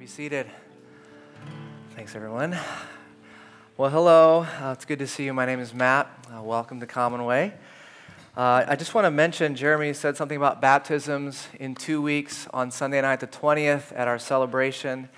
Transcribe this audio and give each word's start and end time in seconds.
be 0.00 0.06
seated. 0.06 0.46
Thanks, 1.94 2.16
everyone. 2.16 2.56
Well, 3.76 3.90
hello. 3.90 4.46
Uh, 4.58 4.72
it's 4.72 4.86
good 4.86 4.98
to 5.00 5.06
see 5.06 5.26
you. 5.26 5.34
My 5.34 5.44
name 5.44 5.60
is 5.60 5.74
Matt. 5.74 6.08
Uh, 6.34 6.42
welcome 6.42 6.80
to 6.80 6.86
Common 6.86 7.26
Way. 7.26 7.52
Uh, 8.34 8.64
I 8.66 8.76
just 8.76 8.94
want 8.94 9.04
to 9.04 9.10
mention 9.10 9.54
Jeremy 9.54 9.92
said 9.92 10.16
something 10.16 10.38
about 10.38 10.62
baptisms 10.62 11.48
in 11.58 11.74
two 11.74 12.00
weeks 12.00 12.48
on 12.54 12.70
Sunday 12.70 13.02
night, 13.02 13.20
the 13.20 13.26
20th, 13.26 13.92
at 13.94 14.08
our 14.08 14.18
celebration. 14.18 15.10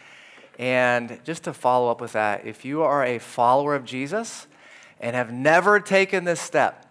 And 0.59 1.21
just 1.23 1.45
to 1.45 1.53
follow 1.53 1.89
up 1.89 2.01
with 2.01 2.15
that, 2.15 2.45
if 2.45 2.65
you 2.65 2.83
are 2.83 3.05
a 3.05 3.21
follower 3.21 3.77
of 3.77 3.85
Jesus 3.85 4.49
and 4.99 5.15
have 5.15 5.33
never 5.33 5.79
taken 5.79 6.25
this 6.25 6.41
step, 6.41 6.87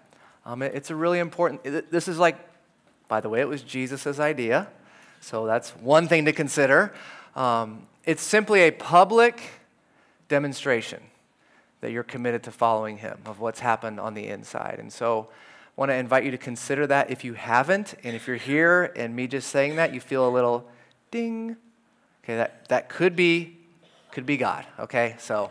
um, 0.46 0.62
it, 0.62 0.74
it's 0.76 0.92
a 0.92 0.96
really 0.96 1.20
important. 1.20 1.62
This 1.92 2.08
is 2.08 2.18
like, 2.18 2.38
by 3.10 3.20
the 3.20 3.28
way, 3.28 3.42
it 3.42 3.50
was 3.50 3.62
Jesus' 3.62 4.18
idea. 4.18 4.70
So 5.20 5.46
that's 5.46 5.72
one 5.72 6.08
thing 6.08 6.24
to 6.24 6.32
consider. 6.32 6.94
Um, 7.36 7.88
it's 8.06 8.24
simply 8.24 8.62
a 8.62 8.72
public 8.72 9.42
demonstration 10.28 11.02
that 11.82 11.92
you're 11.92 12.04
committed 12.04 12.44
to 12.44 12.52
following 12.52 12.98
him, 12.98 13.18
of 13.26 13.40
what's 13.40 13.60
happened 13.60 14.00
on 14.00 14.14
the 14.14 14.28
inside. 14.28 14.78
And 14.80 14.92
so 14.92 15.28
I 15.30 15.72
want 15.76 15.90
to 15.90 15.96
invite 15.96 16.24
you 16.24 16.32
to 16.32 16.38
consider 16.38 16.86
that 16.88 17.10
if 17.10 17.24
you 17.24 17.34
haven't, 17.34 17.96
and 18.04 18.16
if 18.16 18.28
you're 18.28 18.36
here 18.38 18.92
and 18.96 19.16
me 19.16 19.28
just 19.28 19.50
saying 19.50 19.78
that, 19.78 19.94
you 19.94 20.00
feel 20.00 20.28
a 20.28 20.30
little 20.30 20.68
ding. 21.10 21.58
Okay, 22.24 22.36
that, 22.36 22.68
that 22.70 22.90
could 22.90 23.16
be 23.16 23.58
could 24.12 24.26
be 24.26 24.36
God, 24.36 24.66
okay? 24.78 25.16
So 25.20 25.50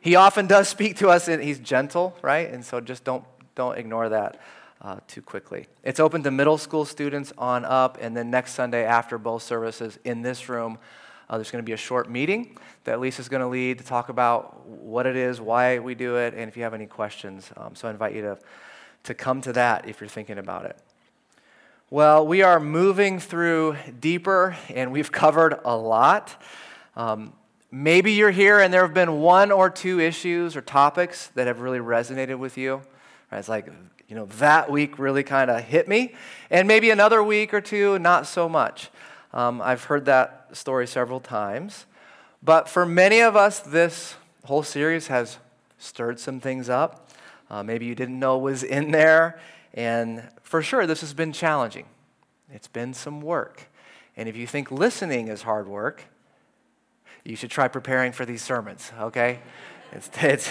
he 0.00 0.16
often 0.16 0.46
does 0.46 0.68
speak 0.68 0.96
to 0.96 1.10
us 1.10 1.28
and 1.28 1.42
he's 1.42 1.58
gentle, 1.58 2.16
right? 2.22 2.50
And 2.50 2.64
so 2.64 2.80
just 2.80 3.04
don't 3.04 3.24
don't 3.54 3.76
ignore 3.76 4.08
that 4.08 4.40
uh, 4.82 4.98
too 5.06 5.22
quickly. 5.22 5.66
It's 5.82 6.00
open 6.00 6.22
to 6.22 6.30
middle 6.30 6.58
school 6.58 6.84
students 6.84 7.32
on 7.36 7.64
up, 7.64 7.98
and 8.00 8.16
then 8.16 8.30
next 8.30 8.54
Sunday 8.54 8.84
after 8.84 9.18
both 9.18 9.42
services 9.42 9.98
in 10.04 10.22
this 10.22 10.48
room, 10.48 10.78
uh, 11.28 11.36
there's 11.36 11.50
going 11.50 11.62
to 11.62 11.66
be 11.66 11.72
a 11.72 11.76
short 11.76 12.10
meeting 12.10 12.56
that 12.84 13.00
Lisa's 13.00 13.28
going 13.28 13.42
to 13.42 13.48
lead 13.48 13.78
to 13.78 13.84
talk 13.84 14.08
about 14.08 14.66
what 14.66 15.06
it 15.06 15.16
is, 15.16 15.40
why 15.40 15.78
we 15.78 15.94
do 15.94 16.16
it, 16.16 16.34
and 16.34 16.48
if 16.48 16.56
you 16.56 16.62
have 16.62 16.74
any 16.74 16.86
questions. 16.86 17.50
Um, 17.56 17.74
so 17.74 17.88
I 17.88 17.90
invite 17.90 18.14
you 18.14 18.22
to, 18.22 18.38
to 19.04 19.14
come 19.14 19.40
to 19.42 19.52
that 19.52 19.88
if 19.88 20.00
you're 20.00 20.08
thinking 20.08 20.38
about 20.38 20.64
it. 20.64 20.78
Well, 21.90 22.26
we 22.26 22.42
are 22.42 22.60
moving 22.60 23.18
through 23.18 23.76
deeper, 23.98 24.56
and 24.68 24.92
we've 24.92 25.12
covered 25.12 25.58
a 25.64 25.76
lot. 25.76 26.42
Um, 26.96 27.32
maybe 27.70 28.12
you're 28.12 28.30
here 28.30 28.60
and 28.60 28.72
there 28.72 28.82
have 28.82 28.94
been 28.94 29.20
one 29.20 29.50
or 29.50 29.70
two 29.70 30.00
issues 30.00 30.56
or 30.56 30.60
topics 30.60 31.28
that 31.28 31.46
have 31.46 31.60
really 31.60 31.78
resonated 31.78 32.38
with 32.38 32.56
you. 32.56 32.82
Right? 33.30 33.38
It's 33.38 33.48
like 33.48 33.68
you 34.08 34.16
know, 34.16 34.24
that 34.38 34.70
week 34.70 34.98
really 34.98 35.22
kind 35.22 35.50
of 35.50 35.62
hit 35.62 35.86
me. 35.86 36.14
And 36.50 36.66
maybe 36.66 36.90
another 36.90 37.22
week 37.22 37.52
or 37.52 37.60
two, 37.60 37.98
not 37.98 38.26
so 38.26 38.48
much. 38.48 38.88
Um, 39.34 39.60
I've 39.60 39.84
heard 39.84 40.06
that 40.06 40.48
story 40.52 40.86
several 40.86 41.20
times. 41.20 41.84
But 42.42 42.68
for 42.68 42.86
many 42.86 43.20
of 43.20 43.36
us, 43.36 43.60
this 43.60 44.16
whole 44.44 44.62
series 44.62 45.08
has 45.08 45.38
stirred 45.78 46.18
some 46.18 46.40
things 46.40 46.68
up. 46.68 47.10
Uh, 47.50 47.62
maybe 47.62 47.84
you 47.84 47.94
didn't 47.94 48.18
know 48.18 48.38
was 48.38 48.62
in 48.62 48.90
there. 48.92 49.38
And 49.74 50.22
for 50.42 50.62
sure, 50.62 50.86
this 50.86 51.02
has 51.02 51.12
been 51.12 51.32
challenging. 51.32 51.84
It's 52.50 52.68
been 52.68 52.94
some 52.94 53.20
work. 53.20 53.68
And 54.16 54.28
if 54.28 54.36
you 54.36 54.46
think 54.46 54.70
listening 54.70 55.28
is 55.28 55.42
hard 55.42 55.68
work, 55.68 56.04
you 57.24 57.36
should 57.36 57.50
try 57.50 57.68
preparing 57.68 58.12
for 58.12 58.24
these 58.24 58.42
sermons, 58.42 58.90
okay? 58.98 59.40
It's, 59.92 60.10
it's, 60.22 60.50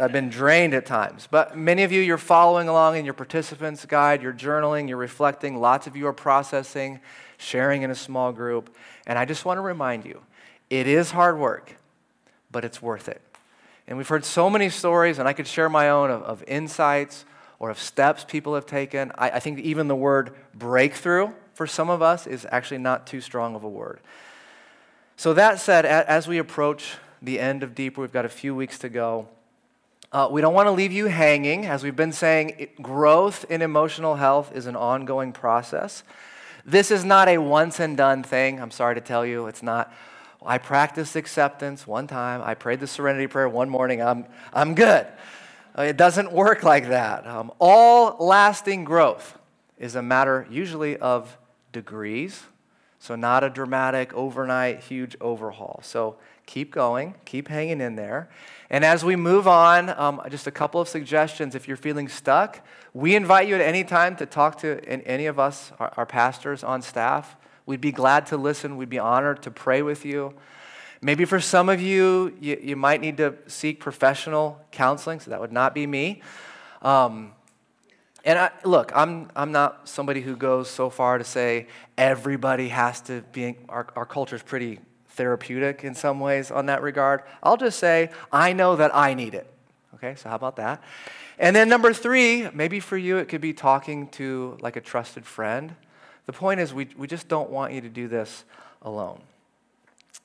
I've 0.00 0.12
been 0.12 0.30
drained 0.30 0.74
at 0.74 0.86
times. 0.86 1.28
But 1.30 1.56
many 1.56 1.82
of 1.82 1.92
you, 1.92 2.00
you're 2.00 2.16
following 2.18 2.68
along 2.68 2.96
in 2.96 3.04
your 3.04 3.14
participants 3.14 3.84
guide, 3.84 4.22
you're 4.22 4.32
journaling, 4.32 4.88
you're 4.88 4.96
reflecting. 4.96 5.60
Lots 5.60 5.86
of 5.86 5.96
you 5.96 6.06
are 6.06 6.12
processing, 6.12 7.00
sharing 7.36 7.82
in 7.82 7.90
a 7.90 7.94
small 7.94 8.32
group. 8.32 8.74
And 9.06 9.18
I 9.18 9.24
just 9.24 9.44
want 9.44 9.58
to 9.58 9.62
remind 9.62 10.04
you 10.04 10.22
it 10.70 10.86
is 10.86 11.10
hard 11.10 11.38
work, 11.38 11.76
but 12.50 12.64
it's 12.64 12.80
worth 12.80 13.08
it. 13.08 13.20
And 13.86 13.96
we've 13.96 14.08
heard 14.08 14.24
so 14.24 14.50
many 14.50 14.68
stories, 14.68 15.18
and 15.18 15.28
I 15.28 15.32
could 15.32 15.46
share 15.46 15.68
my 15.68 15.88
own 15.88 16.10
of, 16.10 16.22
of 16.22 16.44
insights 16.46 17.24
or 17.58 17.70
of 17.70 17.78
steps 17.78 18.24
people 18.24 18.54
have 18.54 18.66
taken. 18.66 19.12
I, 19.16 19.30
I 19.30 19.40
think 19.40 19.58
even 19.60 19.88
the 19.88 19.96
word 19.96 20.34
breakthrough 20.54 21.30
for 21.54 21.66
some 21.66 21.90
of 21.90 22.02
us 22.02 22.26
is 22.26 22.46
actually 22.52 22.78
not 22.78 23.06
too 23.06 23.20
strong 23.20 23.54
of 23.54 23.64
a 23.64 23.68
word. 23.68 24.00
So, 25.16 25.34
that 25.34 25.58
said, 25.58 25.84
as 25.84 26.28
we 26.28 26.38
approach 26.38 26.94
the 27.20 27.40
end 27.40 27.64
of 27.64 27.74
Deeper, 27.74 28.00
we've 28.00 28.12
got 28.12 28.24
a 28.24 28.28
few 28.28 28.54
weeks 28.54 28.78
to 28.78 28.88
go. 28.88 29.26
Uh, 30.10 30.26
we 30.30 30.40
don't 30.40 30.54
want 30.54 30.66
to 30.66 30.72
leave 30.72 30.90
you 30.90 31.04
hanging. 31.04 31.66
As 31.66 31.82
we've 31.82 31.94
been 31.94 32.12
saying, 32.12 32.54
it, 32.58 32.82
growth 32.82 33.44
in 33.50 33.60
emotional 33.60 34.16
health 34.16 34.50
is 34.54 34.64
an 34.64 34.74
ongoing 34.74 35.32
process. 35.32 36.02
This 36.64 36.90
is 36.90 37.04
not 37.04 37.28
a 37.28 37.36
once 37.36 37.78
and 37.78 37.94
done 37.94 38.22
thing. 38.22 38.58
I'm 38.58 38.70
sorry 38.70 38.94
to 38.94 39.02
tell 39.02 39.26
you, 39.26 39.48
it's 39.48 39.62
not. 39.62 39.92
I 40.44 40.56
practiced 40.56 41.14
acceptance 41.14 41.86
one 41.86 42.06
time. 42.06 42.40
I 42.42 42.54
prayed 42.54 42.80
the 42.80 42.86
serenity 42.86 43.26
prayer 43.26 43.50
one 43.50 43.68
morning. 43.68 44.00
I'm, 44.00 44.24
I'm 44.54 44.74
good. 44.74 45.06
Uh, 45.76 45.82
it 45.82 45.98
doesn't 45.98 46.32
work 46.32 46.62
like 46.62 46.88
that. 46.88 47.26
Um, 47.26 47.52
all 47.58 48.16
lasting 48.24 48.84
growth 48.84 49.36
is 49.78 49.94
a 49.94 50.02
matter 50.02 50.46
usually 50.50 50.96
of 50.96 51.36
degrees, 51.72 52.44
so 52.98 53.14
not 53.14 53.44
a 53.44 53.50
dramatic, 53.50 54.14
overnight, 54.14 54.80
huge 54.80 55.16
overhaul. 55.20 55.80
So 55.82 56.16
keep 56.46 56.72
going, 56.72 57.14
keep 57.26 57.48
hanging 57.48 57.82
in 57.82 57.96
there. 57.96 58.30
And 58.70 58.84
as 58.84 59.04
we 59.04 59.16
move 59.16 59.48
on, 59.48 59.88
um, 59.98 60.20
just 60.28 60.46
a 60.46 60.50
couple 60.50 60.80
of 60.80 60.88
suggestions. 60.88 61.54
If 61.54 61.66
you're 61.66 61.76
feeling 61.76 62.08
stuck, 62.08 62.60
we 62.92 63.16
invite 63.16 63.48
you 63.48 63.54
at 63.54 63.60
any 63.62 63.82
time 63.82 64.14
to 64.16 64.26
talk 64.26 64.58
to 64.58 64.84
any 64.84 65.26
of 65.26 65.38
us, 65.38 65.72
our, 65.78 65.92
our 65.96 66.06
pastors 66.06 66.62
on 66.62 66.82
staff. 66.82 67.36
We'd 67.64 67.80
be 67.80 67.92
glad 67.92 68.26
to 68.26 68.36
listen. 68.36 68.76
We'd 68.76 68.90
be 68.90 68.98
honored 68.98 69.42
to 69.42 69.50
pray 69.50 69.80
with 69.82 70.04
you. 70.04 70.34
Maybe 71.00 71.24
for 71.24 71.40
some 71.40 71.68
of 71.68 71.80
you, 71.80 72.36
you, 72.40 72.58
you 72.60 72.76
might 72.76 73.00
need 73.00 73.16
to 73.18 73.36
seek 73.46 73.80
professional 73.80 74.60
counseling, 74.70 75.20
so 75.20 75.30
that 75.30 75.40
would 75.40 75.52
not 75.52 75.74
be 75.74 75.86
me. 75.86 76.22
Um, 76.82 77.32
and 78.24 78.38
I, 78.38 78.50
look, 78.64 78.92
I'm, 78.94 79.30
I'm 79.36 79.52
not 79.52 79.88
somebody 79.88 80.20
who 80.20 80.36
goes 80.36 80.68
so 80.68 80.90
far 80.90 81.18
to 81.18 81.24
say 81.24 81.68
everybody 81.96 82.68
has 82.68 83.00
to 83.02 83.22
be, 83.32 83.56
our, 83.68 83.86
our 83.96 84.04
culture 84.04 84.36
is 84.36 84.42
pretty 84.42 84.80
therapeutic 85.18 85.84
in 85.84 85.94
some 85.94 86.20
ways 86.20 86.50
on 86.50 86.66
that 86.66 86.80
regard. 86.80 87.22
I'll 87.42 87.58
just 87.58 87.78
say, 87.78 88.10
I 88.32 88.54
know 88.54 88.76
that 88.76 88.94
I 88.96 89.12
need 89.12 89.34
it. 89.34 89.52
Okay, 89.96 90.14
so 90.14 90.30
how 90.30 90.36
about 90.36 90.56
that? 90.56 90.82
And 91.38 91.54
then 91.54 91.68
number 91.68 91.92
three, 91.92 92.48
maybe 92.54 92.80
for 92.80 92.96
you 92.96 93.18
it 93.18 93.28
could 93.28 93.40
be 93.40 93.52
talking 93.52 94.08
to 94.10 94.56
like 94.60 94.76
a 94.76 94.80
trusted 94.80 95.26
friend. 95.26 95.74
The 96.26 96.32
point 96.32 96.60
is, 96.60 96.72
we, 96.72 96.88
we 96.96 97.06
just 97.06 97.28
don't 97.28 97.50
want 97.50 97.72
you 97.72 97.80
to 97.80 97.88
do 97.88 98.08
this 98.08 98.44
alone. 98.80 99.20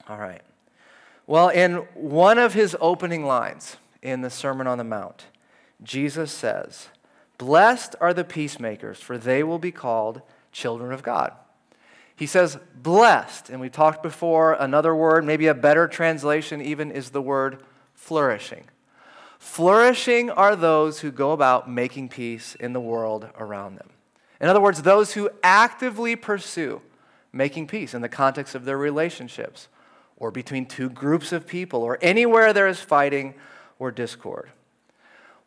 All 0.08 0.18
right. 0.18 0.42
Well, 1.26 1.50
in 1.50 1.76
one 1.94 2.38
of 2.38 2.54
his 2.54 2.76
opening 2.80 3.26
lines 3.26 3.78
in 4.02 4.22
the 4.22 4.30
Sermon 4.30 4.68
on 4.68 4.78
the 4.78 4.84
Mount, 4.84 5.26
Jesus 5.82 6.32
says, 6.32 6.90
Blessed 7.38 7.96
are 8.00 8.14
the 8.14 8.24
peacemakers, 8.24 9.00
for 9.00 9.18
they 9.18 9.44
will 9.44 9.60
be 9.60 9.72
called 9.72 10.22
children 10.52 10.92
of 10.94 11.02
God. 11.02 11.34
He 12.16 12.26
says 12.28 12.58
blessed, 12.76 13.50
and 13.50 13.60
we 13.60 13.70
talked 13.70 14.04
before, 14.04 14.54
another 14.54 14.96
word, 14.96 15.26
maybe 15.26 15.48
a 15.48 15.54
better 15.54 15.88
translation 15.88 16.62
even, 16.62 16.92
is 16.92 17.10
the 17.10 17.22
word 17.22 17.64
flourishing. 17.94 18.66
Flourishing 19.40 20.30
are 20.30 20.56
those 20.56 21.00
who 21.00 21.12
go 21.12 21.32
about 21.32 21.70
making 21.70 22.10
peace 22.10 22.56
in 22.56 22.74
the 22.74 22.80
world 22.80 23.28
around 23.38 23.76
them. 23.76 23.90
In 24.40 24.48
other 24.48 24.62
words, 24.62 24.82
those 24.82 25.14
who 25.14 25.30
actively 25.42 26.16
pursue 26.16 26.82
making 27.32 27.68
peace 27.68 27.94
in 27.94 28.02
the 28.02 28.10
context 28.10 28.56
of 28.56 28.66
their 28.66 28.78
relationships, 28.78 29.68
or 30.18 30.30
between 30.32 30.66
two 30.66 30.90
groups 30.90 31.32
of 31.32 31.48
people, 31.48 31.82
or 31.82 31.98
anywhere 32.02 32.54
there 32.54 32.68
is 32.68 32.80
fighting 32.80 33.34
or 33.80 33.92
discord. 33.92 34.52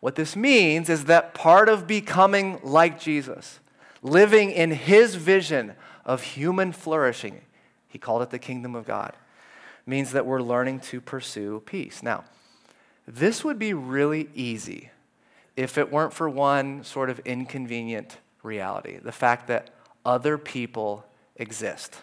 What 0.01 0.17
this 0.17 0.37
means 0.37 0.91
is 0.91 1.05
that 1.05 1.33
part 1.33 1.69
of 1.69 1.87
becoming 1.87 2.59
like 2.63 2.99
Jesus, 2.99 3.61
living 4.03 4.51
in 4.51 4.73
his 4.73 5.15
vision 5.15 5.75
of 6.07 6.23
human 6.23 6.73
flourishing, 6.73 7.43
he 7.89 7.99
called 7.99 8.23
it 8.23 8.31
the 8.31 8.39
kingdom 8.39 8.75
of 8.75 8.87
God, 8.87 9.13
means 9.85 10.13
that 10.13 10.25
we're 10.25 10.41
learning 10.41 10.81
to 10.81 11.01
pursue 11.01 11.63
peace. 11.67 12.03
Now, 12.03 12.25
this 13.07 13.45
would 13.45 13.59
be 13.59 13.75
really 13.75 14.31
easy 14.35 14.91
if 15.57 15.77
it 15.77 15.93
weren't 15.93 16.13
for 16.13 16.29
one 16.29 16.85
sort 16.85 17.11
of 17.11 17.19
inconvenient 17.21 18.19
reality 18.43 18.99
the 19.03 19.13
fact 19.13 19.49
that 19.49 19.71
other 20.05 20.39
people 20.39 21.05
exist. 21.37 21.97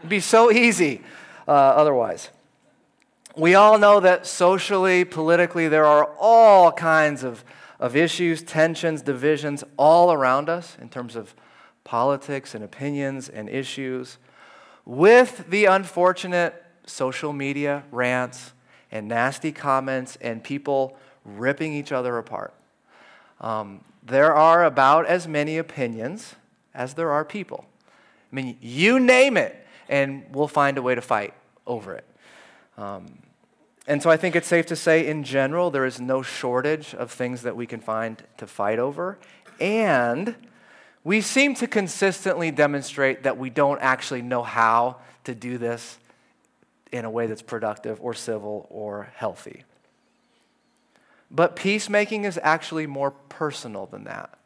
It'd 0.00 0.10
be 0.10 0.20
so 0.20 0.52
easy 0.52 1.02
uh, 1.46 1.52
otherwise. 1.52 2.30
We 3.36 3.54
all 3.54 3.78
know 3.78 4.00
that 4.00 4.26
socially, 4.26 5.04
politically, 5.04 5.68
there 5.68 5.86
are 5.86 6.10
all 6.18 6.72
kinds 6.72 7.22
of, 7.22 7.44
of 7.78 7.96
issues, 7.96 8.42
tensions, 8.42 9.00
divisions 9.00 9.64
all 9.76 10.12
around 10.12 10.48
us 10.48 10.76
in 10.80 10.88
terms 10.88 11.16
of 11.16 11.34
politics 11.88 12.54
and 12.54 12.62
opinions 12.62 13.30
and 13.30 13.48
issues, 13.48 14.18
with 14.84 15.48
the 15.48 15.64
unfortunate 15.64 16.62
social 16.84 17.32
media 17.32 17.82
rants 17.90 18.52
and 18.92 19.08
nasty 19.08 19.50
comments 19.50 20.18
and 20.20 20.44
people 20.44 20.98
ripping 21.24 21.72
each 21.72 21.90
other 21.90 22.18
apart. 22.18 22.52
Um, 23.40 23.80
there 24.02 24.34
are 24.34 24.64
about 24.64 25.06
as 25.06 25.26
many 25.26 25.56
opinions 25.56 26.34
as 26.74 26.92
there 26.92 27.10
are 27.10 27.24
people. 27.24 27.64
I 28.30 28.36
mean, 28.36 28.58
you 28.60 29.00
name 29.00 29.38
it, 29.38 29.56
and 29.88 30.24
we'll 30.30 30.46
find 30.46 30.76
a 30.76 30.82
way 30.82 30.94
to 30.94 31.00
fight 31.00 31.32
over 31.66 31.94
it. 31.94 32.04
Um, 32.76 33.06
and 33.86 34.02
so 34.02 34.10
I 34.10 34.18
think 34.18 34.36
it's 34.36 34.46
safe 34.46 34.66
to 34.66 34.76
say, 34.76 35.06
in 35.06 35.24
general, 35.24 35.70
there 35.70 35.86
is 35.86 35.98
no 35.98 36.20
shortage 36.20 36.94
of 36.94 37.10
things 37.10 37.40
that 37.42 37.56
we 37.56 37.66
can 37.66 37.80
find 37.80 38.22
to 38.36 38.46
fight 38.46 38.78
over. 38.78 39.18
And 39.58 40.34
we 41.08 41.22
seem 41.22 41.54
to 41.54 41.66
consistently 41.66 42.50
demonstrate 42.50 43.22
that 43.22 43.38
we 43.38 43.48
don't 43.48 43.80
actually 43.80 44.20
know 44.20 44.42
how 44.42 44.96
to 45.24 45.34
do 45.34 45.56
this 45.56 45.96
in 46.92 47.06
a 47.06 47.10
way 47.10 47.26
that's 47.26 47.40
productive 47.40 47.98
or 48.02 48.12
civil 48.12 48.66
or 48.68 49.08
healthy. 49.14 49.64
But 51.30 51.56
peacemaking 51.56 52.24
is 52.24 52.38
actually 52.42 52.86
more 52.86 53.10
personal 53.10 53.86
than 53.86 54.04
that. 54.04 54.36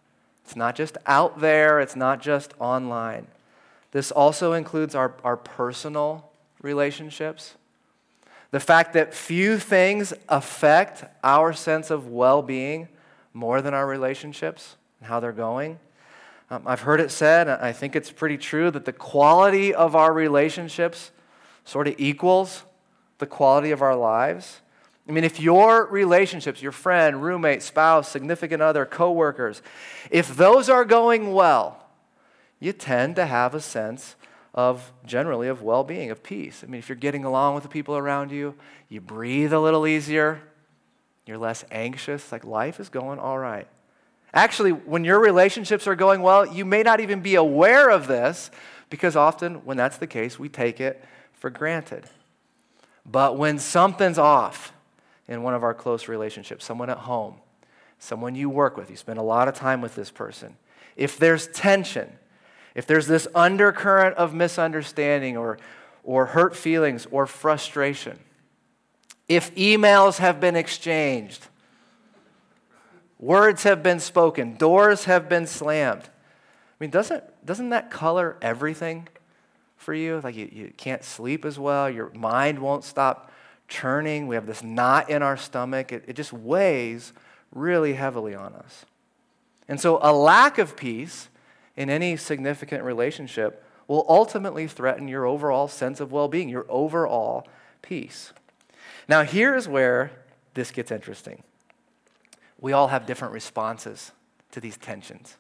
It's 0.45 0.55
not 0.55 0.77
just 0.77 0.97
out 1.05 1.41
there, 1.41 1.81
it's 1.81 1.97
not 1.97 2.23
just 2.23 2.55
online. 2.61 3.27
This 3.91 4.13
also 4.13 4.53
includes 4.53 4.95
our, 4.95 5.15
our 5.25 5.37
personal 5.37 6.31
relationships. 6.61 7.55
The 8.53 8.61
fact 8.61 8.93
that 8.93 9.15
few 9.15 9.59
things 9.59 10.15
affect 10.29 11.03
our 11.25 11.53
sense 11.55 11.91
of 11.91 12.07
well 12.07 12.41
being 12.41 12.87
more 13.33 13.61
than 13.61 13.75
our 13.75 13.89
relationships 13.89 14.77
and 15.01 15.09
how 15.09 15.19
they're 15.19 15.33
going. 15.33 15.81
Um, 16.53 16.65
I've 16.67 16.83
heard 16.83 17.01
it 17.01 17.11
said, 17.11 17.49
I 17.49 17.73
think 17.73 17.97
it's 17.97 18.13
pretty 18.13 18.37
true, 18.37 18.71
that 18.73 18.85
the 18.85 18.93
quality 18.93 19.73
of 19.73 19.97
our 19.97 20.13
relationships 20.13 21.11
sort 21.65 21.89
of 21.89 21.95
equals 21.97 22.65
the 23.17 23.27
quality 23.27 23.71
of 23.71 23.81
our 23.81 23.97
lives. 23.97 24.61
I 25.09 25.13
mean, 25.13 25.25
if 25.25 25.41
your 25.41 25.87
relationships, 25.87 26.61
your 26.61 26.73
friend, 26.73 27.23
roommate, 27.23 27.63
spouse, 27.63 28.11
significant 28.11 28.61
other, 28.61 28.85
coworkers, 28.85 29.63
if 30.11 30.37
those 30.37 30.69
are 30.69 30.85
going 30.85 31.33
well, 31.33 31.87
you 32.61 32.75
tend 32.75 33.17
to 33.17 33.25
have 33.25 33.55
a 33.55 33.61
sense 33.61 34.15
of 34.53 34.93
generally 35.07 35.49
of 35.49 35.63
well-being, 35.63 36.11
of 36.11 36.23
peace. 36.23 36.63
I 36.63 36.67
mean, 36.67 36.81
if 36.81 36.89
you're 36.91 36.97
getting 36.97 37.25
along 37.25 37.55
with 37.55 37.63
the 37.63 37.71
people 37.71 37.97
around 37.97 38.31
you, 38.31 38.57
you 38.91 39.01
breathe 39.01 39.55
a 39.55 39.59
little 39.59 39.87
easier, 39.87 40.43
you're 41.25 41.39
less 41.39 41.65
anxious, 41.71 42.31
like 42.31 42.45
life 42.45 42.79
is 42.79 42.91
going 42.91 43.19
all 43.19 43.39
right. 43.39 43.69
Actually, 44.35 44.71
when 44.71 45.05
your 45.05 45.21
relationships 45.21 45.87
are 45.87 45.95
going 45.95 46.23
well, 46.23 46.47
you 46.47 46.65
may 46.65 46.83
not 46.83 47.01
even 47.01 47.21
be 47.21 47.35
aware 47.35 47.91
of 47.91 48.07
this 48.07 48.51
because 48.89 49.15
often 49.17 49.57
when 49.65 49.77
that's 49.77 49.99
the 49.99 50.07
case, 50.07 50.39
we 50.39 50.49
take 50.49 50.81
it 50.81 51.05
for 51.33 51.51
granted. 51.51 52.05
But 53.05 53.37
when 53.37 53.59
something's 53.59 54.19
off 54.19 54.73
in 55.29 55.43
one 55.43 55.55
of 55.55 55.63
our 55.63 55.75
close 55.75 56.09
relationships, 56.09 56.65
someone 56.65 56.89
at 56.89 56.99
home, 56.99 57.37
someone 57.99 58.35
you 58.35 58.49
work 58.49 58.77
with, 58.77 58.91
you 58.91 58.97
spend 58.97 59.19
a 59.19 59.23
lot 59.23 59.49
of 59.49 59.55
time 59.55 59.81
with 59.81 59.95
this 59.95 60.11
person, 60.11 60.57
if 60.97 61.19
there's 61.19 61.47
tension, 61.49 62.11
if 62.75 62.87
there's 62.87 63.07
this 63.07 63.27
undercurrent 63.35 64.17
of 64.17 64.35
misunderstanding 64.35 65.37
or, 65.37 65.59
or 66.05 66.27
hurt 66.27 66.57
feelings 66.57 67.07
or 67.11 67.27
frustration, 67.27 68.19
if 69.29 69.55
emails 69.55 70.19
have 70.19 70.41
been 70.41 70.57
exchanged, 70.57 71.49
words 73.23 73.63
have 73.63 73.83
been 73.83 74.01
spoken, 74.01 74.57
doors 74.57 75.05
have 75.05 75.31
been 75.31 75.47
slammed, 75.47 76.03
I 76.03 76.85
mean, 76.85 76.91
doesn't, 76.91 77.23
doesn't 77.47 77.71
that 77.71 77.93
color 77.93 78.37
everything 78.43 79.07
for 79.77 79.95
you. 79.95 80.21
Like 80.23 80.35
you, 80.35 80.49
you 80.53 80.73
can't 80.77 81.05
sleep 81.05 81.45
as 81.45 81.57
well. 81.57 81.89
Your 81.89 82.11
mind 82.11 82.59
won't 82.59 82.83
stop 82.83 83.31
churning. 83.69 84.27
We 84.27 84.35
have 84.35 84.47
this 84.47 84.65
knot 84.65 85.09
in 85.09 85.23
our 85.23 85.37
stomach. 85.37 85.93
It, 85.93 86.05
it 86.09 86.15
just 86.15 86.33
weighs 86.33 87.13
really 87.55 87.93
heavily 87.93 88.35
on 88.35 88.55
us. 88.55 88.85
And 89.69 89.81
so, 89.81 90.01
a 90.03 90.13
lack 90.13 90.59
of 90.59 90.77
peace 90.77 91.29
in 91.77 91.89
any 91.89 92.17
significant 92.17 92.83
relationship 92.83 93.65
will 93.87 94.05
ultimately 94.09 94.67
threaten 94.67 95.07
your 95.07 95.25
overall 95.25 95.69
sense 95.69 96.01
of 96.01 96.11
well 96.11 96.27
being, 96.27 96.49
your 96.49 96.67
overall 96.69 97.47
peace. 97.81 98.33
Now, 99.09 99.23
here's 99.23 99.69
where 99.69 100.11
this 100.55 100.73
gets 100.73 100.91
interesting. 100.91 101.45
We 102.63 102.73
all 102.73 102.87
have 102.89 103.07
different 103.07 103.35
responses 103.35 104.13
to 104.53 104.61
these 104.61 104.77
tensions. 104.77 105.37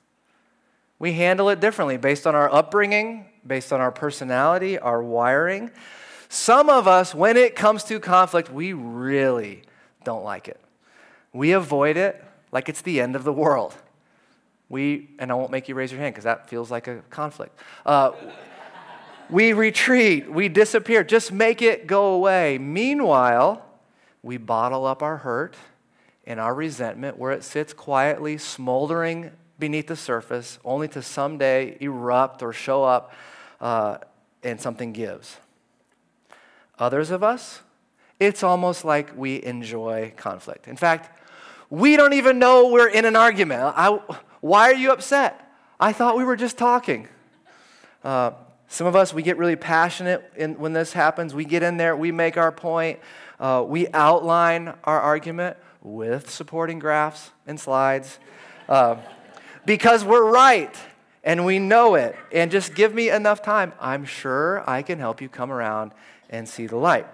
We 0.98 1.12
handle 1.12 1.48
it 1.50 1.60
differently 1.60 1.96
based 1.96 2.26
on 2.26 2.34
our 2.34 2.52
upbringing, 2.52 3.26
based 3.46 3.72
on 3.72 3.80
our 3.80 3.92
personality, 3.92 4.76
our 4.76 5.00
wiring. 5.00 5.70
Some 6.28 6.68
of 6.68 6.88
us, 6.88 7.14
when 7.14 7.36
it 7.36 7.54
comes 7.54 7.84
to 7.84 8.00
conflict, 8.00 8.52
we 8.52 8.72
really 8.72 9.62
don't 10.02 10.24
like 10.24 10.48
it. 10.48 10.60
We 11.32 11.52
avoid 11.52 11.96
it 11.96 12.22
like 12.50 12.68
it's 12.68 12.82
the 12.82 13.00
end 13.00 13.14
of 13.14 13.22
the 13.22 13.32
world. 13.32 13.74
We, 14.68 15.10
and 15.20 15.30
I 15.30 15.34
won't 15.34 15.52
make 15.52 15.68
you 15.68 15.76
raise 15.76 15.92
your 15.92 16.00
hand 16.00 16.14
because 16.14 16.24
that 16.24 16.48
feels 16.48 16.72
like 16.72 16.88
a 16.88 17.02
conflict. 17.08 17.56
Uh, 17.86 18.12
we 19.30 19.52
retreat, 19.52 20.28
we 20.28 20.48
disappear, 20.48 21.04
just 21.04 21.30
make 21.30 21.62
it 21.62 21.86
go 21.86 22.14
away. 22.14 22.58
Meanwhile, 22.58 23.64
we 24.24 24.38
bottle 24.38 24.84
up 24.86 25.04
our 25.04 25.18
hurt 25.18 25.54
and 26.26 26.38
our 26.38 26.54
resentment 26.54 27.18
where 27.18 27.32
it 27.32 27.44
sits 27.44 27.72
quietly, 27.72 28.38
smoldering 28.38 29.30
beneath 29.58 29.86
the 29.86 29.96
surface, 29.96 30.58
only 30.64 30.88
to 30.88 31.02
someday 31.02 31.76
erupt 31.80 32.42
or 32.42 32.52
show 32.52 32.84
up 32.84 33.12
uh, 33.60 33.98
and 34.42 34.60
something 34.60 34.92
gives. 34.92 35.36
Others 36.78 37.10
of 37.10 37.22
us, 37.22 37.60
it's 38.18 38.42
almost 38.42 38.84
like 38.84 39.16
we 39.16 39.42
enjoy 39.42 40.12
conflict. 40.16 40.68
In 40.68 40.76
fact, 40.76 41.18
we 41.70 41.96
don't 41.96 42.12
even 42.12 42.38
know 42.38 42.68
we're 42.68 42.88
in 42.88 43.04
an 43.04 43.16
argument. 43.16 43.62
I, 43.62 43.98
why 44.40 44.70
are 44.70 44.74
you 44.74 44.92
upset? 44.92 45.48
I 45.80 45.92
thought 45.92 46.16
we 46.16 46.24
were 46.24 46.36
just 46.36 46.58
talking. 46.58 47.08
Uh, 48.04 48.32
some 48.68 48.86
of 48.86 48.96
us, 48.96 49.12
we 49.12 49.22
get 49.22 49.38
really 49.38 49.56
passionate 49.56 50.24
in, 50.36 50.58
when 50.58 50.72
this 50.72 50.92
happens. 50.92 51.34
We 51.34 51.44
get 51.44 51.62
in 51.62 51.76
there, 51.76 51.96
we 51.96 52.10
make 52.10 52.36
our 52.36 52.52
point, 52.52 53.00
uh, 53.38 53.64
we 53.66 53.86
outline 53.92 54.74
our 54.84 55.00
argument 55.00 55.56
with 55.82 56.30
supporting 56.30 56.78
graphs 56.78 57.30
and 57.46 57.58
slides. 57.58 58.18
Uh, 58.68 58.96
because 59.64 60.04
we're 60.04 60.30
right 60.30 60.74
and 61.24 61.44
we 61.44 61.58
know 61.58 61.94
it. 61.94 62.16
And 62.32 62.50
just 62.50 62.74
give 62.74 62.94
me 62.94 63.10
enough 63.10 63.42
time. 63.42 63.72
I'm 63.80 64.04
sure 64.04 64.68
I 64.68 64.82
can 64.82 64.98
help 64.98 65.20
you 65.20 65.28
come 65.28 65.50
around 65.50 65.92
and 66.30 66.48
see 66.48 66.66
the 66.66 66.76
light. 66.76 67.06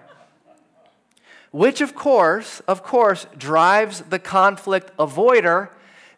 Which, 1.51 1.81
of 1.81 1.95
course, 1.95 2.59
of 2.61 2.83
course, 2.83 3.25
drives 3.37 4.01
the 4.01 4.19
conflict 4.19 4.95
avoider 4.97 5.69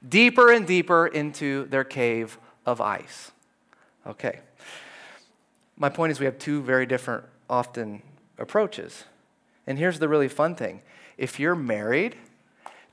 deeper 0.08 0.52
and 0.52 0.68
deeper 0.68 1.08
into 1.08 1.66
their 1.66 1.84
cave 1.84 2.38
of 2.66 2.82
ice. 2.82 3.32
Okay. 4.06 4.40
My 5.78 5.90
point 5.90 6.12
is, 6.12 6.20
we 6.20 6.26
have 6.26 6.38
two 6.38 6.62
very 6.62 6.86
different, 6.86 7.24
often, 7.50 8.02
approaches. 8.38 9.06
And 9.66 9.78
here's 9.78 10.00
the 10.00 10.10
really 10.10 10.28
fun 10.28 10.56
thing 10.56 10.82
if 11.18 11.40
you're 11.40 11.56
married, 11.56 12.18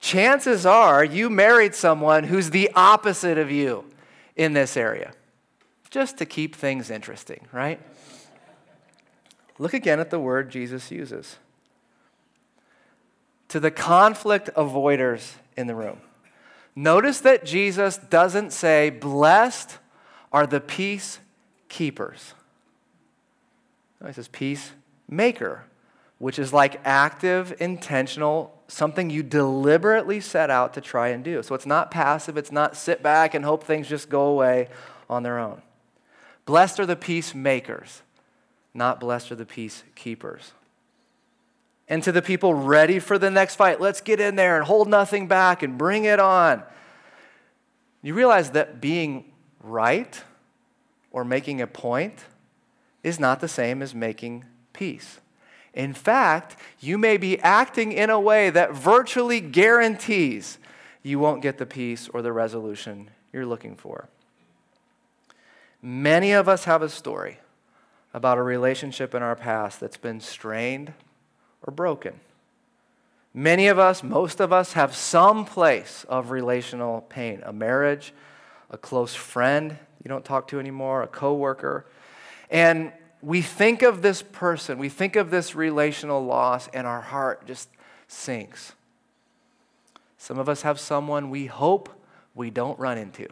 chances 0.00 0.64
are 0.67 1.05
you 1.05 1.31
married 1.31 1.75
someone 1.75 2.25
who's 2.25 2.50
the 2.50 2.71
opposite 2.75 3.38
of 3.38 3.50
you 3.50 3.85
in 4.37 4.52
this 4.52 4.76
area, 4.76 5.12
just 5.90 6.19
to 6.19 6.26
keep 6.26 6.55
things 6.55 6.90
interesting, 6.90 7.47
right? 7.52 7.81
Look 9.59 9.75
again 9.75 9.99
at 9.99 10.11
the 10.11 10.21
word 10.21 10.50
Jesus 10.50 10.90
uses. 10.90 11.37
To 13.49 13.59
the 13.59 13.71
conflict 13.71 14.50
avoiders 14.57 15.33
in 15.57 15.67
the 15.67 15.75
room. 15.75 16.00
Notice 16.76 17.19
that 17.21 17.45
Jesus 17.45 17.97
doesn't 17.97 18.52
say, 18.52 18.90
Blessed 18.90 19.78
are 20.33 20.47
the 20.47 20.61
peace 20.61 21.19
keepers. 21.69 22.35
No, 24.00 24.07
he 24.07 24.12
says, 24.12 24.28
Peacemaker, 24.28 25.64
which 26.18 26.38
is 26.38 26.52
like 26.52 26.80
active, 26.84 27.54
intentional 27.60 28.58
something 28.68 29.08
you 29.08 29.22
deliberately 29.22 30.20
set 30.20 30.50
out 30.50 30.75
to 30.75 30.80
try 30.80 31.08
and 31.08 31.25
do. 31.25 31.42
So 31.42 31.54
it's 31.54 31.66
not 31.66 31.90
passive, 31.90 32.37
it's 32.37 32.52
not 32.52 32.76
sit 32.76 33.02
back 33.02 33.34
and 33.34 33.44
hope 33.44 33.64
things 33.64 33.88
just 33.88 34.08
go 34.08 34.26
away 34.26 34.68
on 35.08 35.22
their 35.22 35.38
own. 35.38 35.62
Blessed 36.44 36.80
are 36.80 36.87
the 36.87 36.96
peacemakers, 36.96 38.02
not 38.75 39.00
blessed 39.00 39.32
are 39.32 39.37
the 39.37 39.46
peacekeepers. 39.46 40.52
And 41.88 42.02
to 42.02 42.12
the 42.12 42.20
people 42.20 42.52
ready 42.52 42.98
for 42.98 43.18
the 43.18 43.30
next 43.30 43.56
fight, 43.56 43.80
let's 43.80 44.02
get 44.02 44.20
in 44.20 44.37
there 44.37 44.56
and 44.56 44.66
hold 44.66 44.88
nothing 44.88 45.26
back 45.26 45.62
and 45.62 45.78
bring 45.78 46.04
it 46.04 46.20
on. 46.20 46.62
You 48.02 48.12
realize 48.12 48.50
that 48.50 48.80
being 48.80 49.32
right 49.62 50.22
or 51.10 51.25
making 51.25 51.62
a 51.62 51.66
point 51.66 52.25
is 53.02 53.18
not 53.18 53.40
the 53.40 53.48
same 53.48 53.80
as 53.80 53.94
making 53.94 54.44
peace. 54.75 55.18
In 55.78 55.94
fact, 55.94 56.56
you 56.80 56.99
may 56.99 57.16
be 57.16 57.38
acting 57.38 57.92
in 57.92 58.11
a 58.11 58.20
way 58.20 58.50
that 58.50 58.75
virtually 58.75 59.40
guarantees 59.40 60.58
you 61.04 61.20
won't 61.20 61.40
get 61.40 61.58
the 61.58 61.66
peace 61.66 62.08
or 62.12 62.20
the 62.20 62.32
resolution 62.32 63.11
you're 63.32 63.47
looking 63.47 63.76
for. 63.76 64.08
Many 65.80 66.32
of 66.32 66.49
us 66.49 66.64
have 66.64 66.82
a 66.82 66.88
story 66.88 67.38
about 68.12 68.38
a 68.38 68.42
relationship 68.42 69.14
in 69.14 69.23
our 69.23 69.37
past 69.37 69.78
that's 69.78 69.97
been 69.97 70.20
strained 70.20 70.92
or 71.62 71.73
broken. 71.73 72.18
Many 73.32 73.68
of 73.68 73.78
us, 73.78 74.02
most 74.02 74.40
of 74.40 74.52
us, 74.52 74.73
have 74.73 74.97
some 74.97 75.44
place 75.44 76.04
of 76.08 76.32
relational 76.32 77.02
pain 77.02 77.40
a 77.47 77.52
marriage, 77.52 78.12
a 78.68 78.76
close 78.76 79.14
friend 79.14 79.78
you 80.02 80.08
don't 80.08 80.25
talk 80.25 80.49
to 80.49 80.58
anymore, 80.58 81.02
a 81.02 81.06
coworker. 81.06 81.87
And 82.50 82.92
we 83.20 83.42
think 83.42 83.82
of 83.82 84.02
this 84.02 84.22
person, 84.22 84.78
we 84.78 84.88
think 84.88 85.16
of 85.16 85.30
this 85.30 85.54
relational 85.54 86.25
loss, 86.25 86.68
and 86.68 86.87
our 86.87 87.00
heart 87.00 87.46
just 87.46 87.68
sinks. 88.06 88.75
Some 90.18 90.38
of 90.38 90.48
us 90.48 90.62
have 90.62 90.78
someone 90.78 91.30
we 91.30 91.46
hope 91.46 91.88
we 92.34 92.50
don't 92.50 92.78
run 92.78 92.98
into. 92.98 93.28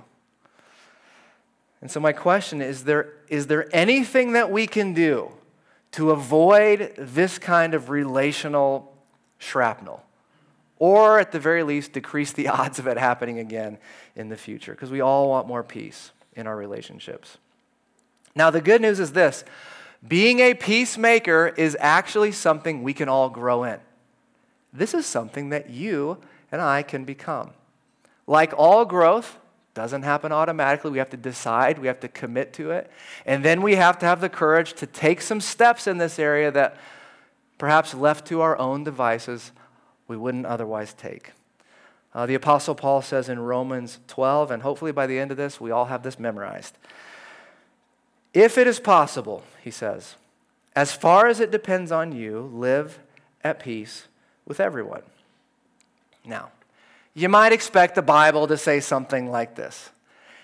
And 1.81 1.91
so, 1.91 2.01
my 2.01 2.13
question 2.13 2.63
is 2.63 2.85
there, 2.85 3.13
is 3.29 3.47
there 3.47 3.69
anything 3.73 4.33
that 4.33 4.51
we 4.51 4.67
can 4.67 4.95
do 4.95 5.31
to 5.93 6.11
avoid 6.11 6.95
this 6.97 7.39
kind 7.39 7.75
of 7.75 7.91
relational 7.91 8.93
shrapnel? 9.39 10.03
Or, 10.79 11.19
at 11.19 11.33
the 11.33 11.39
very 11.39 11.63
least, 11.63 11.93
decrease 11.93 12.33
the 12.33 12.49
odds 12.49 12.79
of 12.79 12.87
it 12.87 12.99
happening 12.99 13.39
again 13.39 13.79
in 14.15 14.29
the 14.29 14.37
future? 14.37 14.73
Because 14.73 14.91
we 14.91 15.01
all 15.01 15.29
want 15.29 15.47
more 15.47 15.63
peace 15.63 16.13
in 16.35 16.47
our 16.47 16.57
relationships. 16.57 17.39
Now, 18.37 18.51
the 18.51 18.61
good 18.61 18.81
news 18.81 19.01
is 19.01 19.13
this 19.13 19.43
being 20.07 20.39
a 20.39 20.55
peacemaker 20.55 21.49
is 21.57 21.77
actually 21.81 22.31
something 22.31 22.83
we 22.83 22.95
can 22.95 23.09
all 23.09 23.31
grow 23.31 23.65
in. 23.65 23.81
This 24.73 24.95
is 24.95 25.07
something 25.07 25.49
that 25.49 25.71
you 25.71 26.19
and 26.53 26.61
I 26.61 26.83
can 26.83 27.05
become. 27.05 27.51
Like 28.27 28.53
all 28.57 28.85
growth, 28.85 29.39
doesn't 29.77 30.03
happen 30.03 30.33
automatically. 30.33 30.91
We 30.91 30.99
have 30.99 31.11
to 31.11 31.19
decide, 31.19 31.79
we 31.79 31.87
have 31.87 32.01
to 32.01 32.09
commit 32.09 32.55
to 32.55 32.71
it. 32.71 32.91
And 33.27 33.45
then 33.45 33.61
we 33.61 33.77
have 33.77 33.99
to 33.99 34.07
have 34.07 34.23
the 34.23 34.31
courage 34.31 34.73
to 34.75 34.87
take 34.87 35.21
some 35.21 35.41
steps 35.41 35.87
in 35.87 35.99
this 35.99 36.19
area 36.19 36.51
that 36.51 36.79
perhaps 37.59 37.93
left 37.93 38.27
to 38.29 38.41
our 38.41 38.59
own 38.59 38.85
devices 38.85 39.53
we 40.09 40.17
wouldn't 40.17 40.47
otherwise 40.47 40.95
take. 40.95 41.33
Uh, 42.15 42.25
the 42.25 42.35
Apostle 42.35 42.75
Paul 42.75 43.03
says 43.03 43.29
in 43.29 43.39
Romans 43.39 43.99
12, 44.09 44.51
and 44.51 44.63
hopefully 44.63 44.93
by 44.93 45.07
the 45.07 45.19
end 45.19 45.31
of 45.31 45.37
this, 45.37 45.61
we 45.61 45.71
all 45.71 45.85
have 45.85 46.03
this 46.03 46.19
memorized. 46.19 46.79
If 48.37 48.59
it 48.59 48.67
is 48.67 48.81
possible, 48.81 49.43
he 49.65 49.71
says, 49.71 50.15
as 50.75 50.93
far 50.93 51.27
as 51.27 51.41
it 51.41 51.51
depends 51.51 51.91
on 51.91 52.13
you, 52.13 52.51
live 52.53 52.99
at 53.43 53.59
peace 53.59 54.09
with 54.45 54.61
everyone. 54.61 55.01
Now, 56.23 56.51
you 57.15 57.31
might 57.31 57.53
expect 57.53 57.95
the 57.95 58.03
Bible 58.03 58.47
to 58.47 58.59
say 58.59 58.81
something 58.81 59.31
like 59.31 59.55
this. 59.55 59.89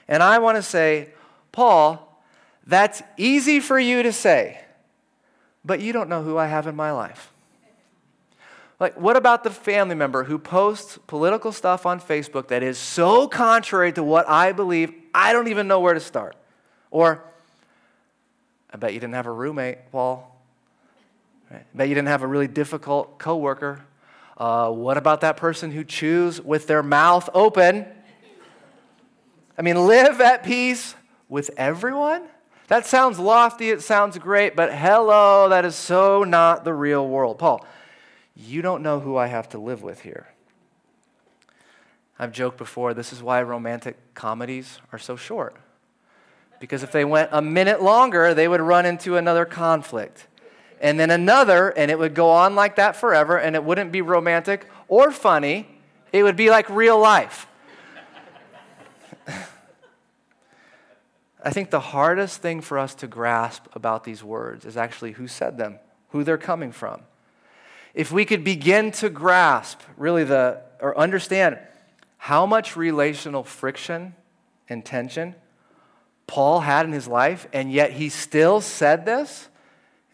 And 0.09 0.23
I 0.23 0.39
want 0.39 0.57
to 0.57 0.63
say, 0.63 1.11
Paul, 1.53 2.19
that's 2.67 3.03
easy 3.19 3.61
for 3.61 3.79
you 3.79 4.03
to 4.05 4.11
say, 4.11 4.59
but 5.63 5.83
you 5.83 5.93
don't 5.93 6.09
know 6.09 6.23
who 6.23 6.39
I 6.39 6.47
have 6.47 6.67
in 6.67 6.75
my 6.75 6.93
life. 6.93 7.31
Like, 8.81 8.99
what 8.99 9.19
about 9.19 9.45
the 9.45 9.51
family 9.51 9.97
member 9.97 10.25
who 10.25 10.39
posts 10.39 10.99
political 11.07 11.53
stuff 11.53 11.85
on 11.85 12.01
Facebook 12.01 12.49
that 12.49 12.63
is 12.63 12.79
so 12.79 13.29
contrary 13.29 13.93
to 13.93 14.03
what 14.03 14.27
I 14.31 14.53
believe, 14.53 14.95
I 15.13 15.35
don't 15.35 15.49
even 15.49 15.69
know 15.69 15.81
where 15.81 15.93
to 15.93 16.01
start? 16.01 16.37
Or, 16.91 17.23
I 18.73 18.77
bet 18.77 18.95
you 18.95 19.01
didn't 19.01 19.15
have 19.15 19.27
a 19.27 19.33
roommate, 19.33 19.91
Paul. 19.91 20.29
I 21.51 21.61
bet 21.75 21.89
you 21.89 21.95
didn't 21.95 22.09
have 22.09 22.23
a 22.23 22.27
really 22.27 22.49
difficult 22.49 23.19
coworker. 23.19 23.85
Uh, 24.39 24.71
what 24.71 24.97
about 24.97 25.21
that 25.21 25.37
person 25.37 25.71
who 25.71 25.85
chews 25.85 26.41
with 26.41 26.67
their 26.67 26.83
mouth 26.83 27.29
open? 27.35 27.87
I 29.59 29.63
mean, 29.63 29.87
live 29.87 30.21
at 30.21 30.43
peace 30.43 30.95
with 31.29 31.51
everyone? 31.57 32.23
That 32.69 32.87
sounds 32.87 33.19
lofty, 33.19 33.71
it 33.71 33.83
sounds 33.83 34.17
great, 34.17 34.57
but 34.57 34.73
hello, 34.73 35.51
that 35.51 35.67
is 35.67 35.75
so 35.75 36.25
not 36.25 36.65
the 36.65 36.73
real 36.73 37.07
world. 37.07 37.39
Paul, 37.39 37.67
you 38.35 38.63
don't 38.63 38.83
know 38.83 39.01
who 39.01 39.17
I 39.17 39.27
have 39.27 39.51
to 39.51 39.59
live 39.59 39.83
with 39.83 40.01
here. 40.01 40.29
I've 42.19 42.33
joked 42.33 42.57
before, 42.57 42.95
this 42.95 43.13
is 43.13 43.23
why 43.23 43.43
romantic 43.43 44.15
comedies 44.15 44.79
are 44.91 44.99
so 44.99 45.17
short. 45.17 45.57
Because 46.63 46.85
if 46.85 46.93
they 46.93 47.05
went 47.05 47.29
a 47.33 47.43
minute 47.43 47.83
longer, 47.83 48.35
they 48.35 48.47
would 48.47 48.61
run 48.61 48.87
into 48.87 49.17
another 49.17 49.45
conflict 49.45 50.29
and 50.81 50.99
then 51.01 51.11
another, 51.11 51.71
and 51.71 51.91
it 51.91 51.99
would 51.99 52.15
go 52.15 52.31
on 52.31 52.55
like 52.55 52.77
that 52.77 52.95
forever, 52.95 53.37
and 53.37 53.57
it 53.57 53.65
wouldn't 53.65 53.91
be 53.91 54.01
romantic 54.01 54.69
or 54.87 55.11
funny. 55.11 55.67
It 56.13 56.23
would 56.23 56.37
be 56.37 56.51
like 56.51 56.71
real 56.71 57.01
life. 57.01 57.49
I 61.43 61.51
think 61.51 61.71
the 61.71 61.81
hardest 61.81 62.41
thing 62.41 62.61
for 62.61 62.79
us 62.79 62.95
to 62.97 63.09
grasp 63.09 63.67
about 63.75 64.05
these 64.05 64.23
words 64.23 64.65
is 64.65 64.77
actually 64.77 65.11
who 65.13 65.27
said 65.27 65.59
them, 65.59 65.81
who 66.11 66.23
they're 66.23 66.39
coming 66.39 66.71
from. 66.71 67.03
If 67.93 68.13
we 68.13 68.25
could 68.25 68.45
begin 68.45 68.93
to 68.93 69.11
grasp, 69.11 69.81
really, 69.97 70.23
the, 70.23 70.63
or 70.81 70.97
understand 70.97 71.59
how 72.19 72.47
much 72.47 72.77
relational 72.77 73.43
friction 73.43 74.15
and 74.69 74.85
tension 74.85 75.35
Paul 76.33 76.61
had 76.61 76.87
in 76.87 76.93
his 76.93 77.07
life, 77.07 77.47
and 77.53 77.71
yet 77.71 77.93
he 77.93 78.09
still 78.09 78.63
said 78.63 79.05
this, 79.05 79.51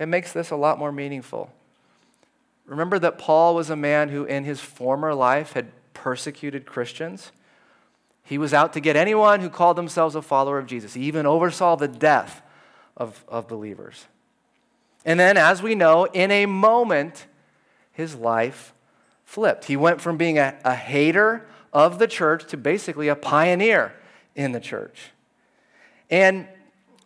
it 0.01 0.07
makes 0.07 0.33
this 0.33 0.51
a 0.51 0.57
lot 0.57 0.77
more 0.77 0.91
meaningful. 0.91 1.49
Remember 2.67 2.99
that 2.99 3.19
Paul 3.19 3.55
was 3.55 3.71
a 3.71 3.77
man 3.77 4.09
who, 4.09 4.25
in 4.25 4.43
his 4.43 4.59
former 4.59 5.15
life, 5.15 5.53
had 5.53 5.69
persecuted 5.95 6.67
Christians. 6.67 7.31
He 8.25 8.37
was 8.37 8.53
out 8.53 8.73
to 8.73 8.81
get 8.81 8.97
anyone 8.97 9.39
who 9.39 9.49
called 9.49 9.77
themselves 9.77 10.17
a 10.17 10.21
follower 10.21 10.59
of 10.59 10.67
Jesus. 10.67 10.95
He 10.95 11.03
even 11.03 11.25
oversaw 11.25 11.77
the 11.77 11.87
death 11.87 12.43
of, 12.97 13.25
of 13.29 13.47
believers. 13.47 14.07
And 15.05 15.21
then, 15.21 15.37
as 15.37 15.63
we 15.63 15.77
know, 15.77 16.07
in 16.07 16.33
a 16.33 16.47
moment, 16.47 17.29
his 17.93 18.17
life 18.17 18.75
flipped. 19.25 19.67
He 19.67 19.77
went 19.77 20.01
from 20.01 20.17
being 20.17 20.37
a, 20.37 20.59
a 20.65 20.75
hater 20.75 21.47
of 21.73 22.01
the 22.01 22.09
church 22.09 22.45
to 22.47 22.57
basically 22.57 23.07
a 23.07 23.15
pioneer 23.15 23.93
in 24.35 24.51
the 24.51 24.59
church. 24.59 25.13
And 26.11 26.47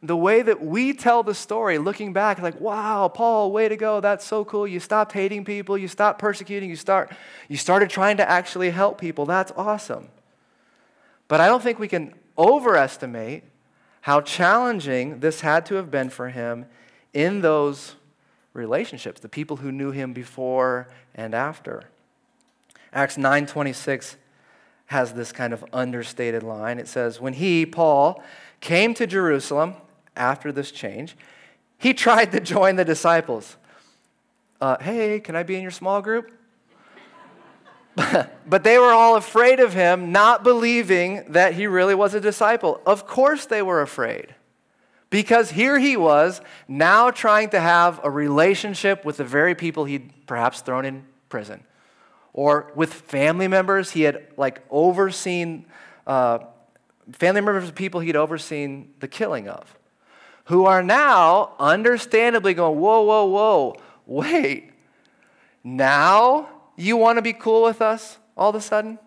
the 0.03 0.17
way 0.17 0.43
that 0.43 0.65
we 0.65 0.93
tell 0.93 1.23
the 1.23 1.35
story, 1.35 1.79
looking 1.79 2.13
back, 2.13 2.41
like, 2.41 2.61
wow, 2.61 3.09
Paul, 3.09 3.53
way 3.53 3.69
to 3.69 3.77
go. 3.77 4.01
That's 4.01 4.25
so 4.25 4.45
cool. 4.45 4.67
You 4.67 4.81
stopped 4.81 5.13
hating 5.13 5.45
people. 5.45 5.79
You 5.79 5.87
stopped 5.89 6.19
persecuting. 6.19 6.69
You, 6.69 6.77
start, 6.77 7.13
you 7.49 7.57
started 7.57 7.89
trying 7.89 8.17
to 8.17 8.29
actually 8.29 8.71
help 8.71 9.01
people. 9.01 9.27
That's 9.27 9.53
awesome. 9.57 10.09
But 11.29 11.41
I 11.41 11.47
don't 11.47 11.63
think 11.63 11.79
we 11.79 11.89
can 11.89 12.15
overestimate 12.37 13.45
how 14.03 14.21
challenging 14.21 15.21
this 15.21 15.43
had 15.43 15.65
to 15.67 15.77
have 15.77 15.91
been 15.91 16.11
for 16.11 16.31
him 16.31 16.67
in 17.13 17.41
those 17.41 17.95
relationships, 18.53 19.21
the 19.21 19.29
people 19.29 19.59
who 19.59 19.71
knew 19.71 19.93
him 19.93 20.13
before 20.13 20.89
and 21.15 21.35
after. 21.35 21.85
Acts 22.93 23.17
9:26 23.17 24.17
has 24.93 25.13
this 25.13 25.33
kind 25.33 25.53
of 25.53 25.65
understated 25.73 26.43
line. 26.43 26.79
It 26.79 26.89
says, 26.89 27.21
"When 27.21 27.33
he, 27.35 27.67
Paul, 27.67 28.23
came 28.61 28.95
to 28.95 29.07
Jerusalem, 29.07 29.75
after 30.17 30.53
this 30.53 30.71
change, 30.71 31.17
he 31.79 31.95
tried 32.07 32.33
to 32.33 32.41
join 32.41 32.77
the 32.77 32.85
disciples. 32.85 33.57
Uh, 34.61 34.77
hey, 34.81 35.21
can 35.21 35.35
I 35.35 35.43
be 35.43 35.57
in 35.57 35.63
your 35.63 35.71
small 35.71 36.01
group? 36.01 36.31
but 38.47 38.65
they 38.65 38.79
were 38.79 38.93
all 38.93 39.17
afraid 39.17 39.61
of 39.61 39.75
him, 39.75 40.13
not 40.13 40.43
believing 40.43 41.25
that 41.29 41.55
he 41.55 41.67
really 41.67 41.95
was 41.95 42.15
a 42.15 42.21
disciple. 42.21 42.81
Of 42.87 43.07
course, 43.07 43.45
they 43.45 43.61
were 43.61 43.83
afraid. 43.83 44.35
Because 45.11 45.51
here 45.51 45.79
he 45.79 45.97
was, 45.99 46.41
now 46.67 47.11
trying 47.11 47.51
to 47.51 47.61
have 47.61 48.01
a 48.03 48.11
relationship 48.11 49.05
with 49.05 49.19
the 49.19 49.25
very 49.25 49.55
people 49.55 49.85
he'd 49.85 50.11
perhaps 50.27 50.63
thrown 50.63 50.87
in 50.87 51.05
prison, 51.29 51.65
or 52.33 52.73
with 52.75 52.93
family 52.93 53.49
members 53.49 53.91
he 53.91 54.03
had 54.03 54.27
like 54.37 54.63
overseen, 54.71 55.67
uh, 56.07 56.39
family 57.13 57.41
members 57.41 57.69
of 57.69 57.75
people 57.75 58.01
he'd 58.01 58.17
overseen 58.17 58.93
the 59.01 59.09
killing 59.09 59.49
of 59.49 59.77
who 60.47 60.65
are 60.65 60.83
now 60.83 61.53
understandably 61.59 62.55
going, 62.55 62.79
whoa, 62.79 63.03
whoa, 63.03 63.25
whoa, 63.27 63.77
wait, 64.07 64.71
now 65.63 66.49
you 66.77 66.97
want 66.97 67.17
to 67.17 67.23
be 67.23 67.33
cool 67.33 67.63
with 67.63 67.81
us 67.81 68.19
all 68.37 68.51
of 68.51 68.57
a 68.57 68.61
sudden? 68.61 68.99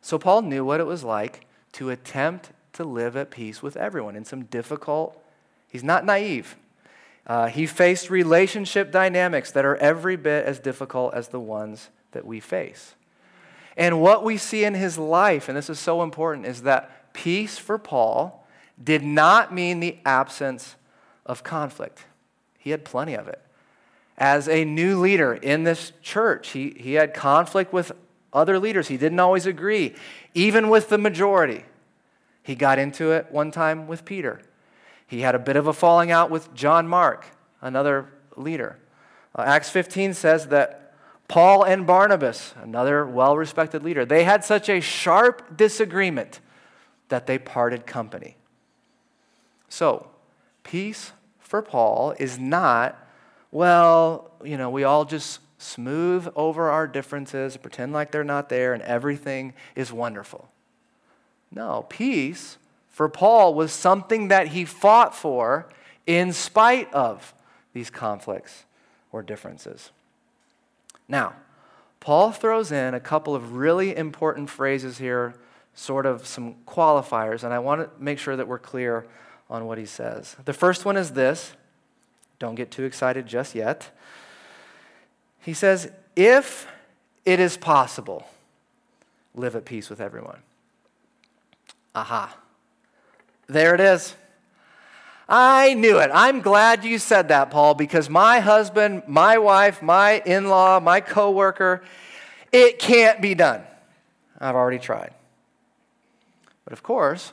So 0.00 0.18
Paul 0.18 0.42
knew 0.42 0.64
what 0.64 0.80
it 0.80 0.86
was 0.86 1.04
like 1.04 1.46
to 1.72 1.90
attempt 1.90 2.50
to 2.72 2.84
live 2.84 3.16
at 3.16 3.30
peace 3.30 3.62
with 3.62 3.76
everyone 3.76 4.16
in 4.16 4.24
some 4.24 4.44
difficult, 4.44 5.22
he's 5.68 5.84
not 5.84 6.04
naive. 6.04 6.56
Uh, 7.26 7.46
he 7.46 7.66
faced 7.66 8.10
relationship 8.10 8.90
dynamics 8.90 9.52
that 9.52 9.64
are 9.64 9.76
every 9.76 10.16
bit 10.16 10.44
as 10.44 10.58
difficult 10.58 11.14
as 11.14 11.28
the 11.28 11.40
ones 11.40 11.90
that 12.12 12.26
we 12.26 12.40
face. 12.40 12.94
And 13.76 14.00
what 14.00 14.24
we 14.24 14.36
see 14.36 14.64
in 14.64 14.74
his 14.74 14.98
life, 14.98 15.48
and 15.48 15.56
this 15.56 15.70
is 15.70 15.78
so 15.78 16.02
important, 16.02 16.46
is 16.46 16.62
that 16.62 17.12
peace 17.12 17.58
for 17.58 17.78
Paul 17.78 18.46
did 18.82 19.02
not 19.02 19.54
mean 19.54 19.80
the 19.80 19.98
absence 20.04 20.76
of 21.24 21.44
conflict. 21.44 22.04
He 22.58 22.70
had 22.70 22.84
plenty 22.84 23.14
of 23.14 23.28
it. 23.28 23.40
As 24.18 24.48
a 24.48 24.64
new 24.64 25.00
leader 25.00 25.34
in 25.34 25.64
this 25.64 25.92
church, 26.02 26.50
he, 26.50 26.76
he 26.78 26.94
had 26.94 27.14
conflict 27.14 27.72
with 27.72 27.92
other 28.32 28.58
leaders. 28.58 28.88
He 28.88 28.96
didn't 28.96 29.20
always 29.20 29.46
agree, 29.46 29.94
even 30.34 30.68
with 30.68 30.88
the 30.88 30.98
majority. 30.98 31.64
He 32.42 32.54
got 32.54 32.78
into 32.78 33.12
it 33.12 33.28
one 33.30 33.50
time 33.50 33.86
with 33.86 34.04
Peter. 34.04 34.40
He 35.12 35.20
had 35.20 35.34
a 35.34 35.38
bit 35.38 35.56
of 35.56 35.66
a 35.66 35.74
falling 35.74 36.10
out 36.10 36.30
with 36.30 36.54
John 36.54 36.88
Mark, 36.88 37.26
another 37.60 38.08
leader. 38.34 38.78
Uh, 39.36 39.42
Acts 39.42 39.68
15 39.68 40.14
says 40.14 40.46
that 40.46 40.94
Paul 41.28 41.64
and 41.64 41.86
Barnabas, 41.86 42.54
another 42.62 43.04
well 43.04 43.36
respected 43.36 43.82
leader, 43.82 44.06
they 44.06 44.24
had 44.24 44.42
such 44.42 44.70
a 44.70 44.80
sharp 44.80 45.54
disagreement 45.54 46.40
that 47.10 47.26
they 47.26 47.36
parted 47.38 47.84
company. 47.84 48.38
So, 49.68 50.08
peace 50.62 51.12
for 51.40 51.60
Paul 51.60 52.14
is 52.18 52.38
not, 52.38 52.98
well, 53.50 54.30
you 54.42 54.56
know, 54.56 54.70
we 54.70 54.82
all 54.82 55.04
just 55.04 55.40
smooth 55.58 56.26
over 56.34 56.70
our 56.70 56.86
differences, 56.86 57.58
pretend 57.58 57.92
like 57.92 58.12
they're 58.12 58.24
not 58.24 58.48
there, 58.48 58.72
and 58.72 58.82
everything 58.84 59.52
is 59.76 59.92
wonderful. 59.92 60.48
No, 61.50 61.84
peace 61.90 62.56
for 62.92 63.08
Paul 63.08 63.54
was 63.54 63.72
something 63.72 64.28
that 64.28 64.48
he 64.48 64.64
fought 64.64 65.14
for 65.14 65.66
in 66.06 66.32
spite 66.32 66.92
of 66.92 67.34
these 67.72 67.90
conflicts 67.90 68.64
or 69.10 69.22
differences. 69.22 69.90
Now, 71.08 71.32
Paul 72.00 72.32
throws 72.32 72.70
in 72.70 72.94
a 72.94 73.00
couple 73.00 73.34
of 73.34 73.54
really 73.54 73.96
important 73.96 74.50
phrases 74.50 74.98
here, 74.98 75.34
sort 75.74 76.04
of 76.04 76.26
some 76.26 76.56
qualifiers, 76.66 77.44
and 77.44 77.54
I 77.54 77.60
want 77.60 77.80
to 77.80 78.02
make 78.02 78.18
sure 78.18 78.36
that 78.36 78.46
we're 78.46 78.58
clear 78.58 79.06
on 79.48 79.66
what 79.66 79.78
he 79.78 79.86
says. 79.86 80.36
The 80.44 80.52
first 80.52 80.84
one 80.84 80.96
is 80.96 81.12
this 81.12 81.54
don't 82.38 82.56
get 82.56 82.70
too 82.70 82.84
excited 82.84 83.26
just 83.26 83.54
yet. 83.54 83.90
He 85.40 85.54
says, 85.54 85.90
if 86.14 86.66
it 87.24 87.40
is 87.40 87.56
possible, 87.56 88.28
live 89.34 89.56
at 89.56 89.64
peace 89.64 89.88
with 89.88 90.00
everyone. 90.00 90.38
Aha. 91.94 92.36
There 93.46 93.74
it 93.74 93.80
is. 93.80 94.14
I 95.28 95.74
knew 95.74 95.98
it. 95.98 96.10
I'm 96.12 96.40
glad 96.40 96.84
you 96.84 96.98
said 96.98 97.28
that, 97.28 97.50
Paul, 97.50 97.74
because 97.74 98.10
my 98.10 98.40
husband, 98.40 99.04
my 99.06 99.38
wife, 99.38 99.82
my 99.82 100.22
in 100.26 100.48
law, 100.48 100.78
my 100.80 101.00
coworker, 101.00 101.82
it 102.50 102.78
can't 102.78 103.22
be 103.22 103.34
done. 103.34 103.62
I've 104.38 104.56
already 104.56 104.78
tried. 104.78 105.14
But 106.64 106.72
of 106.72 106.82
course, 106.82 107.32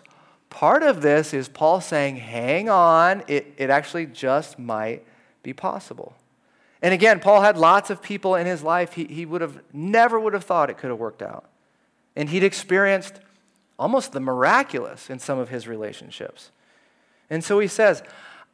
part 0.49 0.83
of 0.83 1.01
this 1.01 1.33
is 1.33 1.49
Paul 1.49 1.81
saying, 1.81 2.17
hang 2.17 2.69
on, 2.69 3.23
it, 3.27 3.53
it 3.57 3.69
actually 3.69 4.05
just 4.05 4.57
might 4.57 5.03
be 5.43 5.53
possible. 5.53 6.15
And 6.81 6.93
again, 6.93 7.19
Paul 7.19 7.41
had 7.41 7.57
lots 7.57 7.89
of 7.89 8.01
people 8.01 8.35
in 8.35 8.45
his 8.45 8.63
life 8.63 8.93
he, 8.93 9.05
he 9.05 9.25
would 9.25 9.41
have 9.41 9.61
never 9.73 10.19
would 10.19 10.33
have 10.33 10.45
thought 10.45 10.69
it 10.69 10.77
could 10.77 10.89
have 10.89 10.99
worked 10.99 11.21
out. 11.21 11.49
And 12.15 12.29
he'd 12.29 12.43
experienced 12.43 13.19
almost 13.79 14.11
the 14.11 14.19
miraculous 14.19 15.09
in 15.09 15.17
some 15.17 15.39
of 15.39 15.49
his 15.49 15.67
relationships. 15.67 16.51
And 17.29 17.43
so 17.43 17.59
he 17.59 17.67
says, 17.67 18.03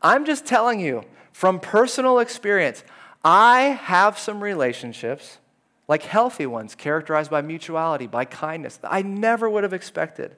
I'm 0.02 0.26
just 0.26 0.46
telling 0.46 0.80
you 0.80 1.04
from 1.34 1.60
personal 1.60 2.20
experience, 2.20 2.84
I 3.24 3.62
have 3.62 4.20
some 4.20 4.42
relationships, 4.42 5.40
like 5.88 6.04
healthy 6.04 6.46
ones, 6.46 6.76
characterized 6.76 7.32
by 7.32 7.42
mutuality, 7.42 8.06
by 8.06 8.24
kindness, 8.26 8.78
that 8.78 8.94
I 8.94 9.02
never 9.02 9.50
would 9.50 9.64
have 9.64 9.74
expected. 9.74 10.36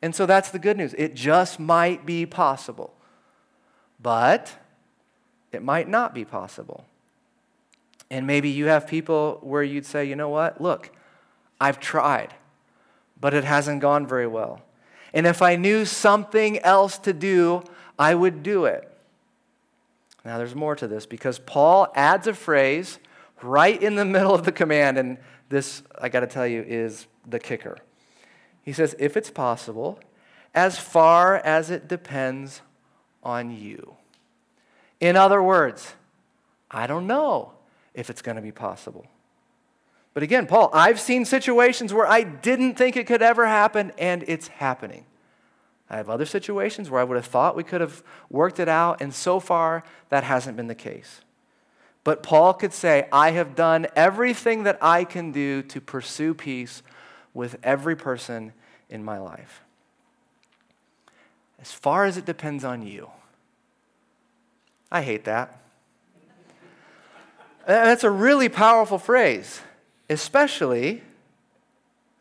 And 0.00 0.14
so 0.14 0.24
that's 0.24 0.50
the 0.50 0.58
good 0.58 0.76
news. 0.76 0.94
It 0.96 1.14
just 1.14 1.60
might 1.60 2.06
be 2.06 2.24
possible. 2.26 2.94
But 4.00 4.52
it 5.52 5.62
might 5.62 5.88
not 5.88 6.14
be 6.14 6.24
possible. 6.24 6.84
And 8.10 8.26
maybe 8.26 8.48
you 8.48 8.66
have 8.66 8.86
people 8.86 9.38
where 9.42 9.62
you'd 9.62 9.86
say, 9.86 10.04
you 10.04 10.16
know 10.16 10.28
what? 10.28 10.60
Look, 10.60 10.90
I've 11.60 11.80
tried, 11.80 12.34
but 13.20 13.34
it 13.34 13.44
hasn't 13.44 13.80
gone 13.80 14.06
very 14.06 14.26
well. 14.26 14.62
And 15.12 15.26
if 15.26 15.40
I 15.42 15.56
knew 15.56 15.84
something 15.84 16.58
else 16.60 16.98
to 16.98 17.12
do, 17.12 17.62
I 17.98 18.14
would 18.14 18.42
do 18.42 18.66
it. 18.66 18.90
Now, 20.24 20.38
there's 20.38 20.54
more 20.54 20.74
to 20.76 20.88
this 20.88 21.06
because 21.06 21.38
Paul 21.38 21.86
adds 21.94 22.26
a 22.26 22.34
phrase 22.34 22.98
right 23.42 23.80
in 23.80 23.94
the 23.94 24.04
middle 24.16 24.34
of 24.34 24.44
the 24.44 24.52
command, 24.52 24.98
and 24.98 25.18
this, 25.48 25.82
I 26.00 26.08
got 26.08 26.20
to 26.20 26.26
tell 26.26 26.46
you, 26.46 26.64
is 26.66 27.06
the 27.26 27.38
kicker. 27.38 27.78
He 28.62 28.72
says, 28.72 28.96
if 28.98 29.16
it's 29.16 29.30
possible, 29.30 30.00
as 30.54 30.78
far 30.78 31.36
as 31.36 31.70
it 31.70 31.86
depends 31.86 32.62
on 33.22 33.50
you. 33.50 33.94
In 35.00 35.16
other 35.16 35.42
words, 35.42 35.94
I 36.70 36.86
don't 36.86 37.06
know 37.06 37.52
if 37.94 38.10
it's 38.10 38.22
going 38.22 38.36
to 38.36 38.42
be 38.42 38.52
possible. 38.52 39.06
But 40.16 40.22
again, 40.22 40.46
Paul, 40.46 40.70
I've 40.72 40.98
seen 40.98 41.26
situations 41.26 41.92
where 41.92 42.06
I 42.06 42.22
didn't 42.22 42.76
think 42.76 42.96
it 42.96 43.06
could 43.06 43.20
ever 43.20 43.46
happen, 43.46 43.92
and 43.98 44.24
it's 44.26 44.48
happening. 44.48 45.04
I 45.90 45.98
have 45.98 46.08
other 46.08 46.24
situations 46.24 46.88
where 46.88 47.02
I 47.02 47.04
would 47.04 47.16
have 47.16 47.26
thought 47.26 47.54
we 47.54 47.62
could 47.62 47.82
have 47.82 48.02
worked 48.30 48.58
it 48.58 48.66
out, 48.66 49.02
and 49.02 49.12
so 49.12 49.40
far, 49.40 49.84
that 50.08 50.24
hasn't 50.24 50.56
been 50.56 50.68
the 50.68 50.74
case. 50.74 51.20
But 52.02 52.22
Paul 52.22 52.54
could 52.54 52.72
say, 52.72 53.08
I 53.12 53.32
have 53.32 53.54
done 53.54 53.88
everything 53.94 54.62
that 54.62 54.78
I 54.80 55.04
can 55.04 55.32
do 55.32 55.60
to 55.64 55.82
pursue 55.82 56.32
peace 56.32 56.82
with 57.34 57.58
every 57.62 57.94
person 57.94 58.54
in 58.88 59.04
my 59.04 59.18
life. 59.18 59.60
As 61.60 61.72
far 61.72 62.06
as 62.06 62.16
it 62.16 62.24
depends 62.24 62.64
on 62.64 62.80
you. 62.80 63.10
I 64.90 65.02
hate 65.02 65.24
that. 65.24 65.60
That's 67.66 68.02
a 68.02 68.10
really 68.10 68.48
powerful 68.48 68.98
phrase, 68.98 69.60
especially 70.08 71.02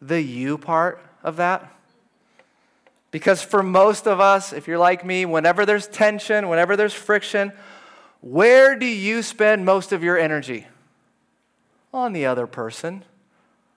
the 0.01 0.21
you 0.21 0.57
part 0.57 1.01
of 1.23 1.37
that. 1.37 1.71
Because 3.11 3.41
for 3.41 3.63
most 3.63 4.07
of 4.07 4.19
us, 4.19 4.51
if 4.51 4.67
you're 4.67 4.77
like 4.77 5.05
me, 5.05 5.25
whenever 5.25 5.65
there's 5.65 5.87
tension, 5.87 6.49
whenever 6.49 6.75
there's 6.75 6.93
friction, 6.93 7.53
where 8.21 8.75
do 8.75 8.85
you 8.85 9.21
spend 9.21 9.65
most 9.65 9.91
of 9.93 10.03
your 10.03 10.17
energy? 10.17 10.67
On 11.93 12.11
the 12.11 12.25
other 12.25 12.45
person, 12.45 13.05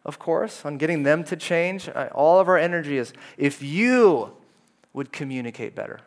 of 0.05 0.19
course, 0.19 0.65
on 0.65 0.77
getting 0.77 1.05
them 1.05 1.23
to 1.25 1.37
change. 1.37 1.89
All 2.13 2.41
of 2.41 2.49
our 2.49 2.59
energy 2.59 2.99
is 2.99 3.13
if 3.37 3.63
you 3.63 4.33
would 4.93 5.13
communicate 5.13 5.77
better, 5.77 6.01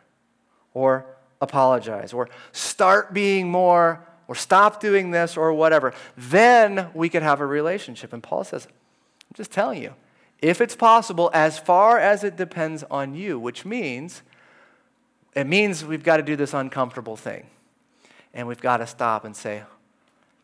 or 0.74 1.06
apologize, 1.40 2.12
or 2.12 2.28
start 2.50 3.14
being 3.14 3.50
more 3.50 4.06
or 4.32 4.34
stop 4.34 4.80
doing 4.80 5.10
this 5.10 5.36
or 5.36 5.52
whatever, 5.52 5.92
then 6.16 6.88
we 6.94 7.10
could 7.10 7.22
have 7.22 7.42
a 7.42 7.44
relationship. 7.44 8.14
And 8.14 8.22
Paul 8.22 8.44
says, 8.44 8.66
I'm 8.66 9.34
just 9.34 9.50
telling 9.50 9.82
you, 9.82 9.92
if 10.40 10.62
it's 10.62 10.74
possible, 10.74 11.30
as 11.34 11.58
far 11.58 11.98
as 11.98 12.24
it 12.24 12.34
depends 12.34 12.82
on 12.90 13.14
you, 13.14 13.38
which 13.38 13.66
means 13.66 14.22
it 15.34 15.46
means 15.46 15.84
we've 15.84 16.02
got 16.02 16.16
to 16.16 16.22
do 16.22 16.34
this 16.34 16.54
uncomfortable 16.54 17.14
thing. 17.14 17.44
And 18.32 18.48
we've 18.48 18.60
got 18.60 18.78
to 18.78 18.86
stop 18.86 19.26
and 19.26 19.36
say, 19.36 19.64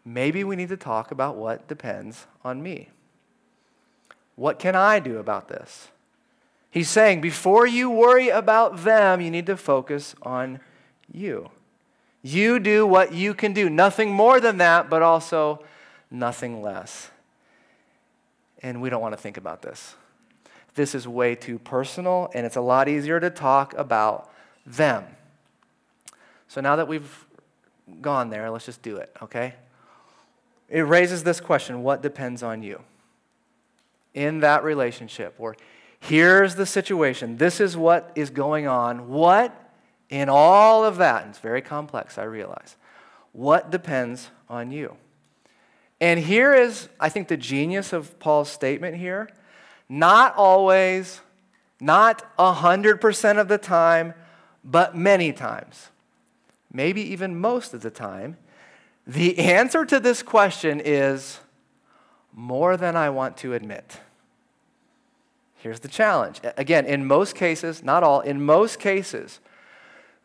maybe 0.04 0.44
we 0.44 0.54
need 0.54 0.68
to 0.68 0.76
talk 0.76 1.10
about 1.10 1.36
what 1.36 1.66
depends 1.66 2.26
on 2.44 2.62
me. 2.62 2.90
What 4.36 4.58
can 4.58 4.76
I 4.76 5.00
do 5.00 5.16
about 5.16 5.48
this? 5.48 5.88
He's 6.70 6.90
saying, 6.90 7.22
before 7.22 7.66
you 7.66 7.88
worry 7.88 8.28
about 8.28 8.84
them, 8.84 9.22
you 9.22 9.30
need 9.30 9.46
to 9.46 9.56
focus 9.56 10.14
on 10.20 10.60
you. 11.10 11.48
You 12.22 12.58
do 12.58 12.86
what 12.86 13.12
you 13.12 13.34
can 13.34 13.52
do. 13.52 13.70
Nothing 13.70 14.12
more 14.12 14.40
than 14.40 14.58
that, 14.58 14.90
but 14.90 15.02
also 15.02 15.64
nothing 16.10 16.62
less. 16.62 17.10
And 18.62 18.82
we 18.82 18.90
don't 18.90 19.00
want 19.00 19.14
to 19.14 19.20
think 19.20 19.36
about 19.36 19.62
this. 19.62 19.94
This 20.74 20.94
is 20.94 21.06
way 21.08 21.34
too 21.34 21.58
personal, 21.58 22.30
and 22.34 22.44
it's 22.46 22.56
a 22.56 22.60
lot 22.60 22.88
easier 22.88 23.20
to 23.20 23.30
talk 23.30 23.74
about 23.74 24.30
them. 24.66 25.04
So 26.48 26.60
now 26.60 26.76
that 26.76 26.88
we've 26.88 27.26
gone 28.00 28.30
there, 28.30 28.50
let's 28.50 28.66
just 28.66 28.82
do 28.82 28.96
it, 28.96 29.14
okay? 29.22 29.54
It 30.68 30.82
raises 30.82 31.24
this 31.24 31.40
question 31.40 31.82
what 31.82 32.02
depends 32.02 32.42
on 32.42 32.62
you? 32.62 32.82
In 34.14 34.40
that 34.40 34.64
relationship, 34.64 35.34
or 35.38 35.56
here's 36.00 36.54
the 36.54 36.66
situation, 36.66 37.36
this 37.36 37.60
is 37.60 37.76
what 37.76 38.10
is 38.14 38.30
going 38.30 38.66
on. 38.66 39.08
What 39.08 39.67
in 40.10 40.28
all 40.28 40.84
of 40.84 40.96
that, 40.96 41.22
and 41.22 41.30
it's 41.30 41.38
very 41.38 41.62
complex, 41.62 42.18
I 42.18 42.24
realize, 42.24 42.76
what 43.32 43.70
depends 43.70 44.30
on 44.48 44.70
you? 44.70 44.96
And 46.00 46.20
here 46.20 46.54
is, 46.54 46.88
I 46.98 47.08
think, 47.08 47.28
the 47.28 47.36
genius 47.36 47.92
of 47.92 48.18
Paul's 48.18 48.50
statement 48.50 48.96
here. 48.96 49.28
Not 49.88 50.36
always, 50.36 51.20
not 51.80 52.36
100% 52.38 53.38
of 53.38 53.48
the 53.48 53.58
time, 53.58 54.14
but 54.64 54.96
many 54.96 55.32
times, 55.32 55.88
maybe 56.72 57.00
even 57.02 57.38
most 57.38 57.74
of 57.74 57.80
the 57.80 57.90
time, 57.90 58.36
the 59.06 59.38
answer 59.38 59.84
to 59.86 59.98
this 59.98 60.22
question 60.22 60.80
is 60.84 61.40
more 62.34 62.76
than 62.76 62.94
I 62.94 63.10
want 63.10 63.36
to 63.38 63.54
admit. 63.54 63.98
Here's 65.56 65.80
the 65.80 65.88
challenge. 65.88 66.40
Again, 66.56 66.84
in 66.84 67.06
most 67.06 67.34
cases, 67.34 67.82
not 67.82 68.02
all, 68.02 68.20
in 68.20 68.44
most 68.44 68.78
cases, 68.78 69.40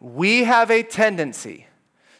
we 0.03 0.43
have 0.43 0.69
a 0.69 0.83
tendency 0.83 1.65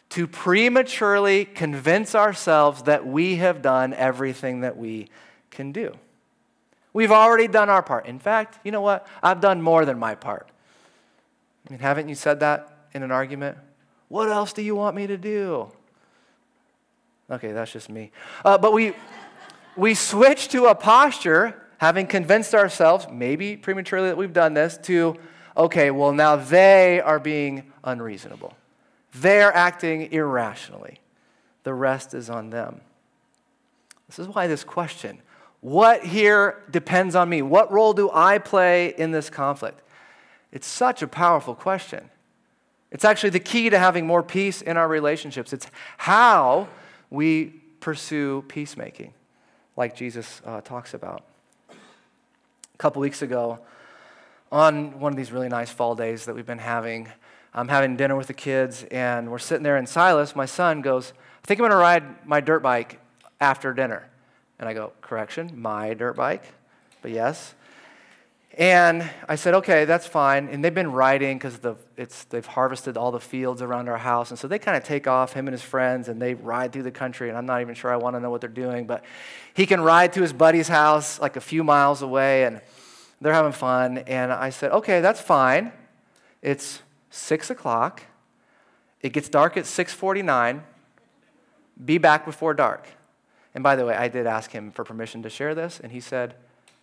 to 0.08 0.26
prematurely 0.26 1.44
convince 1.44 2.14
ourselves 2.14 2.84
that 2.84 3.06
we 3.06 3.36
have 3.36 3.60
done 3.60 3.92
everything 3.92 4.62
that 4.62 4.76
we 4.76 5.08
can 5.50 5.70
do. 5.70 5.94
We've 6.94 7.12
already 7.12 7.46
done 7.46 7.68
our 7.68 7.82
part. 7.82 8.06
In 8.06 8.18
fact, 8.18 8.58
you 8.64 8.72
know 8.72 8.80
what? 8.80 9.06
I've 9.22 9.40
done 9.40 9.60
more 9.60 9.84
than 9.84 9.98
my 9.98 10.14
part. 10.14 10.48
I 11.68 11.72
mean, 11.72 11.80
haven't 11.80 12.08
you 12.08 12.14
said 12.14 12.40
that 12.40 12.88
in 12.94 13.02
an 13.02 13.10
argument? 13.10 13.58
What 14.08 14.30
else 14.30 14.52
do 14.52 14.62
you 14.62 14.74
want 14.74 14.96
me 14.96 15.06
to 15.06 15.18
do? 15.18 15.70
Okay, 17.30 17.52
that's 17.52 17.72
just 17.72 17.90
me. 17.90 18.12
Uh, 18.44 18.56
but 18.56 18.72
we, 18.72 18.94
we 19.76 19.94
switch 19.94 20.48
to 20.48 20.66
a 20.66 20.74
posture, 20.74 21.60
having 21.78 22.06
convinced 22.06 22.54
ourselves, 22.54 23.06
maybe 23.10 23.56
prematurely 23.56 24.08
that 24.08 24.16
we've 24.16 24.32
done 24.32 24.54
this, 24.54 24.78
to 24.84 25.16
okay, 25.56 25.90
well, 25.90 26.12
now 26.12 26.36
they 26.36 27.00
are 27.00 27.18
being 27.18 27.72
unreasonable. 27.82 28.54
They're 29.14 29.54
acting 29.54 30.12
irrationally. 30.12 31.00
The 31.62 31.74
rest 31.74 32.14
is 32.14 32.28
on 32.28 32.50
them. 32.50 32.80
This 34.06 34.18
is 34.18 34.28
why 34.28 34.46
this 34.46 34.64
question 34.64 35.20
what 35.64 36.04
here 36.04 36.62
depends 36.70 37.14
on 37.14 37.30
me? 37.30 37.40
What 37.40 37.72
role 37.72 37.94
do 37.94 38.10
I 38.12 38.36
play 38.36 38.88
in 38.88 39.12
this 39.12 39.30
conflict? 39.30 39.80
It's 40.52 40.66
such 40.66 41.00
a 41.00 41.06
powerful 41.06 41.54
question. 41.54 42.10
It's 42.90 43.02
actually 43.02 43.30
the 43.30 43.40
key 43.40 43.70
to 43.70 43.78
having 43.78 44.06
more 44.06 44.22
peace 44.22 44.60
in 44.60 44.76
our 44.76 44.86
relationships. 44.86 45.54
It's 45.54 45.66
how 45.96 46.68
we 47.08 47.46
pursue 47.80 48.44
peacemaking, 48.46 49.14
like 49.74 49.96
Jesus 49.96 50.42
uh, 50.44 50.60
talks 50.60 50.92
about. 50.92 51.24
A 51.70 52.76
couple 52.76 53.00
weeks 53.00 53.22
ago, 53.22 53.58
on 54.54 55.00
one 55.00 55.12
of 55.12 55.16
these 55.16 55.32
really 55.32 55.48
nice 55.48 55.70
fall 55.70 55.96
days 55.96 56.26
that 56.26 56.34
we've 56.36 56.46
been 56.46 56.58
having, 56.58 57.08
I'm 57.52 57.66
having 57.66 57.96
dinner 57.96 58.14
with 58.14 58.28
the 58.28 58.34
kids, 58.34 58.84
and 58.84 59.28
we're 59.28 59.40
sitting 59.40 59.64
there, 59.64 59.76
and 59.76 59.88
Silas, 59.88 60.36
my 60.36 60.46
son, 60.46 60.80
goes, 60.80 61.12
I 61.42 61.46
think 61.48 61.60
I'm 61.60 61.68
to 61.70 61.74
ride 61.74 62.24
my 62.24 62.40
dirt 62.40 62.60
bike 62.60 63.00
after 63.40 63.74
dinner. 63.74 64.08
And 64.60 64.68
I 64.68 64.72
go, 64.72 64.92
correction, 65.00 65.60
my 65.60 65.94
dirt 65.94 66.14
bike, 66.14 66.44
but 67.02 67.10
yes. 67.10 67.56
And 68.56 69.10
I 69.28 69.34
said, 69.34 69.54
okay, 69.54 69.86
that's 69.86 70.06
fine. 70.06 70.46
And 70.46 70.64
they've 70.64 70.72
been 70.72 70.92
riding 70.92 71.36
because 71.36 71.58
the, 71.58 71.74
they've 72.30 72.46
harvested 72.46 72.96
all 72.96 73.10
the 73.10 73.18
fields 73.18 73.60
around 73.60 73.88
our 73.88 73.98
house. 73.98 74.30
And 74.30 74.38
so 74.38 74.46
they 74.46 74.60
kind 74.60 74.76
of 74.76 74.84
take 74.84 75.08
off, 75.08 75.32
him 75.32 75.48
and 75.48 75.52
his 75.52 75.62
friends, 75.62 76.08
and 76.08 76.22
they 76.22 76.34
ride 76.34 76.72
through 76.72 76.84
the 76.84 76.92
country. 76.92 77.28
And 77.28 77.36
I'm 77.36 77.46
not 77.46 77.60
even 77.60 77.74
sure 77.74 77.92
I 77.92 77.96
want 77.96 78.14
to 78.14 78.20
know 78.20 78.30
what 78.30 78.40
they're 78.40 78.48
doing. 78.48 78.86
But 78.86 79.04
he 79.52 79.66
can 79.66 79.80
ride 79.80 80.12
to 80.12 80.22
his 80.22 80.32
buddy's 80.32 80.68
house 80.68 81.18
like 81.18 81.34
a 81.34 81.40
few 81.40 81.64
miles 81.64 82.02
away, 82.02 82.44
and 82.44 82.60
they're 83.24 83.32
having 83.32 83.52
fun. 83.52 83.98
And 83.98 84.30
I 84.30 84.50
said, 84.50 84.70
okay, 84.70 85.00
that's 85.00 85.18
fine. 85.18 85.72
It's 86.42 86.82
6 87.08 87.48
o'clock. 87.48 88.02
It 89.00 89.14
gets 89.14 89.30
dark 89.30 89.56
at 89.56 89.64
6.49. 89.64 90.60
Be 91.82 91.96
back 91.96 92.26
before 92.26 92.52
dark. 92.52 92.86
And 93.54 93.64
by 93.64 93.76
the 93.76 93.86
way, 93.86 93.94
I 93.94 94.08
did 94.08 94.26
ask 94.26 94.50
him 94.50 94.70
for 94.70 94.84
permission 94.84 95.22
to 95.22 95.30
share 95.30 95.54
this, 95.54 95.80
and 95.80 95.90
he 95.90 96.00
said, 96.00 96.34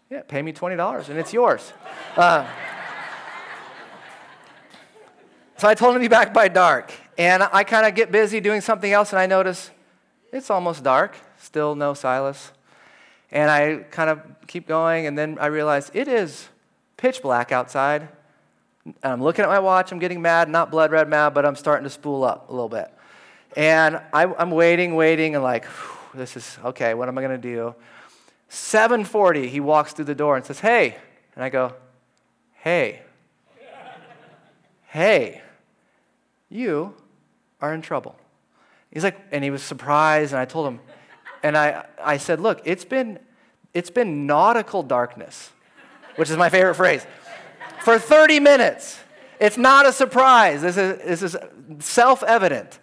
Yeah, 0.10 0.24
pay 0.24 0.42
me 0.42 0.52
$20 0.52 1.10
and 1.10 1.20
it's 1.20 1.32
yours. 1.32 1.74
Uh, 2.18 2.48
so 5.58 5.68
I 5.68 5.76
told 5.76 5.96
him 5.96 6.02
to 6.02 6.04
be 6.04 6.10
back 6.10 6.34
by 6.34 6.48
dark. 6.48 6.92
And 7.20 7.44
I 7.44 7.64
kind 7.64 7.86
of 7.86 7.94
get 7.94 8.12
busy 8.12 8.40
doing 8.40 8.62
something 8.62 8.92
else, 8.92 9.12
and 9.12 9.20
I 9.20 9.28
notice 9.28 9.70
it's 10.34 10.50
almost 10.50 10.84
dark, 10.84 11.16
still 11.38 11.76
no 11.76 11.94
Silas. 11.94 12.52
And 13.32 13.50
I 13.50 13.78
kind 13.92 14.10
of 14.10 14.20
keep 14.48 14.68
going, 14.68 15.08
and 15.08 15.18
then 15.18 15.38
I 15.40 15.48
realize 15.48 15.90
it 15.94 16.08
is 16.08 16.50
pitch 16.98 17.22
black 17.22 17.52
outside. 17.52 18.10
And 18.86 18.96
I'm 19.04 19.24
looking 19.24 19.44
at 19.44 19.50
my 19.50 19.60
watch, 19.60 19.92
I'm 19.92 20.00
getting 20.00 20.22
mad, 20.22 20.50
not 20.50 20.72
blood 20.72 20.92
red 20.92 21.08
mad, 21.08 21.34
but 21.34 21.46
I'm 21.46 21.56
starting 21.56 21.84
to 21.84 21.90
spool 21.90 22.24
up 22.24 22.50
a 22.50 22.52
little 22.52 22.70
bit. 22.70 22.92
And 23.56 24.02
I, 24.14 24.24
am 24.42 24.52
waiting, 24.52 24.96
waiting, 24.96 25.36
and 25.36 25.44
like, 25.44 25.66
this 26.14 26.36
is 26.36 26.58
okay, 26.64 26.94
what 26.94 27.08
am 27.08 27.18
I 27.18 27.28
to 27.28 27.38
do? 27.38 27.76
7:40 28.50 29.48
he 29.48 29.62
walks 29.62 29.94
through 29.94 30.06
the 30.06 30.16
door 30.16 30.36
and 30.36 30.46
says, 30.46 30.60
"Hey." 30.60 30.98
And 31.36 31.44
I 31.44 31.50
go, 31.50 31.74
"Hey. 32.56 33.02
hey. 34.88 35.42
You 36.50 36.94
are 37.62 37.74
in 37.74 37.82
trouble." 37.82 38.18
He's 38.92 39.06
like 39.06 39.18
and 39.32 39.42
he 39.42 39.50
was 39.50 39.64
surprised 39.64 40.34
and 40.34 40.40
I 40.42 40.44
told 40.44 40.68
him 40.68 40.82
and 41.44 41.58
I 41.58 41.86
I 42.02 42.18
said, 42.18 42.40
"Look, 42.40 42.62
it's 42.66 42.86
been 42.86 43.20
it's 43.74 43.90
been 43.90 44.26
nautical 44.26 44.84
darkness." 44.84 45.52
Which 46.18 46.30
is 46.30 46.38
my 46.38 46.50
favorite 46.50 46.76
phrase. 46.76 47.06
For 47.84 47.98
30 47.98 48.40
minutes. 48.40 49.00
It's 49.40 49.58
not 49.58 49.88
a 49.88 49.94
surprise. 49.94 50.62
This 50.62 50.78
is, 50.78 50.98
this 51.00 51.24
is 51.24 51.38
self 51.80 52.22
evident. 52.22 52.80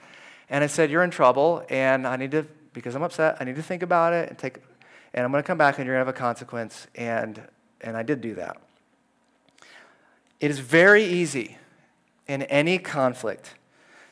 And 0.50 0.64
I 0.64 0.66
said, 0.66 0.90
You're 0.90 1.04
in 1.04 1.10
trouble, 1.10 1.64
and 1.68 2.06
I 2.06 2.16
need 2.16 2.32
to 2.32 2.46
because 2.72 2.94
I'm 2.94 3.02
upset. 3.02 3.36
I 3.40 3.44
need 3.44 3.56
to 3.56 3.62
think 3.62 3.82
about 3.82 4.12
it 4.12 4.28
and 4.28 4.38
take, 4.38 4.58
and 5.14 5.24
I'm 5.24 5.30
going 5.30 5.42
to 5.42 5.46
come 5.46 5.58
back 5.58 5.78
and 5.78 5.86
you're 5.86 5.94
going 5.94 6.04
to 6.04 6.06
have 6.06 6.14
a 6.14 6.18
consequence. 6.18 6.86
And, 6.94 7.42
and 7.80 7.96
I 7.96 8.02
did 8.02 8.20
do 8.20 8.34
that. 8.34 8.56
It 10.40 10.50
is 10.50 10.60
very 10.60 11.04
easy 11.04 11.58
in 12.26 12.42
any 12.42 12.78
conflict 12.78 13.54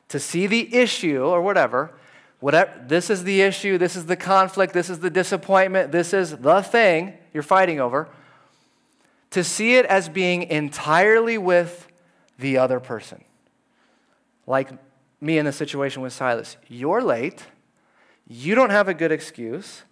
to 0.08 0.18
see 0.18 0.46
the 0.46 0.74
issue 0.74 1.22
or 1.22 1.42
whatever, 1.42 1.92
whatever, 2.40 2.72
this 2.86 3.10
is 3.10 3.24
the 3.24 3.40
issue, 3.42 3.78
this 3.78 3.96
is 3.96 4.06
the 4.06 4.16
conflict, 4.16 4.72
this 4.72 4.90
is 4.90 5.00
the 5.00 5.10
disappointment, 5.10 5.92
this 5.92 6.12
is 6.12 6.36
the 6.36 6.62
thing 6.62 7.14
you're 7.32 7.42
fighting 7.42 7.80
over, 7.80 8.08
to 9.30 9.42
see 9.42 9.76
it 9.76 9.86
as 9.86 10.08
being 10.08 10.44
entirely 10.44 11.38
with 11.38 11.88
the 12.38 12.58
other 12.58 12.80
person. 12.80 13.24
Like 14.46 14.70
me 15.20 15.38
in 15.38 15.44
the 15.44 15.52
situation 15.52 16.02
with 16.02 16.12
Silas. 16.12 16.56
You're 16.68 17.02
late. 17.02 17.44
You 18.28 18.54
don't 18.54 18.70
have 18.70 18.88
a 18.88 18.94
good 18.94 19.12
excuse. 19.12 19.82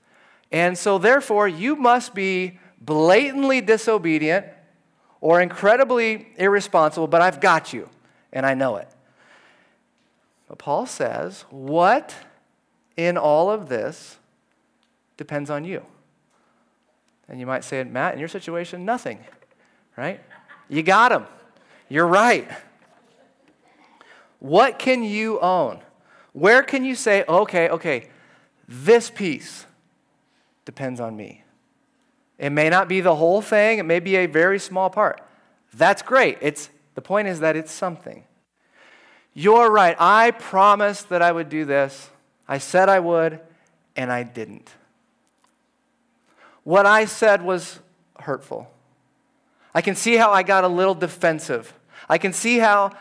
And 0.52 0.76
so, 0.78 0.98
therefore, 0.98 1.48
you 1.48 1.76
must 1.76 2.14
be 2.14 2.59
blatantly 2.80 3.61
disobedient 3.61 4.46
or 5.20 5.40
incredibly 5.40 6.28
irresponsible, 6.37 7.07
but 7.07 7.22
I've 7.22 7.40
got 7.40 7.72
you, 7.72 7.88
and 8.33 8.44
I 8.44 8.54
know 8.54 8.76
it. 8.76 8.88
But 10.48 10.59
Paul 10.59 10.87
says, 10.87 11.44
what 11.50 12.14
in 12.96 13.16
all 13.16 13.50
of 13.50 13.68
this 13.68 14.18
depends 15.16 15.50
on 15.50 15.64
you? 15.64 15.85
And 17.28 17.40
you 17.40 17.46
might 17.46 17.64
say, 17.64 17.83
Matt, 17.85 18.14
in 18.14 18.18
your 18.18 18.28
situation, 18.28 18.85
nothing, 18.85 19.18
right? 19.96 20.20
You 20.68 20.83
got 20.83 21.12
him. 21.12 21.24
You're 21.88 22.07
right. 22.07 22.48
What 24.38 24.78
can 24.78 25.02
you 25.02 25.40
own? 25.40 25.80
Where 26.33 26.62
can 26.62 26.85
you 26.85 26.94
say, 26.94 27.24
okay, 27.28 27.68
okay, 27.68 28.09
this 28.68 29.11
piece 29.11 29.66
depends 30.64 31.00
on 31.00 31.16
me. 31.16 31.44
It 32.38 32.50
may 32.50 32.68
not 32.68 32.88
be 32.88 33.00
the 33.00 33.14
whole 33.14 33.40
thing, 33.40 33.78
it 33.78 33.85
may 33.85 34.00
be 34.00 34.16
a 34.16 34.26
very 34.26 34.59
small 34.59 34.90
part. 34.90 35.20
That's 35.72 36.02
great. 36.02 36.38
It's, 36.40 36.68
the 36.94 37.02
point 37.02 37.28
is 37.28 37.40
that 37.40 37.57
it's 37.57 37.72
something. 37.72 38.24
You're 39.33 39.70
right. 39.70 39.96
I 39.98 40.30
promised 40.30 41.09
that 41.09 41.22
I 41.22 41.33
would 41.33 41.48
do 41.48 41.64
this. 41.64 42.11
I 42.46 42.59
said 42.59 42.88
I 42.88 43.00
would, 43.00 43.40
and 43.96 44.12
I 44.12 44.22
didn't. 44.22 44.70
What 46.62 46.87
I 46.87 47.04
said 47.04 47.42
was 47.42 47.78
hurtful. 48.20 48.70
I 49.74 49.83
can 49.83 49.96
see 49.96 50.16
how 50.16 50.30
I 50.30 50.42
got 50.42 50.64
a 50.64 50.68
little 50.68 50.94
defensive. 50.94 51.72
I 52.09 52.18
can 52.18 52.33
see 52.33 52.59
how 52.59 52.92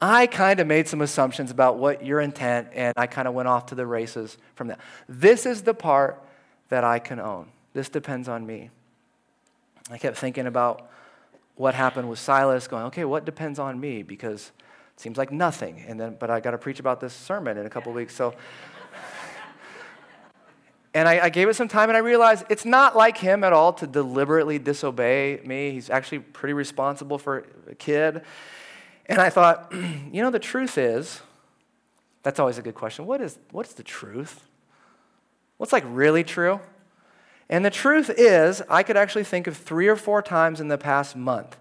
I 0.00 0.26
kind 0.26 0.60
of 0.60 0.66
made 0.66 0.88
some 0.88 1.00
assumptions 1.00 1.50
about 1.50 1.78
what 1.78 2.04
your 2.04 2.20
intent, 2.20 2.68
and 2.74 2.92
I 2.96 3.06
kind 3.06 3.28
of 3.28 3.34
went 3.34 3.48
off 3.48 3.66
to 3.66 3.74
the 3.74 3.86
races 3.86 4.36
from 4.54 4.68
that. 4.68 4.80
This 5.08 5.46
is 5.46 5.62
the 5.62 5.74
part 5.74 6.22
that 6.70 6.84
I 6.84 6.98
can 6.98 7.20
own. 7.20 7.48
This 7.72 7.88
depends 7.88 8.28
on 8.28 8.46
me. 8.46 8.70
I 9.90 9.98
kept 9.98 10.16
thinking 10.16 10.46
about 10.46 10.90
what 11.54 11.74
happened 11.74 12.08
with 12.08 12.18
Silas, 12.18 12.66
going, 12.66 12.84
okay, 12.86 13.04
what 13.04 13.24
depends 13.24 13.58
on 13.58 13.78
me? 13.78 14.02
Because 14.02 14.52
it 14.94 15.00
seems 15.00 15.18
like 15.18 15.30
nothing. 15.30 15.84
And 15.86 16.00
then, 16.00 16.16
but 16.18 16.30
I 16.30 16.40
got 16.40 16.52
to 16.52 16.58
preach 16.58 16.80
about 16.80 17.00
this 17.00 17.12
sermon 17.12 17.58
in 17.58 17.66
a 17.66 17.70
couple 17.70 17.92
weeks. 17.92 18.14
So, 18.14 18.34
and 20.94 21.08
I, 21.08 21.24
I, 21.24 21.28
gave 21.30 21.48
it 21.48 21.54
some 21.54 21.68
time, 21.68 21.88
and 21.88 21.96
I 21.96 22.00
realized 22.00 22.44
it's 22.50 22.64
not 22.64 22.94
like 22.94 23.16
him 23.16 23.44
at 23.44 23.52
all 23.52 23.72
to 23.74 23.86
deliberately 23.86 24.58
disobey 24.58 25.40
me. 25.44 25.70
He's 25.70 25.88
actually 25.88 26.18
pretty 26.18 26.52
responsible 26.52 27.18
for 27.18 27.46
a 27.68 27.74
kid. 27.74 28.22
And 29.06 29.18
I 29.18 29.30
thought, 29.30 29.72
you 30.12 30.22
know, 30.22 30.30
the 30.30 30.38
truth 30.38 30.76
is, 30.76 31.22
that's 32.22 32.38
always 32.38 32.58
a 32.58 32.62
good 32.62 32.74
question. 32.74 33.06
What 33.06 33.20
is, 33.20 33.38
what's 33.50 33.72
the 33.72 33.82
truth? 33.82 34.46
What's 35.56 35.72
like 35.72 35.84
really 35.86 36.24
true? 36.24 36.60
And 37.48 37.64
the 37.64 37.70
truth 37.70 38.10
is, 38.10 38.62
I 38.68 38.82
could 38.82 38.96
actually 38.96 39.24
think 39.24 39.46
of 39.46 39.56
three 39.56 39.88
or 39.88 39.96
four 39.96 40.22
times 40.22 40.60
in 40.60 40.68
the 40.68 40.78
past 40.78 41.16
month 41.16 41.56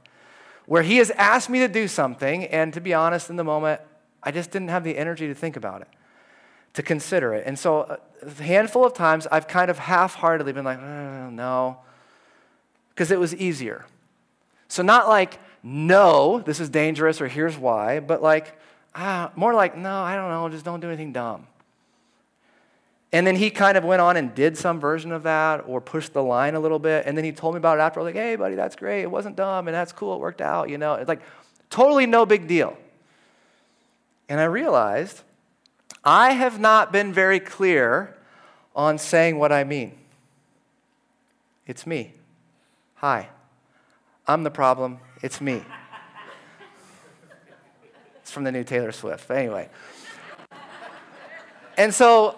where 0.66 0.84
he 0.84 0.98
has 0.98 1.12
asked 1.12 1.50
me 1.50 1.60
to 1.60 1.68
do 1.68 1.88
something, 1.88 2.46
and 2.46 2.74
to 2.74 2.80
be 2.80 2.94
honest, 2.94 3.30
in 3.30 3.36
the 3.36 3.44
moment, 3.44 3.82
I 4.24 4.32
just 4.32 4.52
didn't 4.52 4.70
have 4.70 4.84
the 4.84 4.98
energy 4.98 5.28
to 5.28 5.36
think 5.36 5.58
about 5.58 5.82
it, 5.82 5.88
to 6.74 6.84
consider 6.84 7.34
it. 7.34 7.46
And 7.46 7.58
so, 7.58 8.00
a 8.22 8.44
handful 8.44 8.86
of 8.86 8.94
times, 8.94 9.28
I've 9.32 9.48
kind 9.48 9.70
of 9.70 9.78
half 9.80 10.16
heartedly 10.16 10.54
been 10.54 10.66
like, 10.66 10.80
oh, 10.80 11.30
no, 11.30 11.78
because 12.90 13.12
it 13.12 13.20
was 13.20 13.36
easier. 13.36 13.86
So, 14.68 14.84
not 14.84 15.08
like, 15.08 15.40
no, 15.64 16.40
this 16.40 16.60
is 16.60 16.70
dangerous 16.70 17.22
or 17.22 17.28
here's 17.28 17.58
why, 17.58 18.00
but 18.00 18.22
like, 18.22 18.58
ah, 18.96 19.32
more 19.36 19.54
like, 19.54 19.78
no, 19.78 20.02
I 20.02 20.16
don't 20.16 20.30
know, 20.30 20.50
just 20.50 20.66
don't 20.66 20.80
do 20.80 20.88
anything 20.88 21.12
dumb. 21.12 21.48
And 23.14 23.28
then 23.28 23.36
he 23.36 23.50
kind 23.50 23.78
of 23.78 23.84
went 23.84 24.02
on 24.02 24.16
and 24.16 24.34
did 24.34 24.58
some 24.58 24.80
version 24.80 25.12
of 25.12 25.24
that 25.24 25.66
or 25.68 25.82
pushed 25.82 26.14
the 26.14 26.24
line 26.24 26.56
a 26.56 26.60
little 26.60 26.80
bit. 26.80 27.06
And 27.06 27.18
then 27.18 27.26
he 27.26 27.34
told 27.34 27.56
me 27.56 27.58
about 27.58 27.78
it 27.78 27.82
after. 27.82 28.00
I 28.00 28.04
was 28.04 28.14
like, 28.14 28.24
hey, 28.24 28.38
buddy, 28.38 28.56
that's 28.56 28.78
great. 28.78 29.02
It 29.02 29.12
wasn't 29.12 29.36
dumb 29.36 29.68
and 29.68 29.76
that's 29.76 29.92
cool. 29.92 30.16
It 30.16 30.20
worked 30.20 30.40
out, 30.40 30.70
you 30.70 30.78
know. 30.78 30.94
It's 30.94 31.10
like 31.10 31.22
totally 31.70 32.06
no 32.06 32.26
big 32.26 32.48
deal. 32.48 32.78
And 34.30 34.40
I 34.40 34.46
realized 34.46 35.22
I 36.04 36.32
have 36.32 36.60
not 36.60 36.92
been 36.92 37.14
very 37.14 37.40
clear 37.40 38.18
on 38.76 38.98
saying 38.98 39.38
what 39.38 39.52
I 39.52 39.64
mean. 39.64 39.98
It's 41.68 41.86
me. 41.86 42.14
Hi. 42.96 43.30
I'm 44.28 44.44
the 44.44 44.52
problem. 44.52 45.00
It's 45.22 45.42
me. 45.42 45.64
it's 48.22 48.32
from 48.32 48.44
the 48.44 48.52
new 48.52 48.64
Taylor 48.64 48.92
Swift. 48.92 49.30
Anyway. 49.30 49.70
And 51.78 51.94
so, 51.94 52.38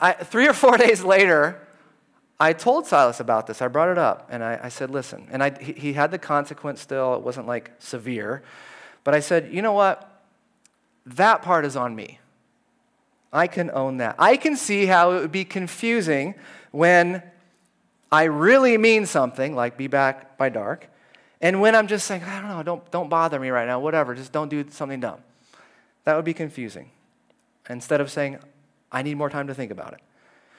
I, 0.00 0.12
three 0.12 0.46
or 0.46 0.52
four 0.52 0.76
days 0.78 1.02
later, 1.02 1.66
I 2.40 2.52
told 2.52 2.86
Silas 2.86 3.20
about 3.20 3.46
this. 3.46 3.60
I 3.60 3.68
brought 3.68 3.88
it 3.88 3.98
up, 3.98 4.28
and 4.30 4.44
I, 4.44 4.60
I 4.64 4.68
said, 4.68 4.90
listen. 4.90 5.26
And 5.30 5.42
I, 5.42 5.58
he, 5.62 5.72
he 5.72 5.92
had 5.94 6.10
the 6.10 6.18
consequence 6.18 6.80
still. 6.80 7.14
It 7.14 7.22
wasn't 7.22 7.46
like 7.46 7.72
severe. 7.78 8.42
But 9.02 9.14
I 9.14 9.20
said, 9.20 9.52
you 9.52 9.62
know 9.62 9.72
what? 9.72 10.22
That 11.04 11.42
part 11.42 11.64
is 11.64 11.74
on 11.74 11.96
me. 11.96 12.18
I 13.32 13.46
can 13.46 13.70
own 13.72 13.98
that. 13.98 14.16
I 14.18 14.36
can 14.36 14.56
see 14.56 14.86
how 14.86 15.12
it 15.12 15.20
would 15.20 15.32
be 15.32 15.44
confusing 15.44 16.34
when 16.70 17.22
I 18.10 18.24
really 18.24 18.78
mean 18.78 19.06
something, 19.06 19.54
like 19.54 19.76
be 19.76 19.86
back 19.86 20.38
by 20.38 20.48
dark, 20.48 20.88
and 21.40 21.60
when 21.60 21.74
I'm 21.74 21.86
just 21.86 22.06
saying, 22.06 22.24
I 22.24 22.40
don't 22.40 22.48
know, 22.48 22.62
don't, 22.62 22.90
don't 22.90 23.08
bother 23.08 23.38
me 23.38 23.50
right 23.50 23.66
now, 23.66 23.78
whatever, 23.80 24.14
just 24.14 24.32
don't 24.32 24.48
do 24.48 24.64
something 24.70 25.00
dumb. 25.00 25.20
That 26.04 26.16
would 26.16 26.24
be 26.24 26.34
confusing. 26.34 26.90
Instead 27.68 28.00
of 28.00 28.10
saying, 28.10 28.38
I 28.90 29.02
need 29.02 29.16
more 29.16 29.30
time 29.30 29.46
to 29.48 29.54
think 29.54 29.70
about 29.70 29.92
it. 29.92 30.00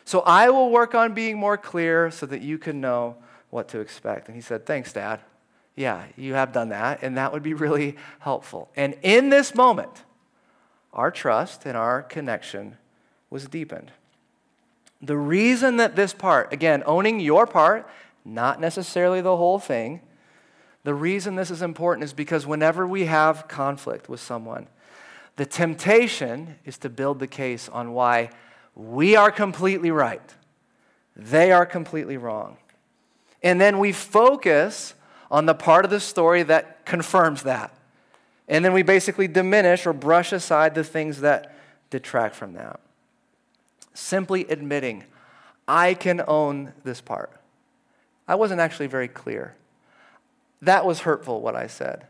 So 0.06 0.22
I 0.22 0.50
will 0.50 0.70
work 0.70 0.96
on 0.96 1.14
being 1.14 1.38
more 1.38 1.58
clear 1.58 2.12
so 2.12 2.26
that 2.28 2.42
you 2.42 2.58
can 2.58 2.80
know 2.80 3.18
what 3.50 3.68
to 3.70 3.80
expect. 3.80 4.28
And 4.28 4.36
he 4.36 4.42
said, 4.42 4.66
Thanks, 4.66 4.94
Dad. 4.94 5.20
Yeah, 5.76 6.04
you 6.18 6.34
have 6.34 6.52
done 6.52 6.70
that, 6.70 7.04
and 7.04 7.18
that 7.18 7.32
would 7.32 7.44
be 7.44 7.54
really 7.54 7.96
helpful. 8.20 8.70
And 8.76 8.98
in 9.02 9.30
this 9.30 9.56
moment, 9.56 10.04
our 10.94 11.12
trust 11.12 11.66
and 11.66 11.78
our 11.78 12.02
connection 12.02 12.78
was 13.30 13.48
deepened. 13.48 13.92
The 15.02 15.18
reason 15.18 15.78
that 15.78 15.96
this 15.96 16.14
part, 16.14 16.52
again, 16.52 16.84
owning 16.86 17.20
your 17.20 17.48
part, 17.48 17.90
not 18.26 18.60
necessarily 18.60 19.22
the 19.22 19.38
whole 19.38 19.60
thing, 19.60 20.02
the 20.84 20.94
reason 20.94 21.36
this 21.36 21.52
is 21.52 21.62
important 21.62 22.04
is 22.04 22.14
because 22.14 22.46
whenever 22.46 22.88
we 22.88 23.06
have 23.06 23.48
conflict 23.48 24.10
with 24.10 24.20
someone, 24.20 24.68
the 25.36 25.46
temptation 25.46 26.56
is 26.66 26.78
to 26.80 26.90
build 26.90 27.20
the 27.20 27.28
case 27.28 27.70
on 27.70 27.94
why 27.94 28.30
we 28.76 29.16
are 29.16 29.32
completely 29.32 29.92
right, 29.92 30.36
they 31.16 31.52
are 31.52 31.66
completely 31.66 32.18
wrong. 32.18 32.58
And 33.42 33.60
then 33.60 33.80
we 33.80 33.92
focus 33.92 34.96
on 35.32 35.46
the 35.46 35.54
part 35.54 35.86
of 35.86 35.92
the 35.92 36.00
story 36.00 36.44
that 36.44 36.86
confirms 36.86 37.44
that. 37.44 37.74
And 38.50 38.66
then 38.66 38.74
we 38.74 38.82
basically 38.82 39.28
diminish 39.28 39.86
or 39.86 39.94
brush 39.94 40.34
aside 40.34 40.74
the 40.74 40.84
things 40.84 41.22
that 41.22 41.56
detract 41.92 42.36
from 42.36 42.54
that. 42.54 42.80
Simply 43.94 44.46
admitting, 44.50 45.04
I 45.68 45.94
can 45.94 46.24
own 46.28 46.74
this 46.84 47.00
part. 47.00 47.32
I 48.28 48.36
wasn't 48.36 48.60
actually 48.60 48.88
very 48.88 49.08
clear. 49.08 49.56
That 50.62 50.86
was 50.86 51.02
hurtful, 51.02 51.42
what 51.42 51.56
I 51.56 51.68
said. 51.68 52.08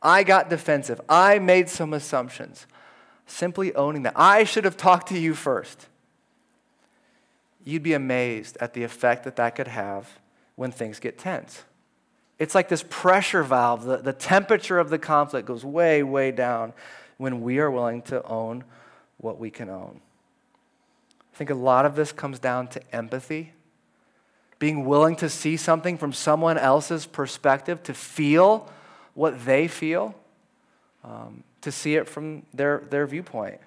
I 0.00 0.22
got 0.22 0.48
defensive. 0.48 1.00
I 1.08 1.38
made 1.40 1.68
some 1.68 1.92
assumptions. 1.92 2.66
Simply 3.26 3.74
owning 3.74 4.04
that. 4.04 4.14
I 4.16 4.44
should 4.44 4.64
have 4.64 4.76
talked 4.76 5.08
to 5.08 5.18
you 5.18 5.34
first. 5.34 5.86
You'd 7.64 7.82
be 7.82 7.92
amazed 7.92 8.56
at 8.60 8.74
the 8.74 8.84
effect 8.84 9.24
that 9.24 9.36
that 9.36 9.56
could 9.56 9.68
have 9.68 10.18
when 10.54 10.70
things 10.70 10.98
get 11.00 11.18
tense. 11.18 11.64
It's 12.40 12.56
like 12.56 12.68
this 12.68 12.84
pressure 12.88 13.44
valve. 13.44 13.84
The, 13.84 13.98
the 13.98 14.12
temperature 14.12 14.80
of 14.80 14.90
the 14.90 14.98
conflict 14.98 15.46
goes 15.46 15.64
way, 15.64 16.02
way 16.02 16.32
down 16.32 16.72
when 17.18 17.42
we 17.42 17.60
are 17.60 17.70
willing 17.70 18.02
to 18.02 18.26
own 18.26 18.64
what 19.18 19.38
we 19.38 19.50
can 19.50 19.68
own. 19.68 20.00
I 21.32 21.36
think 21.36 21.50
a 21.50 21.54
lot 21.54 21.86
of 21.86 21.94
this 21.94 22.10
comes 22.10 22.40
down 22.40 22.66
to 22.68 22.80
empathy 22.92 23.52
being 24.60 24.84
willing 24.84 25.16
to 25.16 25.28
see 25.28 25.56
something 25.56 25.96
from 25.98 26.12
someone 26.12 26.58
else's 26.58 27.06
perspective, 27.06 27.82
to 27.82 27.94
feel 27.94 28.70
what 29.14 29.44
they 29.46 29.66
feel, 29.66 30.14
um, 31.02 31.42
to 31.62 31.72
see 31.72 31.96
it 31.96 32.06
from 32.06 32.42
their, 32.52 32.84
their 32.90 33.06
viewpoint. 33.06 33.58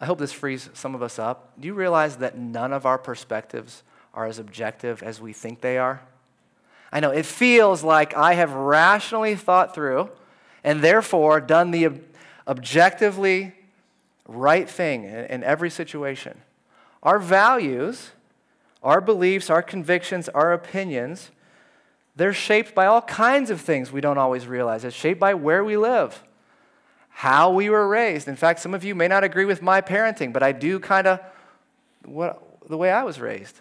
I 0.00 0.06
hope 0.06 0.18
this 0.18 0.32
frees 0.32 0.70
some 0.74 0.94
of 0.94 1.02
us 1.02 1.18
up. 1.18 1.60
Do 1.60 1.66
you 1.66 1.74
realize 1.74 2.18
that 2.18 2.38
none 2.38 2.72
of 2.72 2.86
our 2.86 2.98
perspectives 2.98 3.82
are 4.14 4.26
as 4.26 4.38
objective 4.38 5.02
as 5.02 5.20
we 5.20 5.32
think 5.32 5.60
they 5.60 5.76
are? 5.76 6.02
I 6.92 7.00
know 7.00 7.10
it 7.10 7.26
feels 7.26 7.82
like 7.82 8.14
I 8.16 8.34
have 8.34 8.52
rationally 8.52 9.34
thought 9.34 9.74
through 9.74 10.10
and 10.64 10.82
therefore 10.82 11.40
done 11.40 11.70
the 11.70 11.86
ob- 11.86 12.00
objectively 12.46 13.54
right 14.26 14.68
thing 14.68 15.04
in, 15.04 15.24
in 15.26 15.44
every 15.44 15.70
situation. 15.70 16.40
Our 17.02 17.18
values 17.18 18.10
our 18.86 19.00
beliefs, 19.00 19.50
our 19.50 19.62
convictions, 19.62 20.28
our 20.28 20.52
opinions, 20.52 21.32
they're 22.14 22.32
shaped 22.32 22.72
by 22.72 22.86
all 22.86 23.02
kinds 23.02 23.50
of 23.50 23.60
things 23.60 23.90
we 23.90 24.00
don't 24.00 24.16
always 24.16 24.46
realize. 24.46 24.84
It's 24.84 24.96
shaped 24.96 25.18
by 25.18 25.34
where 25.34 25.64
we 25.64 25.76
live, 25.76 26.22
how 27.08 27.50
we 27.50 27.68
were 27.68 27.88
raised. 27.88 28.28
In 28.28 28.36
fact, 28.36 28.60
some 28.60 28.74
of 28.74 28.84
you 28.84 28.94
may 28.94 29.08
not 29.08 29.24
agree 29.24 29.44
with 29.44 29.60
my 29.60 29.80
parenting, 29.80 30.32
but 30.32 30.44
I 30.44 30.52
do 30.52 30.78
kind 30.78 31.08
of 31.08 31.20
the 32.04 32.76
way 32.76 32.92
I 32.92 33.02
was 33.02 33.18
raised. 33.18 33.60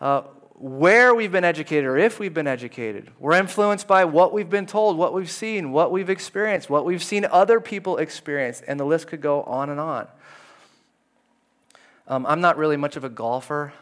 Uh, 0.00 0.22
where 0.58 1.14
we've 1.14 1.32
been 1.32 1.44
educated 1.44 1.84
or 1.84 1.98
if 1.98 2.18
we've 2.18 2.32
been 2.32 2.46
educated. 2.46 3.10
We're 3.18 3.34
influenced 3.34 3.86
by 3.86 4.06
what 4.06 4.32
we've 4.32 4.48
been 4.48 4.66
told, 4.66 4.96
what 4.96 5.12
we've 5.12 5.30
seen, 5.30 5.70
what 5.70 5.92
we've 5.92 6.08
experienced, 6.08 6.70
what 6.70 6.86
we've 6.86 7.02
seen 7.02 7.26
other 7.30 7.60
people 7.60 7.98
experience, 7.98 8.62
and 8.66 8.80
the 8.80 8.84
list 8.84 9.06
could 9.08 9.20
go 9.20 9.42
on 9.42 9.68
and 9.68 9.78
on. 9.78 10.08
Um, 12.08 12.24
I'm 12.24 12.40
not 12.40 12.56
really 12.56 12.76
much 12.76 12.96
of 12.96 13.04
a 13.04 13.08
golfer. 13.10 13.72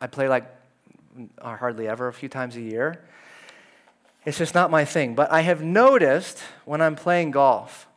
I 0.00 0.06
play 0.06 0.28
like 0.28 0.44
hardly 1.40 1.88
ever, 1.88 2.06
a 2.06 2.12
few 2.12 2.28
times 2.28 2.54
a 2.56 2.60
year. 2.60 3.00
It's 4.24 4.38
just 4.38 4.54
not 4.54 4.70
my 4.70 4.84
thing. 4.84 5.14
But 5.14 5.32
I 5.32 5.40
have 5.40 5.62
noticed 5.62 6.40
when 6.64 6.80
I'm 6.80 6.94
playing 6.94 7.32
golf 7.32 7.88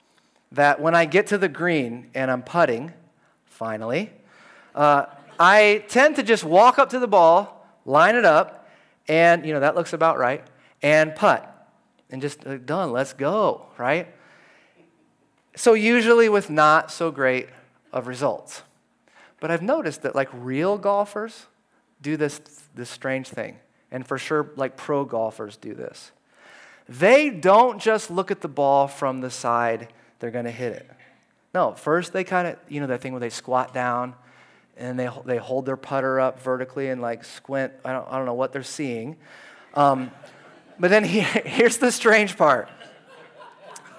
that 0.51 0.79
when 0.79 0.95
I 0.95 1.05
get 1.05 1.27
to 1.27 1.37
the 1.37 1.49
green 1.49 2.09
and 2.15 2.31
I'm 2.31 2.41
putting, 2.41 2.93
finally, 3.45 4.11
uh, 4.73 5.05
I 5.39 5.83
tend 5.89 6.15
to 6.15 6.23
just 6.23 6.43
walk 6.43 6.79
up 6.79 6.89
to 6.91 6.99
the 6.99 7.07
ball, 7.07 7.58
line 7.85 8.15
it 8.15 8.25
up, 8.25 8.69
and, 9.07 9.45
you 9.45 9.53
know, 9.53 9.59
that 9.59 9.75
looks 9.75 9.93
about 9.93 10.17
right, 10.17 10.45
and 10.81 11.15
putt. 11.15 11.45
And 12.11 12.21
just 12.21 12.43
done, 12.65 12.91
let's 12.91 13.13
go, 13.13 13.67
right? 13.77 14.07
So, 15.55 15.73
usually 15.73 16.29
with 16.29 16.49
not 16.49 16.91
so 16.91 17.11
great 17.11 17.49
of 17.91 18.07
results. 18.07 18.63
But 19.39 19.51
I've 19.51 19.61
noticed 19.61 20.01
that, 20.01 20.15
like 20.15 20.29
real 20.33 20.77
golfers, 20.77 21.47
do 22.01 22.17
this, 22.17 22.39
this 22.75 22.89
strange 22.89 23.27
thing. 23.27 23.57
And 23.91 24.07
for 24.07 24.17
sure, 24.17 24.51
like 24.55 24.77
pro 24.77 25.05
golfers 25.05 25.57
do 25.57 25.73
this. 25.73 26.11
They 26.87 27.29
don't 27.29 27.79
just 27.79 28.09
look 28.09 28.31
at 28.31 28.41
the 28.41 28.47
ball 28.47 28.87
from 28.87 29.21
the 29.21 29.29
side 29.29 29.89
they're 30.19 30.31
going 30.31 30.45
to 30.45 30.51
hit 30.51 30.73
it. 30.73 30.89
No, 31.53 31.73
first 31.73 32.13
they 32.13 32.23
kind 32.23 32.47
of, 32.47 32.57
you 32.67 32.79
know, 32.79 32.87
that 32.87 33.01
thing 33.01 33.13
where 33.13 33.19
they 33.19 33.29
squat 33.29 33.73
down 33.73 34.15
and 34.79 34.97
they, 34.97 35.09
they 35.25 35.37
hold 35.37 35.65
their 35.65 35.77
putter 35.77 36.19
up 36.19 36.41
vertically 36.41 36.89
and 36.89 37.01
like 37.01 37.23
squint. 37.23 37.73
I 37.85 37.91
don't, 37.91 38.07
I 38.09 38.17
don't 38.17 38.25
know 38.25 38.33
what 38.33 38.53
they're 38.53 38.63
seeing. 38.63 39.17
Um, 39.75 40.11
but 40.79 40.89
then 40.89 41.03
he, 41.03 41.19
here's 41.45 41.77
the 41.77 41.91
strange 41.91 42.37
part. 42.37 42.69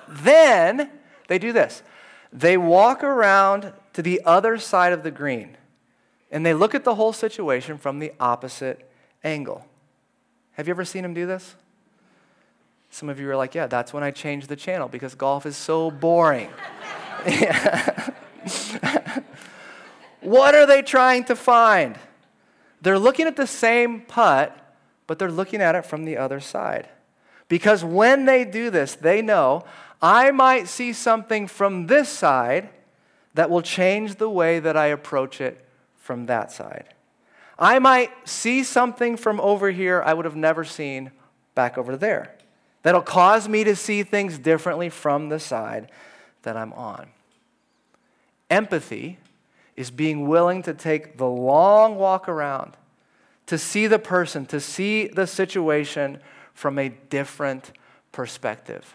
Then 0.08 0.90
they 1.28 1.38
do 1.38 1.52
this 1.52 1.82
they 2.32 2.56
walk 2.56 3.02
around 3.02 3.72
to 3.92 4.02
the 4.02 4.22
other 4.24 4.56
side 4.58 4.92
of 4.92 5.02
the 5.02 5.10
green 5.10 5.56
and 6.30 6.46
they 6.46 6.54
look 6.54 6.74
at 6.74 6.84
the 6.84 6.94
whole 6.94 7.12
situation 7.12 7.76
from 7.76 7.98
the 7.98 8.12
opposite 8.20 8.88
angle. 9.24 9.66
Have 10.52 10.68
you 10.68 10.72
ever 10.72 10.84
seen 10.84 11.04
him 11.04 11.12
do 11.12 11.26
this? 11.26 11.56
Some 12.90 13.08
of 13.08 13.18
you 13.18 13.28
are 13.30 13.36
like, 13.36 13.54
yeah, 13.54 13.66
that's 13.66 13.92
when 13.92 14.02
I 14.02 14.10
changed 14.10 14.48
the 14.48 14.56
channel 14.56 14.88
because 14.88 15.14
golf 15.14 15.44
is 15.46 15.56
so 15.56 15.90
boring. 15.90 16.50
what 20.20 20.54
are 20.54 20.66
they 20.66 20.82
trying 20.82 21.24
to 21.24 21.36
find? 21.36 21.98
They're 22.82 22.98
looking 22.98 23.26
at 23.26 23.36
the 23.36 23.46
same 23.46 24.00
putt, 24.02 24.56
but 25.06 25.18
they're 25.18 25.30
looking 25.30 25.60
at 25.60 25.74
it 25.74 25.84
from 25.84 26.04
the 26.04 26.16
other 26.16 26.40
side. 26.40 26.88
Because 27.48 27.84
when 27.84 28.24
they 28.24 28.44
do 28.44 28.70
this, 28.70 28.94
they 28.94 29.22
know 29.22 29.64
I 30.00 30.30
might 30.30 30.68
see 30.68 30.92
something 30.92 31.46
from 31.46 31.88
this 31.88 32.08
side 32.08 32.70
that 33.34 33.50
will 33.50 33.62
change 33.62 34.16
the 34.16 34.30
way 34.30 34.58
that 34.58 34.76
I 34.76 34.86
approach 34.86 35.40
it 35.40 35.64
from 35.98 36.26
that 36.26 36.50
side. 36.50 36.94
I 37.58 37.78
might 37.78 38.10
see 38.26 38.64
something 38.64 39.16
from 39.16 39.38
over 39.40 39.70
here 39.70 40.02
I 40.04 40.14
would 40.14 40.24
have 40.24 40.36
never 40.36 40.64
seen 40.64 41.10
back 41.54 41.76
over 41.76 41.96
there. 41.96 42.34
That'll 42.82 43.02
cause 43.02 43.48
me 43.48 43.64
to 43.64 43.76
see 43.76 44.02
things 44.02 44.38
differently 44.38 44.88
from 44.88 45.28
the 45.28 45.38
side 45.38 45.90
that 46.42 46.56
I'm 46.56 46.72
on. 46.72 47.08
Empathy 48.48 49.18
is 49.80 49.90
being 49.90 50.28
willing 50.28 50.62
to 50.62 50.74
take 50.74 51.16
the 51.16 51.26
long 51.26 51.96
walk 51.96 52.28
around, 52.28 52.76
to 53.46 53.56
see 53.56 53.86
the 53.86 53.98
person, 53.98 54.44
to 54.44 54.60
see 54.60 55.06
the 55.06 55.26
situation 55.26 56.18
from 56.52 56.78
a 56.78 56.90
different 57.08 57.72
perspective. 58.12 58.94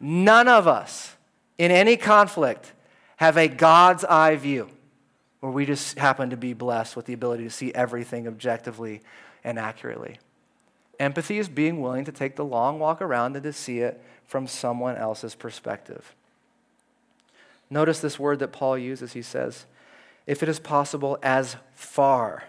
None 0.00 0.48
of 0.48 0.66
us 0.66 1.14
in 1.58 1.70
any 1.70 1.98
conflict 1.98 2.72
have 3.16 3.36
a 3.36 3.48
God's 3.48 4.02
eye 4.02 4.36
view 4.36 4.70
where 5.40 5.52
we 5.52 5.66
just 5.66 5.98
happen 5.98 6.30
to 6.30 6.38
be 6.38 6.54
blessed 6.54 6.96
with 6.96 7.04
the 7.04 7.12
ability 7.12 7.44
to 7.44 7.50
see 7.50 7.70
everything 7.74 8.26
objectively 8.26 9.02
and 9.44 9.58
accurately. 9.58 10.18
Empathy 10.98 11.38
is 11.38 11.50
being 11.50 11.82
willing 11.82 12.06
to 12.06 12.12
take 12.12 12.34
the 12.34 12.44
long 12.46 12.78
walk 12.78 13.02
around 13.02 13.36
and 13.36 13.42
to 13.42 13.52
see 13.52 13.80
it 13.80 14.02
from 14.24 14.46
someone 14.46 14.96
else's 14.96 15.34
perspective. 15.34 16.14
Notice 17.68 18.00
this 18.00 18.18
word 18.18 18.38
that 18.38 18.52
Paul 18.52 18.78
uses. 18.78 19.12
He 19.12 19.20
says, 19.20 19.66
if 20.28 20.44
it 20.44 20.48
is 20.48 20.60
possible, 20.60 21.18
as 21.24 21.56
far 21.74 22.44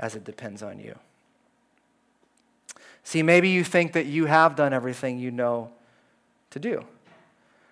as 0.00 0.16
it 0.16 0.24
depends 0.24 0.62
on 0.62 0.80
you. 0.80 0.98
See, 3.04 3.22
maybe 3.22 3.50
you 3.50 3.62
think 3.62 3.92
that 3.92 4.06
you 4.06 4.26
have 4.26 4.56
done 4.56 4.72
everything 4.72 5.18
you 5.18 5.30
know 5.30 5.70
to 6.50 6.58
do. 6.58 6.84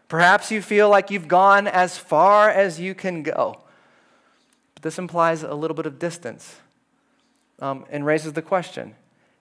Perhaps 0.09 0.53
you 0.53 0.63
feel 0.63 0.89
like 0.89 1.11
you've 1.11 1.27
gone 1.27 1.67
as 1.67 1.99
far 1.99 2.49
as 2.49 2.79
you 2.79 2.95
can 2.95 3.23
go. 3.23 3.61
But 4.75 4.83
this 4.83 4.99
implies 4.99 5.43
a 5.43 5.55
little 5.55 5.75
bit 5.75 5.87
of 5.87 5.99
distance 5.99 6.57
um, 7.59 7.85
and 7.91 8.07
raises 8.07 8.35
the 8.35 8.43
question 8.43 8.95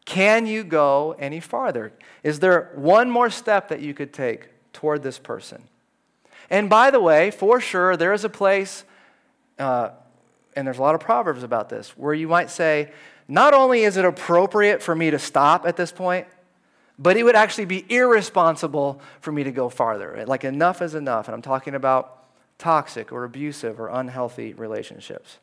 can 0.06 0.46
you 0.46 0.64
go 0.64 1.16
any 1.18 1.40
farther? 1.40 1.92
Is 2.24 2.40
there 2.40 2.72
one 2.76 3.10
more 3.10 3.30
step 3.30 3.70
that 3.70 3.82
you 3.82 3.94
could 3.94 4.14
take 4.14 4.50
toward 4.72 5.02
this 5.04 5.18
person? 5.18 5.64
And 6.50 6.70
by 6.70 6.92
the 6.92 7.00
way, 7.00 7.32
for 7.32 7.60
sure, 7.60 7.98
there 7.98 8.14
is 8.14 8.24
a 8.24 8.30
place, 8.30 8.84
uh, 9.58 9.90
and 10.56 10.66
there's 10.66 10.78
a 10.78 10.82
lot 10.82 10.96
of 10.96 11.02
proverbs 11.02 11.44
about 11.44 11.70
this, 11.70 11.98
where 11.98 12.14
you 12.14 12.28
might 12.28 12.50
say, 12.50 12.92
not 13.28 13.54
only 13.54 13.84
is 13.84 13.98
it 13.98 14.06
appropriate 14.06 14.82
for 14.82 14.96
me 14.96 15.12
to 15.12 15.20
stop 15.20 15.66
at 15.66 15.76
this 15.76 15.92
point, 15.92 16.28
but 16.98 17.18
it 17.18 17.24
would 17.24 17.36
actually 17.36 17.66
be 17.66 17.86
irresponsible 17.90 19.02
for 19.20 19.32
me 19.32 19.44
to 19.44 19.52
go 19.52 19.68
farther. 19.68 20.24
Like, 20.26 20.44
enough 20.44 20.82
is 20.82 20.96
enough. 20.96 21.28
And 21.28 21.36
I'm 21.36 21.42
talking 21.42 21.76
about 21.76 22.26
toxic 22.58 23.12
or 23.12 23.26
abusive 23.26 23.80
or 23.80 23.90
unhealthy 23.90 24.54
relationships. 24.54 25.40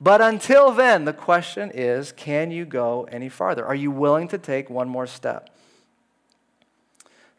But 0.00 0.20
until 0.20 0.72
then, 0.72 1.04
the 1.04 1.12
question 1.12 1.70
is 1.72 2.10
can 2.12 2.50
you 2.50 2.64
go 2.64 3.04
any 3.10 3.28
farther? 3.28 3.64
Are 3.64 3.74
you 3.74 3.90
willing 3.90 4.28
to 4.28 4.38
take 4.38 4.68
one 4.68 4.88
more 4.88 5.06
step? 5.06 5.50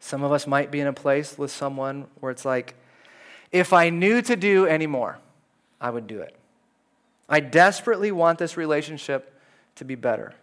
Some 0.00 0.22
of 0.22 0.32
us 0.32 0.46
might 0.46 0.70
be 0.70 0.80
in 0.80 0.86
a 0.86 0.92
place 0.92 1.36
with 1.36 1.50
someone 1.50 2.06
where 2.20 2.32
it's 2.32 2.44
like, 2.44 2.74
if 3.52 3.72
I 3.72 3.90
knew 3.90 4.22
to 4.22 4.36
do 4.36 4.66
any 4.66 4.86
more, 4.86 5.18
I 5.80 5.90
would 5.90 6.06
do 6.06 6.20
it. 6.20 6.34
I 7.28 7.40
desperately 7.40 8.12
want 8.12 8.38
this 8.38 8.56
relationship 8.56 9.32
to 9.76 9.84
be 9.84 9.94
better. 9.94 10.34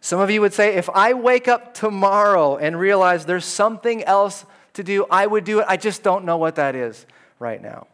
Some 0.00 0.20
of 0.20 0.30
you 0.30 0.40
would 0.40 0.54
say, 0.54 0.74
if 0.74 0.88
I 0.90 1.14
wake 1.14 1.48
up 1.48 1.74
tomorrow 1.74 2.56
and 2.56 2.78
realize 2.78 3.24
there's 3.24 3.44
something 3.44 4.04
else 4.04 4.44
to 4.74 4.84
do, 4.84 5.06
I 5.10 5.26
would 5.26 5.44
do 5.44 5.60
it. 5.60 5.66
I 5.68 5.76
just 5.76 6.02
don't 6.02 6.24
know 6.24 6.36
what 6.36 6.56
that 6.56 6.74
is 6.74 7.06
right 7.38 7.60
now. 7.60 7.86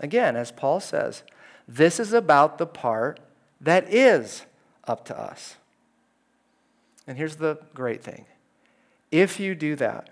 Again, 0.00 0.36
as 0.36 0.52
Paul 0.52 0.80
says, 0.80 1.22
this 1.66 2.00
is 2.00 2.12
about 2.12 2.58
the 2.58 2.66
part 2.66 3.20
that 3.60 3.92
is 3.92 4.44
up 4.84 5.04
to 5.06 5.18
us. 5.18 5.56
And 7.06 7.16
here's 7.16 7.36
the 7.36 7.58
great 7.74 8.02
thing 8.02 8.26
if 9.10 9.38
you 9.38 9.54
do 9.54 9.76
that, 9.76 10.10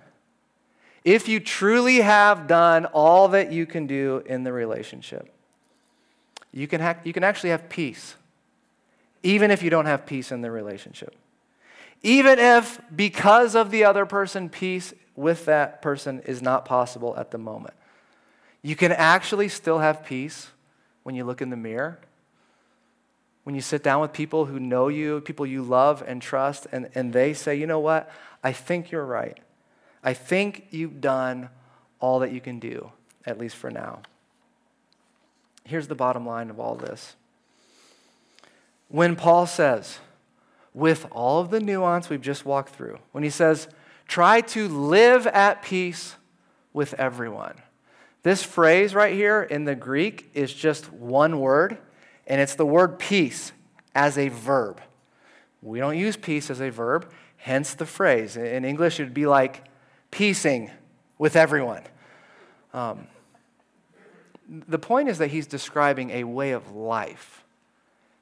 if 1.04 1.28
you 1.28 1.40
truly 1.40 2.00
have 2.00 2.46
done 2.46 2.86
all 2.86 3.28
that 3.28 3.52
you 3.52 3.66
can 3.66 3.86
do 3.86 4.22
in 4.26 4.44
the 4.44 4.52
relationship, 4.52 5.32
you 6.52 6.66
can, 6.66 6.80
ha- 6.80 6.98
you 7.04 7.12
can 7.12 7.24
actually 7.24 7.50
have 7.50 7.68
peace, 7.68 8.14
even 9.22 9.50
if 9.50 9.62
you 9.62 9.70
don't 9.70 9.86
have 9.86 10.06
peace 10.06 10.32
in 10.32 10.40
the 10.40 10.50
relationship. 10.50 11.14
Even 12.02 12.38
if, 12.38 12.80
because 12.94 13.54
of 13.54 13.70
the 13.70 13.84
other 13.84 14.06
person, 14.06 14.48
peace 14.48 14.94
with 15.14 15.44
that 15.44 15.82
person 15.82 16.20
is 16.20 16.40
not 16.40 16.64
possible 16.64 17.14
at 17.16 17.30
the 17.30 17.38
moment. 17.38 17.74
You 18.62 18.74
can 18.74 18.92
actually 18.92 19.48
still 19.48 19.78
have 19.78 20.04
peace 20.04 20.48
when 21.02 21.14
you 21.14 21.24
look 21.24 21.42
in 21.42 21.50
the 21.50 21.56
mirror, 21.56 21.98
when 23.44 23.54
you 23.54 23.60
sit 23.60 23.82
down 23.82 24.00
with 24.00 24.12
people 24.12 24.46
who 24.46 24.60
know 24.60 24.88
you, 24.88 25.20
people 25.20 25.46
you 25.46 25.62
love 25.62 26.02
and 26.06 26.20
trust, 26.20 26.66
and, 26.72 26.88
and 26.94 27.12
they 27.12 27.32
say, 27.32 27.54
you 27.54 27.66
know 27.66 27.80
what? 27.80 28.10
I 28.42 28.52
think 28.52 28.90
you're 28.90 29.04
right. 29.04 29.38
I 30.02 30.14
think 30.14 30.66
you've 30.70 31.00
done 31.00 31.48
all 32.00 32.20
that 32.20 32.32
you 32.32 32.40
can 32.40 32.58
do, 32.58 32.90
at 33.26 33.38
least 33.38 33.56
for 33.56 33.70
now. 33.70 34.00
Here's 35.70 35.86
the 35.86 35.94
bottom 35.94 36.26
line 36.26 36.50
of 36.50 36.58
all 36.58 36.74
this. 36.74 37.14
When 38.88 39.14
Paul 39.14 39.46
says, 39.46 40.00
with 40.74 41.06
all 41.12 41.40
of 41.40 41.50
the 41.50 41.60
nuance 41.60 42.10
we've 42.10 42.20
just 42.20 42.44
walked 42.44 42.74
through, 42.74 42.98
when 43.12 43.22
he 43.22 43.30
says, 43.30 43.68
try 44.08 44.40
to 44.40 44.66
live 44.66 45.28
at 45.28 45.62
peace 45.62 46.16
with 46.72 46.94
everyone, 46.94 47.54
this 48.24 48.42
phrase 48.42 48.96
right 48.96 49.14
here 49.14 49.42
in 49.44 49.64
the 49.64 49.76
Greek 49.76 50.28
is 50.34 50.52
just 50.52 50.92
one 50.92 51.38
word, 51.38 51.78
and 52.26 52.40
it's 52.40 52.56
the 52.56 52.66
word 52.66 52.98
peace 52.98 53.52
as 53.94 54.18
a 54.18 54.26
verb. 54.26 54.80
We 55.62 55.78
don't 55.78 55.96
use 55.96 56.16
peace 56.16 56.50
as 56.50 56.60
a 56.60 56.70
verb, 56.70 57.08
hence 57.36 57.74
the 57.74 57.86
phrase. 57.86 58.36
In 58.36 58.64
English, 58.64 58.98
it 58.98 59.04
would 59.04 59.14
be 59.14 59.28
like 59.28 59.68
piecing 60.10 60.72
with 61.16 61.36
everyone. 61.36 61.84
Um, 62.74 63.06
the 64.50 64.78
point 64.78 65.08
is 65.08 65.18
that 65.18 65.28
he's 65.28 65.46
describing 65.46 66.10
a 66.10 66.24
way 66.24 66.50
of 66.50 66.74
life. 66.74 67.44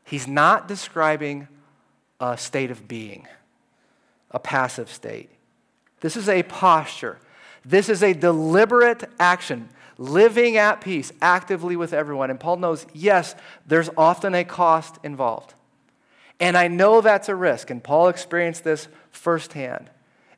He's 0.05 0.29
not 0.29 0.69
describing 0.69 1.49
a 2.21 2.37
state 2.37 2.71
of 2.71 2.87
being, 2.87 3.27
a 4.31 4.39
passive 4.39 4.91
state. 4.91 5.31
This 6.01 6.17
is 6.17 6.29
a 6.29 6.43
posture. 6.43 7.19
This 7.65 7.89
is 7.89 8.03
a 8.03 8.13
deliberate 8.13 9.05
action 9.19 9.71
living 9.97 10.57
at 10.57 10.81
peace 10.81 11.13
actively 11.21 11.77
with 11.77 11.93
everyone. 11.93 12.31
And 12.31 12.39
Paul 12.39 12.57
knows, 12.57 12.87
yes, 12.93 13.35
there's 13.67 13.91
often 13.97 14.35
a 14.35 14.45
cost 14.45 14.99
involved. 15.03 15.55
And 16.41 16.57
I 16.57 16.69
know 16.69 17.01
that's 17.01 17.29
a 17.29 17.35
risk, 17.35 17.69
and 17.71 17.83
Paul 17.83 18.09
experienced 18.09 18.63
this 18.63 18.87
firsthand. 19.11 19.91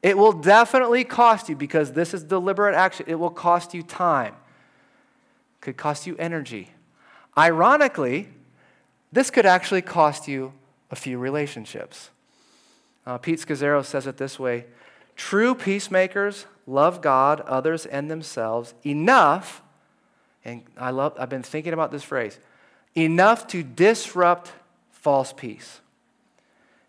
It 0.03 0.17
will 0.17 0.33
definitely 0.33 1.05
cost 1.05 1.51
you 1.51 1.57
because 1.57 1.93
this 1.93 2.15
is 2.15 2.25
deliberate 2.25 2.75
action. 2.75 3.05
It 3.07 3.17
will 3.17 3.31
cost 3.31 3.75
you 3.75 3.83
time. 3.83 4.35
Could 5.61 5.77
cost 5.77 6.07
you 6.07 6.17
energy. 6.19 6.71
Ironically, 7.37 8.29
this 9.13 9.31
could 9.31 9.47
actually 9.47 9.83
cost 9.83 10.29
you 10.29 10.53
a 10.91 10.97
few 10.97 11.19
relationships. 11.19 12.11
Uh, 13.07 13.19
Pete 13.19 13.41
Scazzero 13.41 13.85
says 13.85 14.07
it 14.07 14.17
this 14.17 14.39
way 14.39 14.67
True 15.17 15.55
peacemakers 15.55 16.47
love 16.67 17.01
God, 17.03 17.41
others, 17.43 17.87
and 17.87 18.11
themselves 18.11 18.75
enough, 18.87 19.63
and 20.45 20.63
I 20.79 20.91
love, 20.91 21.15
I've 21.19 21.29
been 21.29 21.43
thinking 21.43 21.73
about 21.73 21.91
this 21.91 22.03
phrase, 22.03 22.39
enough 22.97 23.47
to 23.49 23.63
disrupt 23.63 24.53
false 24.91 25.33
peace. 25.33 25.81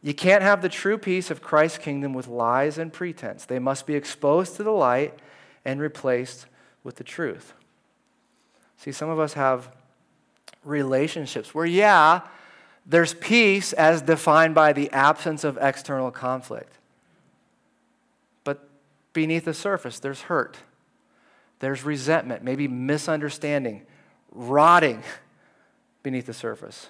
You 0.03 0.13
can't 0.13 0.41
have 0.41 0.61
the 0.61 0.69
true 0.69 0.97
peace 0.97 1.29
of 1.29 1.41
Christ's 1.41 1.77
kingdom 1.77 2.13
with 2.13 2.27
lies 2.27 2.77
and 2.77 2.91
pretense. 2.91 3.45
They 3.45 3.59
must 3.59 3.85
be 3.85 3.95
exposed 3.95 4.55
to 4.55 4.63
the 4.63 4.71
light 4.71 5.13
and 5.63 5.79
replaced 5.79 6.47
with 6.83 6.95
the 6.95 7.03
truth. 7.03 7.53
See, 8.81 8.91
some 8.91 9.09
of 9.11 9.19
us 9.19 9.33
have 9.33 9.69
relationships 10.65 11.53
where, 11.53 11.67
yeah, 11.67 12.21
there's 12.83 13.13
peace 13.13 13.73
as 13.73 14.01
defined 14.01 14.55
by 14.55 14.73
the 14.73 14.89
absence 14.89 15.43
of 15.43 15.59
external 15.61 16.09
conflict 16.09 16.73
But 18.43 18.67
beneath 19.13 19.45
the 19.45 19.53
surface, 19.53 19.99
there's 19.99 20.21
hurt, 20.21 20.57
there's 21.59 21.83
resentment, 21.83 22.43
maybe 22.43 22.67
misunderstanding, 22.67 23.83
rotting 24.31 25.03
beneath 26.03 26.25
the 26.25 26.33
surface. 26.33 26.87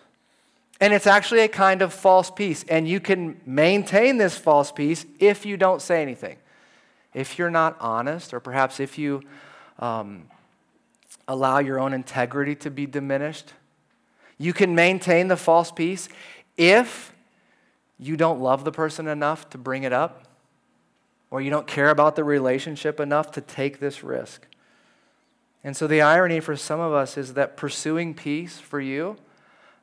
And 0.79 0.93
it's 0.93 1.07
actually 1.07 1.41
a 1.41 1.49
kind 1.49 1.81
of 1.81 1.93
false 1.93 2.31
peace. 2.31 2.63
And 2.69 2.87
you 2.87 3.01
can 3.01 3.41
maintain 3.45 4.17
this 4.17 4.37
false 4.37 4.71
peace 4.71 5.05
if 5.19 5.45
you 5.45 5.57
don't 5.57 5.81
say 5.81 6.01
anything. 6.01 6.37
If 7.13 7.37
you're 7.37 7.51
not 7.51 7.75
honest, 7.81 8.33
or 8.33 8.39
perhaps 8.39 8.79
if 8.79 8.97
you 8.97 9.21
um, 9.79 10.23
allow 11.27 11.59
your 11.59 11.79
own 11.79 11.93
integrity 11.93 12.55
to 12.55 12.71
be 12.71 12.85
diminished, 12.85 13.53
you 14.37 14.53
can 14.53 14.73
maintain 14.73 15.27
the 15.27 15.37
false 15.37 15.71
peace 15.71 16.09
if 16.57 17.13
you 17.99 18.17
don't 18.17 18.39
love 18.39 18.63
the 18.63 18.71
person 18.71 19.07
enough 19.07 19.49
to 19.51 19.57
bring 19.57 19.83
it 19.83 19.93
up 19.93 20.23
or 21.29 21.41
you 21.41 21.49
don't 21.49 21.67
care 21.67 21.89
about 21.89 22.15
the 22.15 22.23
relationship 22.23 22.99
enough 22.99 23.31
to 23.31 23.41
take 23.41 23.79
this 23.79 24.03
risk. 24.03 24.47
And 25.63 25.77
so 25.77 25.87
the 25.87 26.01
irony 26.01 26.39
for 26.39 26.55
some 26.55 26.79
of 26.79 26.91
us 26.91 27.17
is 27.17 27.35
that 27.35 27.55
pursuing 27.55 28.13
peace 28.13 28.59
for 28.59 28.79
you 28.79 29.17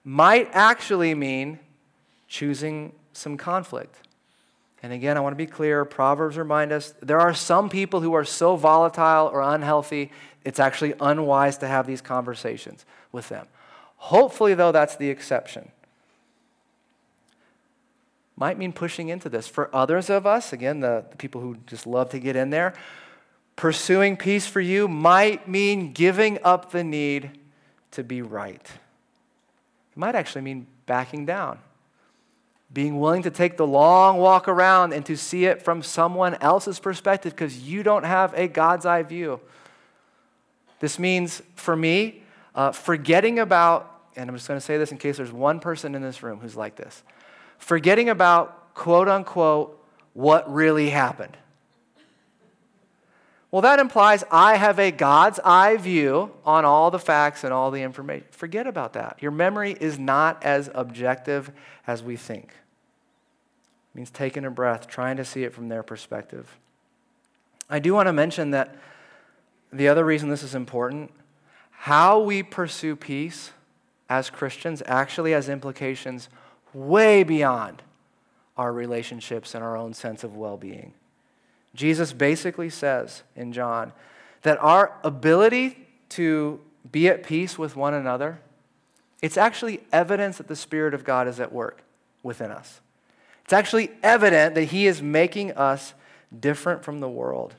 might 0.05 0.51
actually 0.53 1.15
mean 1.15 1.61
choosing 2.27 2.93
some 3.13 3.37
conflict. 3.37 4.08
And 4.83 4.93
again, 4.93 5.17
I 5.17 5.21
want 5.21 5.33
to 5.33 5.37
be 5.37 5.47
clear 5.47 5.85
Proverbs 5.85 6.37
remind 6.37 6.73
us 6.73 6.95
there 7.01 7.21
are 7.21 7.35
some 7.35 7.69
people 7.69 8.01
who 8.01 8.15
are 8.15 8.25
so 8.25 8.57
volatile 8.57 9.27
or 9.27 9.41
unhealthy, 9.41 10.13
it's 10.45 10.61
actually 10.61 10.95
unwise 11.01 11.59
to 11.59 11.69
have 11.69 11.87
these 11.87 12.01
conversations 12.01 12.87
with 13.11 13.29
them. 13.29 13.47
Hopefully, 13.97 14.55
though, 14.55 14.71
that's 14.71 14.97
the 14.97 15.11
exception 15.11 15.71
might 18.39 18.57
mean 18.57 18.73
pushing 18.73 19.09
into 19.09 19.29
this. 19.29 19.49
For 19.49 19.75
others 19.75 20.09
of 20.09 20.27
us, 20.27 20.53
again, 20.53 20.81
the, 20.81 21.05
the 21.11 21.17
people 21.17 21.41
who 21.41 21.57
just 21.67 21.87
love 21.87 22.11
to 22.11 22.21
get 22.21 22.37
in 22.37 22.51
there, 22.51 22.73
pursuing 23.57 24.17
peace 24.17 24.47
for 24.47 24.61
you 24.61 24.87
might 24.87 25.49
mean 25.49 25.93
giving 25.93 26.39
up 26.45 26.71
the 26.71 26.85
need 26.85 27.31
to 27.91 28.05
be 28.05 28.23
right. 28.23 28.65
It 29.93 29.97
might 29.97 30.15
actually 30.15 30.43
mean 30.43 30.69
backing 30.87 31.27
down, 31.27 31.59
being 32.73 33.01
willing 33.01 33.23
to 33.23 33.31
take 33.31 33.57
the 33.57 33.67
long 33.67 34.19
walk 34.19 34.47
around 34.47 34.93
and 34.93 35.05
to 35.07 35.17
see 35.17 35.47
it 35.47 35.63
from 35.63 35.83
someone 35.83 36.35
else's 36.37 36.79
perspective 36.79 37.33
because 37.33 37.63
you 37.63 37.83
don't 37.83 38.05
have 38.05 38.35
a 38.35 38.47
God's 38.47 38.85
eye 38.85 39.03
view. 39.03 39.41
This 40.81 40.99
means, 40.99 41.43
for 41.55 41.75
me, 41.75 42.23
uh, 42.55 42.73
forgetting 42.73 43.39
about, 43.39 44.03
and 44.17 44.29
I'm 44.29 44.37
just 44.37 44.49
going 44.49 44.61
to 44.61 44.65
say 44.65 44.77
this 44.77 44.93
in 44.93 44.99
case 44.99 45.17
there's 45.17 45.33
one 45.33 45.61
person 45.61 45.95
in 45.95 46.03
this 46.03 46.23
room 46.23 46.41
who's 46.41 46.57
like 46.57 46.77
this, 46.77 47.03
forgetting 47.59 48.11
about, 48.11 48.75
quote 48.75 49.09
unquote, 49.09 49.83
what 50.13 50.53
really 50.53 50.91
happened. 50.91 51.37
Well, 53.51 53.63
that 53.63 53.79
implies 53.79 54.25
I 54.31 54.57
have 54.57 54.79
a 54.79 54.91
God's 54.91 55.41
eye 55.43 55.77
view 55.79 56.33
on 56.45 56.65
all 56.65 56.91
the 56.91 56.99
facts 56.99 57.45
and 57.45 57.53
all 57.53 57.71
the 57.71 57.83
information. 57.83 58.27
Forget 58.31 58.67
about 58.67 58.93
that. 58.93 59.17
Your 59.21 59.31
memory 59.31 59.77
is 59.81 59.99
not 59.99 60.43
as 60.45 60.71
objective 60.75 61.51
as 61.87 62.03
we 62.03 62.17
think. 62.17 62.51
It 62.51 63.97
means 63.97 64.11
taking 64.11 64.45
a 64.45 64.51
breath, 64.51 64.87
trying 64.87 65.17
to 65.17 65.25
see 65.25 65.45
it 65.45 65.55
from 65.55 65.69
their 65.69 65.83
perspective. 65.83 66.59
I 67.71 67.79
do 67.79 67.95
want 67.95 68.07
to 68.07 68.13
mention 68.13 68.51
that 68.51 68.77
the 69.73 69.89
other 69.89 70.05
reason 70.05 70.29
this 70.29 70.43
is 70.43 70.55
important 70.55 71.11
how 71.71 72.19
we 72.19 72.43
pursue 72.43 72.97
peace 72.97 73.53
as 74.09 74.31
Christians 74.31 74.83
actually 74.87 75.33
has 75.33 75.49
implications 75.49 76.29
way 76.75 77.23
beyond 77.23 77.83
our 78.57 78.73
relationships 78.73 79.55
and 79.55 79.63
our 79.63 79.77
own 79.77 79.95
sense 79.95 80.25
of 80.25 80.37
well 80.37 80.57
being. 80.57 80.93
Jesus 81.79 82.13
basically 82.13 82.71
says 82.71 83.23
in 83.37 83.53
John 83.53 83.93
that 84.43 84.59
our 84.61 84.99
ability 85.05 85.87
to 86.11 86.59
be 86.91 87.07
at 87.07 87.23
peace 87.23 87.57
with 87.57 87.77
one 87.77 87.95
another 87.95 88.41
it's 89.21 89.37
actually 89.37 89.81
evidence 89.93 90.39
that 90.39 90.49
the 90.49 90.57
spirit 90.57 90.95
of 90.95 91.05
God 91.05 91.27
is 91.27 91.41
at 91.41 91.53
work 91.53 91.83
within 92.23 92.51
us. 92.51 92.81
It's 93.45 93.53
actually 93.53 93.91
evident 94.03 94.55
that 94.55 94.65
he 94.65 94.87
is 94.87 95.03
making 95.03 95.53
us 95.53 95.95
different 96.39 96.85
from 96.85 97.01
the 97.01 97.09
world. 97.09 97.55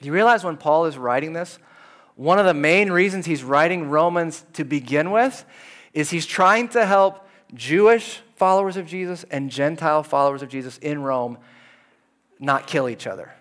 Do 0.00 0.06
you 0.06 0.12
realize 0.12 0.44
when 0.44 0.56
Paul 0.56 0.84
is 0.84 0.98
writing 0.98 1.32
this, 1.32 1.58
one 2.14 2.38
of 2.38 2.46
the 2.46 2.54
main 2.54 2.92
reasons 2.92 3.26
he's 3.26 3.42
writing 3.42 3.90
Romans 3.90 4.44
to 4.52 4.64
begin 4.64 5.10
with 5.10 5.44
is 5.92 6.10
he's 6.10 6.26
trying 6.26 6.68
to 6.68 6.86
help 6.86 7.26
Jewish 7.54 8.20
followers 8.36 8.76
of 8.76 8.86
Jesus 8.86 9.24
and 9.30 9.50
Gentile 9.50 10.02
followers 10.02 10.42
of 10.42 10.48
Jesus 10.48 10.78
in 10.78 11.02
Rome 11.02 11.38
not 12.38 12.66
kill 12.66 12.88
each 12.88 13.06
other. 13.06 13.32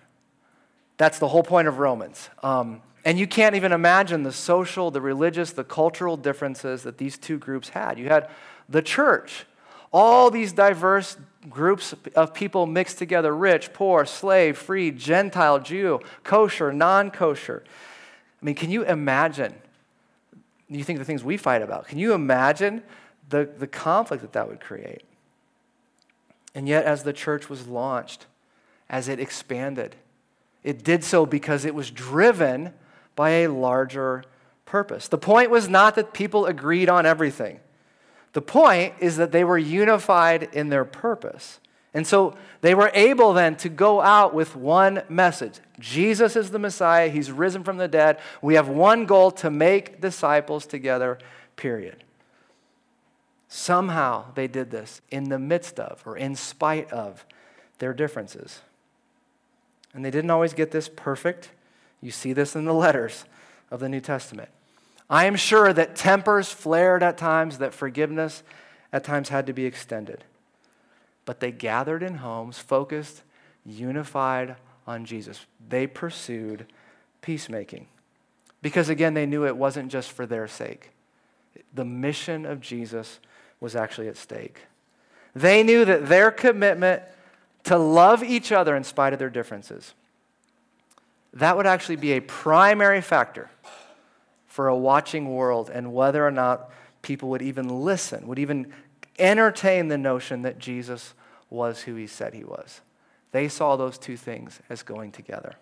That's 0.98 1.20
the 1.20 1.28
whole 1.28 1.44
point 1.44 1.68
of 1.68 1.80
Romans. 1.80 2.30
Um, 2.42 2.82
and 3.04 3.20
you 3.20 3.28
can't 3.28 3.56
even 3.56 3.72
imagine 3.72 4.24
the 4.24 4.32
social, 4.32 4.90
the 4.90 5.02
religious, 5.02 5.52
the 5.52 5.64
cultural 5.64 6.18
differences 6.18 6.84
that 6.84 6.98
these 6.98 7.18
two 7.18 7.38
groups 7.38 7.70
had. 7.70 8.00
You 8.00 8.08
had 8.08 8.30
the 8.68 8.82
church, 8.82 9.46
all 9.94 10.32
these 10.32 10.52
diverse 10.52 11.18
groups 11.50 11.94
of 12.16 12.34
people 12.34 12.66
mixed 12.66 12.98
together 12.98 13.36
rich, 13.36 13.74
poor, 13.74 14.06
slave, 14.06 14.58
free, 14.58 14.90
Gentile, 14.92 15.60
Jew, 15.60 16.00
kosher, 16.24 16.74
non 16.74 17.12
kosher. 17.12 17.64
I 18.42 18.46
mean, 18.46 18.56
can 18.56 18.72
you 18.72 18.84
imagine? 18.84 19.54
You 20.68 20.84
think 20.84 20.98
the 20.98 21.06
things 21.06 21.24
we 21.24 21.38
fight 21.38 21.62
about. 21.62 21.88
Can 21.88 22.00
you 22.00 22.14
imagine 22.14 22.82
the, 23.30 23.48
the 23.58 23.68
conflict 23.68 24.22
that 24.24 24.34
that 24.34 24.48
would 24.48 24.60
create? 24.60 25.04
And 26.56 26.68
yet, 26.68 26.86
as 26.86 27.04
the 27.04 27.14
church 27.14 27.50
was 27.50 27.68
launched, 27.68 28.26
as 28.90 29.08
it 29.08 29.20
expanded. 29.20 29.96
It 30.64 30.84
did 30.84 31.04
so 31.04 31.26
because 31.26 31.66
it 31.66 31.76
was 31.76 31.92
driven 31.92 32.74
by 33.16 33.30
a 33.30 33.48
larger 33.48 34.24
purpose. 34.66 35.08
The 35.08 35.18
point 35.18 35.50
was 35.50 35.70
not 35.70 35.96
that 35.96 36.14
people 36.14 36.46
agreed 36.46 36.90
on 36.90 37.06
everything. 37.06 37.60
The 38.34 38.42
point 38.42 38.96
is 39.00 39.18
that 39.18 39.32
they 39.32 39.44
were 39.44 39.58
unified 39.58 40.50
in 40.52 40.70
their 40.70 40.84
purpose. 40.84 41.60
And 41.94 42.06
so 42.06 42.36
they 42.60 42.76
were 42.76 42.92
able 42.94 43.32
then 43.32 43.56
to 43.58 43.70
go 43.70 44.02
out 44.02 44.34
with 44.34 44.56
one 44.56 45.04
message 45.08 45.62
Jesus 45.80 46.36
is 46.36 46.52
the 46.52 46.60
Messiah, 46.60 47.10
He's 47.10 47.32
risen 47.32 47.64
from 47.64 47.78
the 47.78 47.88
dead. 47.88 48.20
We 48.42 48.56
have 48.56 48.68
one 48.68 49.06
goal 49.06 49.32
to 49.32 49.50
make 49.50 50.02
disciples 50.02 50.66
together, 50.66 51.18
period. 51.56 52.04
Somehow 53.48 54.34
they 54.34 54.48
did 54.48 54.72
this 54.72 55.02
in 55.10 55.30
the 55.30 55.40
midst 55.40 55.80
of 55.80 56.02
or 56.06 56.18
in 56.18 56.36
spite 56.36 56.92
of 56.92 57.26
their 57.80 57.94
differences. 57.94 58.62
And 59.96 60.04
they 60.04 60.12
didn't 60.12 60.30
always 60.30 60.54
get 60.54 60.72
this 60.72 60.90
perfect. 60.90 61.50
You 62.02 62.12
see 62.12 62.34
this 62.34 62.56
in 62.56 62.66
the 62.66 62.74
letters 62.74 63.24
of 63.72 63.80
the 63.80 63.90
New 63.90 64.02
Testament. 64.02 64.50
I 65.10 65.26
am 65.26 65.36
sure 65.36 65.72
that 65.72 65.96
tempers 65.96 66.52
flared 66.52 67.02
at 67.02 67.18
times, 67.18 67.60
that 67.60 67.74
forgiveness 67.74 68.44
at 68.92 69.04
times 69.04 69.30
had 69.30 69.48
to 69.48 69.54
be 69.54 69.66
extended. 69.66 70.24
But 71.24 71.40
they 71.40 71.52
gathered 71.52 72.04
in 72.04 72.16
homes, 72.16 72.60
focused, 72.60 73.24
unified 73.66 74.58
on 74.86 75.06
Jesus. 75.06 75.46
They 75.68 75.88
pursued 75.88 76.66
peacemaking. 77.22 77.88
Because 78.62 78.90
again, 78.90 79.14
they 79.14 79.26
knew 79.26 79.46
it 79.46 79.58
wasn't 79.58 79.92
just 79.92 80.12
for 80.12 80.26
their 80.26 80.48
sake, 80.48 80.92
the 81.74 81.86
mission 81.86 82.46
of 82.46 82.60
Jesus 82.60 83.20
was 83.60 83.76
actually 83.76 84.08
at 84.08 84.18
stake. 84.18 84.62
They 85.34 85.64
knew 85.64 85.86
that 85.86 86.08
their 86.08 86.32
commitment 86.32 87.04
to 87.66 87.78
love 87.78 88.24
each 88.24 88.52
other 88.52 88.76
in 88.76 88.84
spite 88.84 89.14
of 89.14 89.20
their 89.20 89.30
differences. 89.30 89.94
That 91.34 91.58
would 91.58 91.68
actually 91.68 91.98
be 91.98 92.14
a 92.14 92.22
primary 92.22 93.02
factor 93.02 93.50
for 94.48 94.68
a 94.68 94.76
watching 94.76 95.36
world 95.36 95.70
and 95.70 95.94
whether 95.94 96.26
or 96.26 96.32
not 96.32 96.72
people 97.02 97.30
would 97.30 97.42
even 97.42 97.68
listen, 97.68 98.28
would 98.28 98.40
even 98.40 98.72
entertain 99.20 99.90
the 99.90 99.98
notion 99.98 100.44
that 100.44 100.60
Jesus 100.60 101.14
was 101.50 101.82
who 101.82 101.96
he 101.96 102.08
said 102.08 102.34
he 102.34 102.44
was. 102.44 102.82
They 103.32 103.50
saw 103.50 103.76
those 103.76 103.98
two 103.98 104.16
things 104.16 104.62
as 104.70 104.82
going 104.82 105.12
together. 105.12 105.56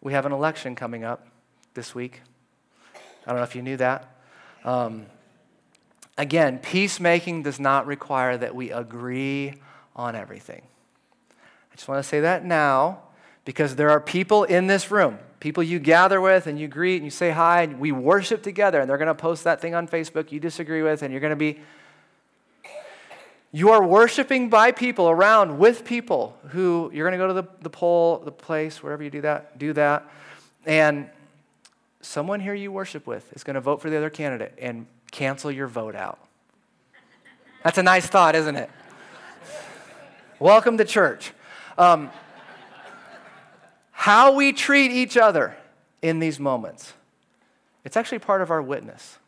We 0.00 0.12
have 0.12 0.26
an 0.26 0.32
election 0.32 0.74
coming 0.74 1.04
up 1.04 1.26
this 1.74 1.94
week. 1.94 2.20
I 3.26 3.30
don't 3.30 3.36
know 3.36 3.44
if 3.44 3.54
you 3.54 3.62
knew 3.62 3.76
that. 3.78 4.16
Um, 4.64 5.06
again, 6.16 6.58
peacemaking 6.58 7.44
does 7.44 7.58
not 7.58 7.86
require 7.86 8.36
that 8.36 8.54
we 8.54 8.70
agree 8.70 9.54
on 9.98 10.14
everything. 10.14 10.62
I 11.72 11.76
just 11.76 11.88
want 11.88 12.02
to 12.02 12.08
say 12.08 12.20
that 12.20 12.44
now 12.44 13.00
because 13.44 13.76
there 13.76 13.90
are 13.90 14.00
people 14.00 14.44
in 14.44 14.66
this 14.66 14.90
room, 14.90 15.18
people 15.40 15.62
you 15.62 15.78
gather 15.78 16.20
with 16.20 16.46
and 16.46 16.58
you 16.58 16.68
greet 16.68 16.96
and 16.96 17.04
you 17.04 17.10
say 17.10 17.30
hi 17.30 17.62
and 17.62 17.80
we 17.80 17.92
worship 17.92 18.42
together 18.42 18.80
and 18.80 18.88
they're 18.88 18.96
going 18.96 19.08
to 19.08 19.14
post 19.14 19.44
that 19.44 19.60
thing 19.60 19.74
on 19.74 19.88
Facebook 19.88 20.30
you 20.32 20.40
disagree 20.40 20.82
with 20.82 21.02
and 21.02 21.12
you're 21.12 21.20
going 21.20 21.30
to 21.30 21.36
be 21.36 21.58
you 23.50 23.70
are 23.70 23.82
worshiping 23.82 24.50
by 24.50 24.72
people 24.72 25.08
around 25.08 25.58
with 25.58 25.84
people 25.84 26.36
who 26.48 26.90
you're 26.92 27.08
going 27.08 27.18
to 27.18 27.24
go 27.24 27.28
to 27.28 27.32
the, 27.32 27.48
the 27.62 27.70
poll, 27.70 28.18
the 28.18 28.30
place, 28.30 28.82
wherever 28.82 29.02
you 29.02 29.08
do 29.08 29.22
that, 29.22 29.58
do 29.58 29.72
that. 29.72 30.06
And 30.66 31.08
someone 32.02 32.40
here 32.40 32.52
you 32.52 32.70
worship 32.70 33.06
with 33.06 33.32
is 33.32 33.44
going 33.44 33.54
to 33.54 33.60
vote 33.62 33.80
for 33.80 33.88
the 33.88 33.96
other 33.96 34.10
candidate 34.10 34.52
and 34.60 34.86
cancel 35.10 35.50
your 35.50 35.66
vote 35.66 35.94
out. 35.94 36.18
That's 37.64 37.78
a 37.78 37.82
nice 37.82 38.06
thought, 38.06 38.34
isn't 38.34 38.56
it? 38.56 38.70
Welcome 40.40 40.78
to 40.78 40.84
church. 40.84 41.32
Um, 41.76 42.10
how 43.90 44.34
we 44.34 44.52
treat 44.52 44.92
each 44.92 45.16
other 45.16 45.56
in 46.00 46.20
these 46.20 46.38
moments, 46.38 46.92
it's 47.84 47.96
actually 47.96 48.20
part 48.20 48.40
of 48.40 48.52
our 48.52 48.62
witness. 48.62 49.18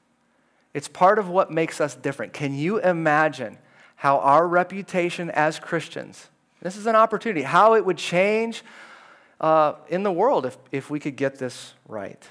It's 0.72 0.86
part 0.86 1.18
of 1.18 1.28
what 1.28 1.50
makes 1.50 1.80
us 1.80 1.96
different. 1.96 2.32
Can 2.32 2.54
you 2.54 2.78
imagine 2.78 3.58
how 3.96 4.18
our 4.18 4.46
reputation 4.46 5.30
as 5.30 5.58
Christians, 5.58 6.28
this 6.62 6.76
is 6.76 6.86
an 6.86 6.94
opportunity, 6.94 7.42
how 7.42 7.74
it 7.74 7.84
would 7.84 7.98
change 7.98 8.62
uh, 9.40 9.72
in 9.88 10.04
the 10.04 10.12
world 10.12 10.46
if, 10.46 10.58
if 10.70 10.90
we 10.90 11.00
could 11.00 11.16
get 11.16 11.40
this 11.40 11.74
right? 11.88 12.22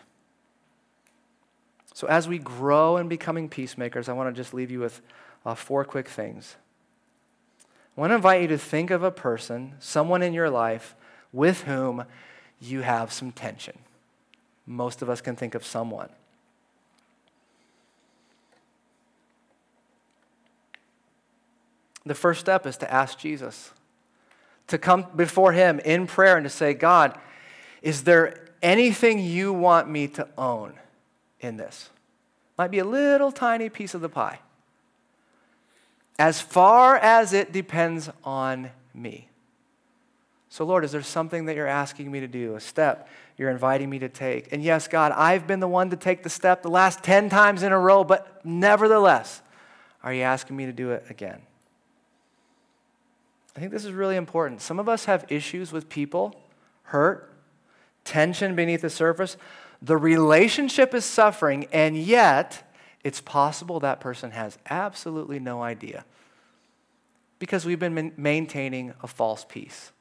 So, 1.93 2.07
as 2.07 2.30
we 2.30 2.39
grow 2.39 2.95
in 2.95 3.09
becoming 3.09 3.49
peacemakers, 3.49 4.07
I 4.07 4.13
want 4.13 4.34
to 4.34 4.41
just 4.41 4.53
leave 4.53 4.71
you 4.71 4.80
with 4.80 5.01
uh, 5.45 5.53
four 5.53 5.84
quick 5.84 6.07
things. 6.07 6.55
I 8.00 8.02
want 8.02 8.12
to 8.12 8.16
invite 8.16 8.41
you 8.43 8.47
to 8.47 8.58
think 8.58 8.91
of 8.91 9.04
a 9.04 9.12
person, 9.12 9.74
someone 9.80 10.24
in 10.24 10.32
your 10.32 10.50
life, 10.50 10.95
with 11.34 11.64
whom 11.64 12.06
you 12.62 12.80
have 12.80 13.12
some 13.12 13.34
tension. 13.34 13.78
Most 14.66 15.02
of 15.02 15.10
us 15.10 15.20
can 15.20 15.36
think 15.36 15.54
of 15.54 15.66
someone. 15.66 16.08
The 22.06 22.16
first 22.16 22.39
step 22.39 22.66
is 22.66 22.78
to 22.78 22.89
ask 22.89 23.20
Jesus, 23.20 23.74
to 24.68 24.78
come 24.78 25.08
before 25.14 25.52
Him 25.52 25.82
in 25.84 26.08
prayer 26.08 26.38
and 26.38 26.45
to 26.45 26.50
say, 26.50 26.74
God, 26.74 27.20
is 27.82 28.06
there 28.06 28.47
anything 28.62 29.20
you 29.20 29.52
want 29.52 29.89
me 29.89 30.08
to 30.08 30.26
own 30.38 30.76
in 31.41 31.58
this? 31.58 31.89
Might 32.58 32.72
be 32.72 32.80
a 32.80 32.86
little 32.86 33.34
tiny 33.34 33.68
piece 33.68 33.93
of 33.93 34.00
the 34.00 34.08
pie 34.08 34.39
as 36.20 36.41
far 36.41 36.97
as 36.97 37.32
it 37.32 37.53
depends 37.53 38.09
on 38.26 38.70
me. 38.93 39.30
So, 40.49 40.65
Lord, 40.65 40.84
is 40.84 40.91
there 40.91 41.01
something 41.01 41.45
that 41.45 41.55
you're 41.55 41.65
asking 41.65 42.11
me 42.11 42.20
to 42.20 42.28
do, 42.28 42.55
a 42.55 42.59
step 42.59 43.07
you're 43.38 43.49
inviting 43.49 43.89
me 43.89 43.99
to 43.99 44.09
take? 44.09 44.51
And 44.51 44.61
yes, 44.61 44.88
God, 44.88 45.13
I've 45.13 45.47
been 45.47 45.61
the 45.61 45.67
one 45.67 45.91
to 45.91 45.95
take 45.95 46.24
the 46.24 46.30
step 46.30 46.61
the 46.61 46.70
last 46.70 47.03
10 47.03 47.30
times 47.30 47.63
in 47.63 47.72
a 47.72 47.80
row, 47.80 48.03
but 48.03 48.43
nevertheless, 48.43 49.41
are 50.03 50.13
you 50.13 50.24
asking 50.24 50.57
me 50.57 50.65
to 50.65 50.74
do 50.74 50.91
it 50.91 51.05
again? 51.09 51.41
I 53.55 53.59
think 53.59 53.72
this 53.72 53.86
is 53.86 53.93
really 53.93 54.15
important. 54.15 54.61
Some 54.61 54.80
of 54.80 54.89
us 54.89 55.05
have 55.05 55.26
issues 55.30 55.72
with 55.72 55.88
people, 55.88 56.36
hurt, 56.84 57.32
tension 58.03 58.55
beneath 58.55 58.82
the 58.82 58.89
surface. 58.89 59.38
The 59.82 59.97
relationship 59.97 60.93
is 60.93 61.05
suffering, 61.05 61.67
and 61.72 61.97
yet 61.97 62.68
it's 63.04 63.22
possible 63.22 63.80
that 63.80 64.00
person 64.00 64.32
has 64.32 64.58
absolutely 64.70 65.39
no 65.39 65.62
idea 65.62 66.06
because 67.39 67.66
we've 67.66 67.80
been 67.80 68.14
maintaining 68.18 68.93
a 69.02 69.08
false 69.08 69.45
peace. 69.47 69.91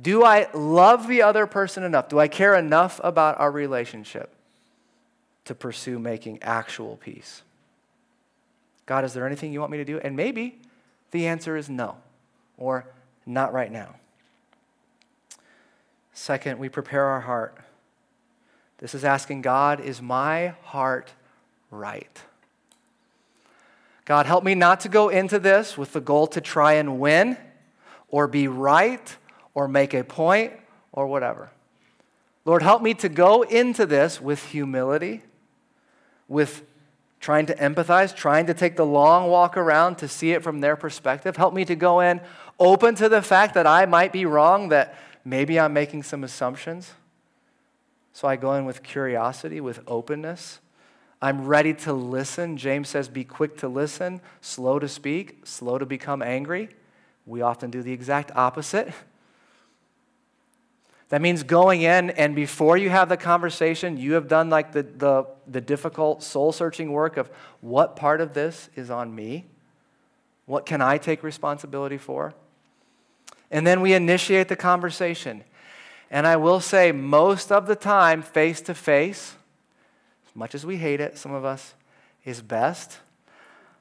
Do 0.00 0.24
I 0.24 0.48
love 0.52 1.08
the 1.08 1.22
other 1.22 1.46
person 1.46 1.82
enough? 1.82 2.08
Do 2.08 2.18
I 2.18 2.28
care 2.28 2.54
enough 2.54 3.00
about 3.02 3.38
our 3.40 3.50
relationship 3.50 4.32
to 5.44 5.54
pursue 5.54 5.98
making 5.98 6.42
actual 6.42 6.96
peace? 6.96 7.42
God, 8.86 9.04
is 9.04 9.12
there 9.12 9.26
anything 9.26 9.52
you 9.52 9.60
want 9.60 9.72
me 9.72 9.78
to 9.78 9.84
do? 9.84 9.98
And 9.98 10.16
maybe 10.16 10.60
the 11.10 11.26
answer 11.26 11.56
is 11.56 11.68
no, 11.68 11.96
or 12.56 12.86
not 13.26 13.52
right 13.52 13.70
now. 13.70 13.96
Second, 16.12 16.58
we 16.58 16.68
prepare 16.68 17.04
our 17.04 17.20
heart. 17.20 17.56
This 18.78 18.94
is 18.94 19.04
asking 19.04 19.42
God, 19.42 19.80
is 19.80 20.00
my 20.00 20.54
heart 20.62 21.12
right? 21.70 22.22
God, 24.04 24.26
help 24.26 24.42
me 24.42 24.54
not 24.54 24.80
to 24.80 24.88
go 24.88 25.08
into 25.10 25.38
this 25.38 25.76
with 25.76 25.92
the 25.92 26.00
goal 26.00 26.26
to 26.28 26.40
try 26.40 26.74
and 26.74 26.98
win 26.98 27.36
or 28.08 28.26
be 28.26 28.48
right 28.48 29.16
or 29.54 29.68
make 29.68 29.92
a 29.92 30.02
point 30.02 30.54
or 30.92 31.06
whatever. 31.06 31.50
Lord, 32.44 32.62
help 32.62 32.80
me 32.80 32.94
to 32.94 33.08
go 33.10 33.42
into 33.42 33.84
this 33.84 34.20
with 34.20 34.42
humility, 34.46 35.22
with 36.26 36.62
trying 37.20 37.46
to 37.46 37.54
empathize, 37.56 38.14
trying 38.14 38.46
to 38.46 38.54
take 38.54 38.76
the 38.76 38.86
long 38.86 39.28
walk 39.28 39.56
around 39.56 39.96
to 39.98 40.08
see 40.08 40.32
it 40.32 40.42
from 40.42 40.60
their 40.60 40.76
perspective. 40.76 41.36
Help 41.36 41.52
me 41.52 41.64
to 41.66 41.74
go 41.74 42.00
in 42.00 42.20
open 42.58 42.94
to 42.94 43.08
the 43.08 43.22
fact 43.22 43.54
that 43.54 43.66
I 43.66 43.86
might 43.86 44.12
be 44.12 44.24
wrong, 44.24 44.70
that 44.70 44.94
maybe 45.24 45.60
I'm 45.60 45.72
making 45.72 46.02
some 46.02 46.24
assumptions. 46.24 46.92
So 48.12 48.26
I 48.26 48.36
go 48.36 48.54
in 48.54 48.64
with 48.64 48.82
curiosity, 48.82 49.60
with 49.60 49.80
openness. 49.86 50.60
I'm 51.20 51.46
ready 51.46 51.74
to 51.74 51.92
listen. 51.92 52.56
James 52.56 52.88
says, 52.88 53.08
be 53.08 53.24
quick 53.24 53.56
to 53.58 53.68
listen, 53.68 54.20
slow 54.40 54.78
to 54.78 54.88
speak, 54.88 55.40
slow 55.44 55.78
to 55.78 55.86
become 55.86 56.22
angry. 56.22 56.68
We 57.26 57.42
often 57.42 57.70
do 57.70 57.82
the 57.82 57.92
exact 57.92 58.30
opposite. 58.36 58.92
That 61.08 61.22
means 61.22 61.42
going 61.42 61.82
in 61.82 62.10
and 62.10 62.36
before 62.36 62.76
you 62.76 62.90
have 62.90 63.08
the 63.08 63.16
conversation, 63.16 63.96
you 63.96 64.12
have 64.12 64.28
done 64.28 64.50
like 64.50 64.72
the, 64.72 64.82
the, 64.82 65.26
the 65.46 65.60
difficult 65.60 66.22
soul 66.22 66.52
searching 66.52 66.92
work 66.92 67.16
of 67.16 67.30
what 67.60 67.96
part 67.96 68.20
of 68.20 68.34
this 68.34 68.68
is 68.76 68.90
on 68.90 69.14
me? 69.14 69.46
What 70.46 70.66
can 70.66 70.80
I 70.80 70.98
take 70.98 71.22
responsibility 71.22 71.98
for? 71.98 72.34
And 73.50 73.66
then 73.66 73.80
we 73.80 73.94
initiate 73.94 74.48
the 74.48 74.56
conversation. 74.56 75.44
And 76.10 76.26
I 76.26 76.36
will 76.36 76.60
say, 76.60 76.92
most 76.92 77.50
of 77.50 77.66
the 77.66 77.76
time, 77.76 78.22
face 78.22 78.60
to 78.62 78.74
face, 78.74 79.34
much 80.38 80.54
as 80.54 80.64
we 80.64 80.76
hate 80.76 81.00
it, 81.00 81.18
some 81.18 81.32
of 81.32 81.44
us, 81.44 81.74
is 82.24 82.40
best. 82.40 82.98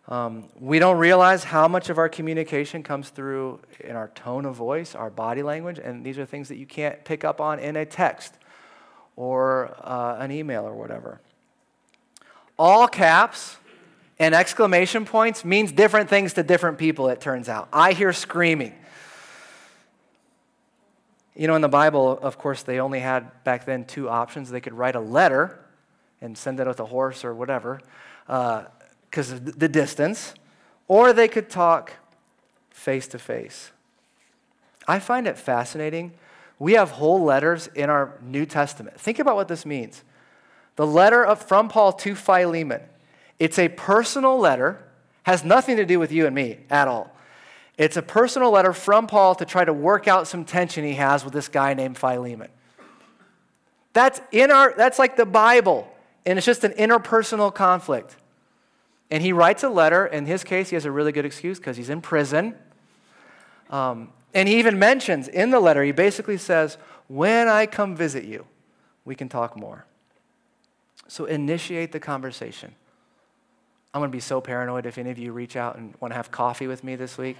Um, 0.07 0.45
we 0.59 0.79
don't 0.79 0.97
realize 0.97 1.43
how 1.43 1.67
much 1.67 1.89
of 1.89 1.99
our 1.99 2.09
communication 2.09 2.81
comes 2.81 3.09
through 3.09 3.59
in 3.79 3.95
our 3.95 4.07
tone 4.09 4.45
of 4.45 4.55
voice, 4.55 4.95
our 4.95 5.11
body 5.11 5.43
language, 5.43 5.77
and 5.77 6.03
these 6.03 6.17
are 6.17 6.25
things 6.25 6.47
that 6.49 6.55
you 6.55 6.65
can't 6.65 7.05
pick 7.05 7.23
up 7.23 7.39
on 7.39 7.59
in 7.59 7.75
a 7.75 7.85
text 7.85 8.33
or 9.15 9.75
uh, 9.83 10.17
an 10.19 10.31
email 10.31 10.65
or 10.65 10.73
whatever. 10.73 11.21
All 12.57 12.87
caps 12.87 13.57
and 14.17 14.33
exclamation 14.33 15.05
points 15.05 15.45
means 15.45 15.71
different 15.71 16.09
things 16.09 16.33
to 16.33 16.43
different 16.43 16.79
people, 16.79 17.09
it 17.09 17.21
turns 17.21 17.47
out. 17.47 17.67
I 17.71 17.93
hear 17.93 18.13
screaming. 18.13 18.73
You 21.35 21.45
know, 21.45 21.55
in 21.55 21.61
the 21.61 21.69
Bible, 21.69 22.17
of 22.19 22.39
course, 22.39 22.63
they 22.63 22.79
only 22.79 22.99
had 22.99 23.43
back 23.43 23.65
then 23.65 23.85
two 23.85 24.09
options. 24.09 24.49
They 24.49 24.61
could 24.61 24.73
write 24.73 24.95
a 24.95 24.99
letter 24.99 25.59
and 26.21 26.37
send 26.37 26.59
it 26.59 26.67
with 26.67 26.79
a 26.79 26.85
horse 26.85 27.23
or 27.23 27.33
whatever. 27.33 27.81
Uh, 28.27 28.65
because 29.09 29.31
of 29.31 29.57
the 29.57 29.67
distance, 29.67 30.33
or 30.87 31.13
they 31.13 31.27
could 31.27 31.49
talk 31.49 31.93
face 32.69 33.07
to 33.07 33.17
face. 33.17 33.71
I 34.87 34.99
find 34.99 35.27
it 35.27 35.37
fascinating. 35.37 36.13
We 36.59 36.73
have 36.73 36.91
whole 36.91 37.23
letters 37.23 37.67
in 37.67 37.89
our 37.89 38.17
New 38.21 38.45
Testament. 38.45 38.99
Think 38.99 39.19
about 39.19 39.35
what 39.35 39.47
this 39.47 39.65
means. 39.65 40.03
The 40.75 40.85
letter 40.85 41.25
of, 41.25 41.41
from 41.41 41.69
Paul 41.69 41.93
to 41.93 42.15
Philemon. 42.15 42.81
It's 43.39 43.57
a 43.59 43.69
personal 43.69 44.37
letter, 44.37 44.83
has 45.23 45.43
nothing 45.43 45.77
to 45.77 45.85
do 45.85 45.99
with 45.99 46.11
you 46.11 46.25
and 46.25 46.35
me 46.35 46.59
at 46.69 46.87
all. 46.87 47.11
It's 47.77 47.97
a 47.97 48.01
personal 48.01 48.51
letter 48.51 48.73
from 48.73 49.07
Paul 49.07 49.35
to 49.35 49.45
try 49.45 49.63
to 49.65 49.73
work 49.73 50.07
out 50.07 50.27
some 50.27 50.45
tension 50.45 50.83
he 50.83 50.93
has 50.95 51.23
with 51.23 51.33
this 51.33 51.47
guy 51.47 51.73
named 51.73 51.97
Philemon. 51.97 52.49
That's 53.93 54.21
in 54.31 54.51
our 54.51 54.73
that's 54.77 54.99
like 54.99 55.15
the 55.15 55.25
Bible, 55.25 55.91
and 56.27 56.37
it's 56.37 56.45
just 56.45 56.65
an 56.65 56.73
interpersonal 56.73 57.55
conflict. 57.55 58.17
And 59.09 59.23
he 59.23 59.31
writes 59.31 59.63
a 59.63 59.69
letter. 59.69 60.05
In 60.05 60.25
his 60.25 60.43
case, 60.43 60.69
he 60.69 60.75
has 60.75 60.83
a 60.83 60.91
really 60.91 61.13
good 61.13 61.25
excuse 61.25 61.57
because 61.57 61.77
he's 61.77 61.89
in 61.89 62.01
prison. 62.01 62.53
Um, 63.69 64.09
and 64.33 64.49
he 64.49 64.59
even 64.59 64.77
mentions 64.77 65.29
in 65.29 65.51
the 65.51 65.61
letter, 65.61 65.83
he 65.83 65.93
basically 65.93 66.35
says, 66.35 66.77
When 67.07 67.47
I 67.47 67.65
come 67.65 67.95
visit 67.95 68.25
you, 68.25 68.45
we 69.05 69.15
can 69.15 69.29
talk 69.29 69.55
more. 69.55 69.85
So 71.07 71.23
initiate 71.23 71.93
the 71.93 71.99
conversation. 72.01 72.75
I'm 73.93 74.01
going 74.01 74.11
to 74.11 74.15
be 74.15 74.19
so 74.19 74.41
paranoid 74.41 74.85
if 74.85 74.97
any 74.97 75.09
of 75.09 75.17
you 75.17 75.31
reach 75.31 75.55
out 75.55 75.77
and 75.77 75.93
want 76.01 76.11
to 76.11 76.17
have 76.17 76.29
coffee 76.29 76.67
with 76.67 76.83
me 76.83 76.97
this 76.97 77.17
week. 77.17 77.37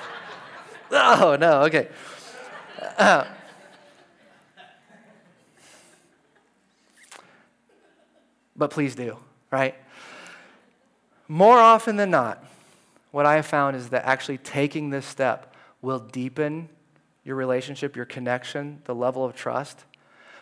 oh, 0.90 1.36
no, 1.38 1.64
okay. 1.64 1.88
Uh, 2.96 3.24
but 8.60 8.70
please 8.70 8.94
do, 8.94 9.16
right? 9.50 9.74
More 11.28 11.58
often 11.58 11.96
than 11.96 12.10
not, 12.10 12.44
what 13.10 13.24
I 13.24 13.36
have 13.36 13.46
found 13.46 13.74
is 13.74 13.88
that 13.88 14.04
actually 14.04 14.36
taking 14.36 14.90
this 14.90 15.06
step 15.06 15.54
will 15.80 15.98
deepen 15.98 16.68
your 17.24 17.36
relationship, 17.36 17.96
your 17.96 18.04
connection, 18.04 18.82
the 18.84 18.94
level 18.94 19.24
of 19.24 19.34
trust. 19.34 19.86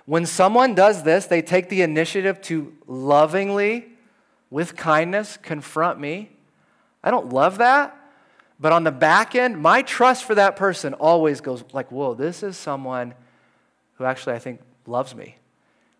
When 0.04 0.26
someone 0.26 0.74
does 0.74 1.04
this, 1.04 1.26
they 1.26 1.42
take 1.42 1.68
the 1.68 1.82
initiative 1.82 2.40
to 2.42 2.74
lovingly, 2.88 3.86
with 4.50 4.74
kindness, 4.74 5.38
confront 5.40 6.00
me. 6.00 6.32
I 7.04 7.12
don't 7.12 7.32
love 7.32 7.58
that, 7.58 7.96
but 8.58 8.72
on 8.72 8.82
the 8.82 8.90
back 8.90 9.36
end, 9.36 9.62
my 9.62 9.82
trust 9.82 10.24
for 10.24 10.34
that 10.34 10.56
person 10.56 10.92
always 10.94 11.40
goes 11.40 11.62
like, 11.72 11.92
whoa, 11.92 12.14
this 12.14 12.42
is 12.42 12.56
someone 12.56 13.14
who 13.94 14.04
actually 14.04 14.34
I 14.34 14.40
think 14.40 14.60
loves 14.86 15.14
me 15.14 15.38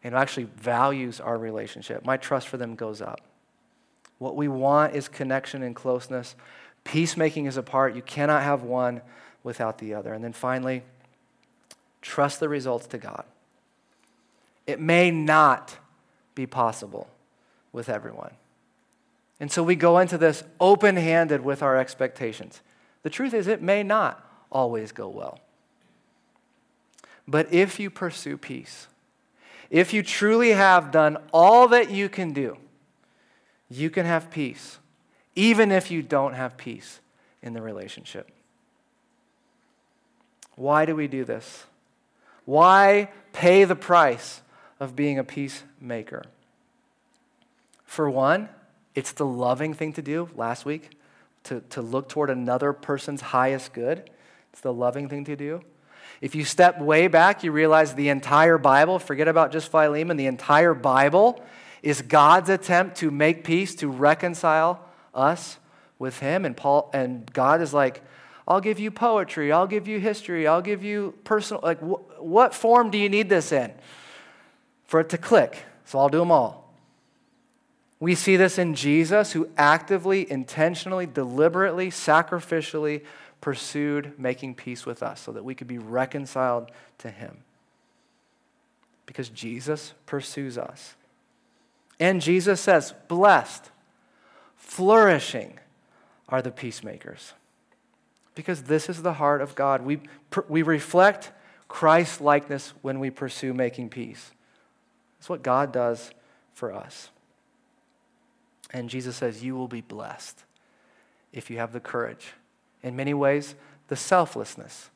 and 0.05 0.15
actually 0.15 0.45
values 0.57 1.21
our 1.21 1.37
relationship. 1.37 2.05
My 2.05 2.17
trust 2.17 2.49
for 2.49 2.57
them 2.57 2.75
goes 2.75 3.03
up. 3.03 3.21
What 4.19 4.37
we 4.37 4.49
want 4.49 4.95
is 4.95 5.09
connection 5.09 5.63
and 5.63 5.75
closeness. 5.75 6.35
Peacemaking 6.85 7.47
is 7.47 7.57
a 7.57 7.63
part. 7.63 7.95
You 7.95 8.03
cannot 8.03 8.43
have 8.43 8.63
one 8.63 9.01
without 9.43 9.79
the 9.79 9.95
other. 9.95 10.13
And 10.13 10.23
then 10.23 10.33
finally, 10.33 10.83
trust 12.03 12.41
the 12.41 12.49
results 12.49 12.87
to 12.89 12.99
God. 12.99 13.25
It 14.67 14.81
may 14.81 15.11
not 15.11 15.77
be 16.35 16.47
possible 16.47 17.09
with 17.73 17.89
everyone. 17.89 18.33
And 19.41 19.51
so 19.51 19.63
we 19.63 19.77
go 19.77 19.99
into 19.99 20.19
this 20.19 20.43
open 20.61 20.97
handed 20.97 21.43
with 21.43 21.63
our 21.63 21.77
expectations. 21.77 22.61
The 23.03 23.11
truth 23.11 23.35
is, 23.35 23.47
it 23.47 23.63
may 23.63 23.83
not 23.83 24.25
always 24.51 24.93
go 24.93 25.09
well. 25.09 25.41
But 27.27 27.53
if 27.53 27.79
you 27.79 27.91
pursue 27.91 28.37
peace, 28.37 28.89
if 29.71 29.93
you 29.93 30.03
truly 30.03 30.51
have 30.51 30.91
done 30.91 31.19
all 31.33 31.69
that 31.69 31.91
you 31.91 32.09
can 32.09 32.33
do, 32.33 32.57
you 33.71 33.91
can 33.91 34.07
have 34.07 34.31
peace, 34.31 34.79
even 35.35 35.71
if 35.71 35.91
you 35.91 36.03
don't 36.03 36.35
have 36.35 36.57
peace 36.57 37.01
in 37.43 37.53
the 37.53 37.61
relationship. 37.61 38.31
Why 40.57 40.87
do 40.87 40.97
we 40.97 41.07
do 41.07 41.25
this? 41.25 41.65
Why 42.45 43.11
pay 43.33 43.65
the 43.65 43.77
price 43.77 44.41
of 44.81 44.97
being 44.97 45.19
a 45.19 45.25
peacemaker? 45.25 46.25
For 47.85 48.09
one, 48.09 48.49
it's 48.95 49.13
the 49.13 49.27
loving 49.27 49.75
thing 49.75 49.93
to 49.93 50.03
do 50.03 50.31
last 50.35 50.65
week, 50.65 50.91
to, 51.45 51.61
to 51.71 51.83
look 51.83 52.09
toward 52.09 52.31
another 52.31 52.73
person's 52.73 53.21
highest 53.21 53.73
good. 53.73 54.11
It's 54.53 54.61
the 54.61 54.73
loving 54.73 55.09
thing 55.09 55.25
to 55.27 55.37
do. 55.37 55.63
If 56.21 56.35
you 56.35 56.45
step 56.45 56.81
way 56.81 57.07
back, 57.07 57.45
you 57.45 57.53
realize 57.53 57.95
the 57.95 58.09
entire 58.09 58.59
Bible, 58.59 58.99
forget 58.99 59.29
about 59.29 59.53
just 59.53 59.71
Philemon, 59.71 60.17
the 60.17 60.27
entire 60.27 60.75
Bible 60.75 61.43
is 61.83 62.03
God's 62.03 62.51
attempt 62.51 62.97
to 62.99 63.11
make 63.11 63.45
peace, 63.45 63.75
to 63.77 63.89
reconcile 63.89 64.85
us 65.15 65.59
with 65.99 66.19
Him. 66.19 66.45
And 66.45 66.57
Paul 66.57 66.91
and 66.93 67.33
God 67.33 67.61
is 67.61 67.73
like, 67.73 68.03
I'll 68.49 68.61
give 68.61 68.81
you 68.81 68.91
poetry, 68.91 69.53
I'll 69.53 69.67
give 69.67 69.87
you 69.87 70.01
history, 70.01 70.47
I'll 70.47 70.63
give 70.63 70.83
you 70.83 71.15
personal. 71.23 71.61
Like, 71.63 71.81
wh- 71.81 72.23
what 72.23 72.55
form 72.55 72.91
do 72.91 72.99
you 72.99 73.09
need 73.09 73.29
this 73.29 73.53
in 73.53 73.73
for 74.87 75.01
it 75.01 75.11
to 75.11 75.19
click? 75.19 75.65
So 75.85 75.99
I'll 75.99 76.09
do 76.09 76.19
them 76.19 76.33
all. 76.33 76.73
We 78.01 78.15
see 78.15 78.37
this 78.37 78.59
in 78.59 78.75
Jesus, 78.75 79.33
who 79.33 79.49
actively, 79.57 80.31
intentionally, 80.31 81.05
deliberately, 81.05 81.91
sacrificially 81.91 83.03
pursued 83.41 84.19
making 84.19 84.55
peace 84.55 84.85
with 84.85 85.03
us 85.03 85.21
so 85.21 85.33
that 85.33 85.45
we 85.45 85.55
could 85.55 85.67
be 85.67 85.79
reconciled 85.79 86.71
to 86.99 87.11
him. 87.11 87.39
Because 89.07 89.29
Jesus 89.29 89.95
pursues 90.07 90.59
us. 90.59 90.95
And 92.01 92.21
Jesus 92.21 92.61
says, 92.61 92.95
Blessed, 93.09 93.71
flourishing 94.57 95.59
are 96.29 96.43
the 96.43 96.51
peacemakers. 96.51 97.33
Because 98.35 98.65
this 98.65 98.89
is 98.89 99.03
the 99.03 99.15
heart 99.15 99.41
of 99.41 99.55
God. 99.55 99.83
We, 99.83 100.01
we 100.49 100.63
reflect 100.63 101.33
Christ 101.67 102.21
likeness 102.21 102.73
when 102.83 103.01
we 103.01 103.11
pursue 103.11 103.53
making 103.53 103.89
peace. 103.89 104.31
That's 105.19 105.29
what 105.29 105.43
God 105.43 105.73
does 105.73 106.11
for 106.53 106.73
us. 106.73 107.11
And 108.73 108.89
Jesus 108.91 109.17
says, 109.17 109.43
You 109.43 109.57
will 109.57 109.69
be 109.69 109.81
blessed 109.81 110.45
if 111.33 111.51
you 111.51 111.59
have 111.59 111.73
the 111.73 111.81
courage, 111.81 112.33
in 112.83 112.97
many 112.97 113.15
ways, 113.15 113.55
the 113.89 113.97
selflessness 113.97 114.91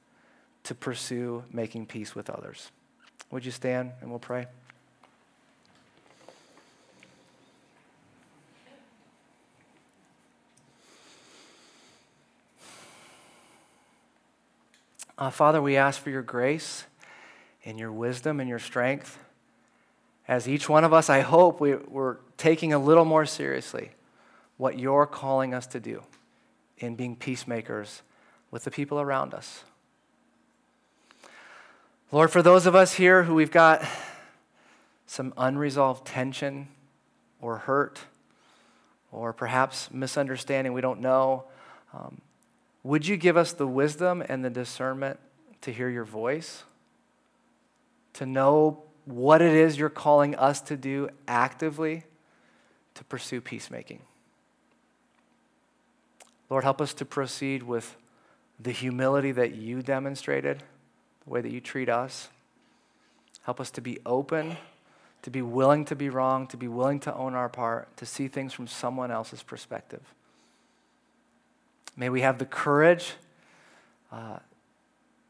to 0.65 0.75
pursue 0.75 1.45
making 1.53 1.87
peace 1.87 2.15
with 2.15 2.31
others. 2.31 2.71
Would 3.31 3.45
you 3.45 3.51
stand 3.51 3.93
and 4.01 4.11
we'll 4.11 4.19
pray? 4.19 4.47
Uh, 15.19 15.31
Father, 15.31 15.63
we 15.63 15.77
ask 15.77 16.01
for 16.01 16.11
your 16.11 16.23
grace 16.23 16.85
and 17.65 17.79
your 17.79 17.93
wisdom 17.93 18.41
and 18.41 18.49
your 18.49 18.59
strength. 18.59 19.19
As 20.27 20.49
each 20.49 20.69
one 20.69 20.85
of 20.85 20.93
us, 20.93 21.09
I 21.09 21.21
hope 21.21 21.61
we, 21.61 21.75
we're 21.75 22.17
taking 22.37 22.73
a 22.73 22.79
little 22.79 23.05
more 23.05 23.27
seriously 23.27 23.91
what 24.57 24.79
you're 24.79 25.07
calling 25.07 25.55
us 25.55 25.67
to 25.69 25.81
do 25.81 26.03
in 26.83 26.95
being 26.95 27.17
peacemakers 27.17 28.03
with 28.51 28.65
the 28.65 28.71
people 28.71 29.01
around 29.01 29.35
us. 29.35 29.65
Lord, 32.11 32.31
for 32.31 32.43
those 32.43 32.67
of 32.67 32.75
us 32.75 32.95
here 32.95 33.23
who 33.23 33.35
we've 33.35 33.51
got 33.51 33.83
some 35.07 35.33
unresolved 35.37 36.07
tension 36.07 36.69
or 37.41 37.59
hurt 37.59 38.01
or 39.11 39.33
perhaps 39.33 39.91
misunderstanding, 39.91 40.73
we 40.73 40.81
don't 40.81 41.01
know, 41.01 41.45
um, 41.95 42.21
would 42.83 43.07
you 43.07 43.17
give 43.17 43.37
us 43.37 43.53
the 43.53 43.67
wisdom 43.67 44.23
and 44.29 44.45
the 44.45 44.51
discernment 44.51 45.19
to 45.63 45.73
hear 45.73 45.89
your 45.89 46.05
voice? 46.05 46.65
To 48.15 48.27
know 48.27 48.83
what 49.05 49.41
it 49.41 49.55
is 49.55 49.79
you're 49.79 49.89
calling 49.89 50.35
us 50.35 50.61
to 50.63 50.77
do 50.77 51.09
actively 51.27 52.05
to 52.95 53.05
pursue 53.05 53.41
peacemaking? 53.41 54.01
Lord, 56.53 56.65
help 56.65 56.83
us 56.83 56.93
to 56.93 57.07
proceed 57.07 57.63
with 57.63 57.97
the 58.61 58.73
humility 58.73 59.33
that 59.33 59.55
you 59.55 59.81
demonstrated, 59.81 60.63
the 61.25 61.31
way 61.31 61.41
that 61.41 61.51
you 61.51 61.63
treat 61.63 61.89
us. 61.89 62.29
Help 63.45 63.59
us 63.59 63.71
to 63.71 63.81
be 63.81 63.99
open, 64.05 64.59
to 65.23 65.31
be 65.31 65.41
willing 65.41 65.87
to 65.87 65.97
be 65.97 66.11
wrong, 66.11 66.47
to 66.49 66.59
be 66.59 66.69
willing 66.69 67.01
to 67.01 67.15
own 67.15 67.35
our 67.35 67.49
part, 67.49 67.97
to 67.97 68.05
see 68.05 68.29
things 68.29 68.53
from 68.53 68.67
someone 68.67 69.11
else's 69.11 69.43
perspective. 69.43 70.03
May 71.97 72.11
we 72.11 72.21
have 72.21 72.37
the 72.37 72.45
courage 72.45 73.15
uh, 74.13 74.37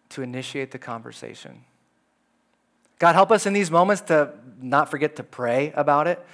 to 0.08 0.22
initiate 0.22 0.72
the 0.72 0.78
conversation. 0.78 1.62
God, 2.98 3.14
help 3.14 3.30
us 3.30 3.46
in 3.46 3.52
these 3.52 3.70
moments 3.70 4.02
to 4.02 4.32
not 4.60 4.90
forget 4.90 5.14
to 5.14 5.22
pray 5.22 5.72
about 5.76 6.08
it. 6.08 6.26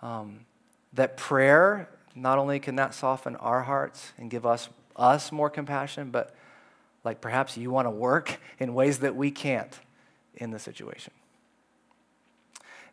Um, 0.00 0.46
that 0.94 1.18
prayer 1.18 1.90
not 2.14 2.38
only 2.38 2.60
can 2.60 2.76
that 2.76 2.94
soften 2.94 3.36
our 3.36 3.62
hearts 3.62 4.12
and 4.18 4.30
give 4.30 4.44
us, 4.44 4.68
us 4.96 5.32
more 5.32 5.50
compassion, 5.50 6.10
but 6.10 6.34
like 7.04 7.20
perhaps 7.20 7.56
you 7.56 7.70
want 7.70 7.86
to 7.86 7.90
work 7.90 8.40
in 8.58 8.74
ways 8.74 9.00
that 9.00 9.16
we 9.16 9.30
can't 9.30 9.78
in 10.36 10.50
the 10.50 10.58
situation. 10.58 11.12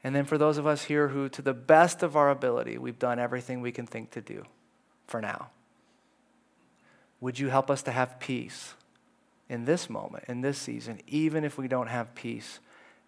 And 0.03 0.15
then 0.15 0.26
for 0.26 0.38
those 0.38 0.57
of 0.57 0.65
us 0.65 0.86
here 0.86 1.09
who, 1.09 1.28
to 1.30 1.41
the 1.41 1.53
best 1.53 2.03
of 2.03 2.15
our 2.15 2.30
ability, 2.30 2.78
we've 2.78 2.99
done 2.99 3.20
everything 3.20 3.61
we 3.61 3.72
can 3.72 3.86
think 3.86 4.11
to 4.11 4.22
do 4.22 4.45
for 5.07 5.22
now, 5.22 5.49
would 7.20 7.38
you 7.38 7.49
help 7.49 7.70
us 7.70 7.82
to 7.84 7.91
have 7.91 8.20
peace 8.20 8.76
in 9.49 9.65
this 9.65 9.89
moment, 9.89 10.24
in 10.28 10.41
this 10.41 10.57
season, 10.57 11.01
even 11.07 11.43
if 11.43 11.57
we 11.57 11.67
don't 11.67 11.88
have 11.88 12.15
peace 12.15 12.59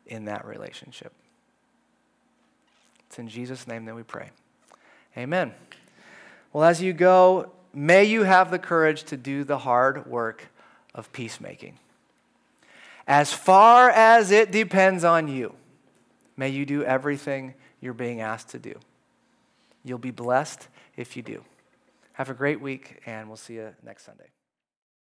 in 0.06 0.26
that 0.26 0.46
relationship? 0.46 1.14
It's 3.08 3.20
in 3.20 3.30
Jesus' 3.30 3.68
name 3.68 3.86
that 3.86 3.96
we 3.96 4.04
pray. 4.04 4.32
Amen. 5.18 5.54
Well, 6.54 6.64
as 6.64 6.82
you 6.82 6.94
go, 6.94 7.52
may 7.74 8.04
you 8.04 8.24
have 8.24 8.52
the 8.52 8.60
courage 8.60 9.04
to 9.04 9.18
do 9.18 9.44
the 9.44 9.60
hard 9.60 10.06
work 10.06 10.50
of 10.94 11.12
peacemaking. 11.14 11.78
As 13.08 13.34
far 13.34 13.90
as 13.90 14.32
it 14.32 14.52
depends 14.52 15.04
on 15.04 15.28
you, 15.28 15.56
may 16.38 16.50
you 16.50 16.66
do 16.66 16.84
everything 16.84 17.54
you're 17.80 17.94
being 17.94 18.22
asked 18.22 18.50
to 18.50 18.60
do. 18.60 18.76
You'll 19.84 19.98
be 19.98 20.12
blessed 20.12 20.68
if 20.96 21.18
you 21.18 21.24
do. 21.24 21.44
Have 22.14 22.30
a 22.30 22.34
great 22.34 22.62
week, 22.62 23.02
and 23.06 23.28
we'll 23.28 23.38
see 23.38 23.56
you 23.56 23.74
next 23.84 24.06
Sunday. 24.06 24.28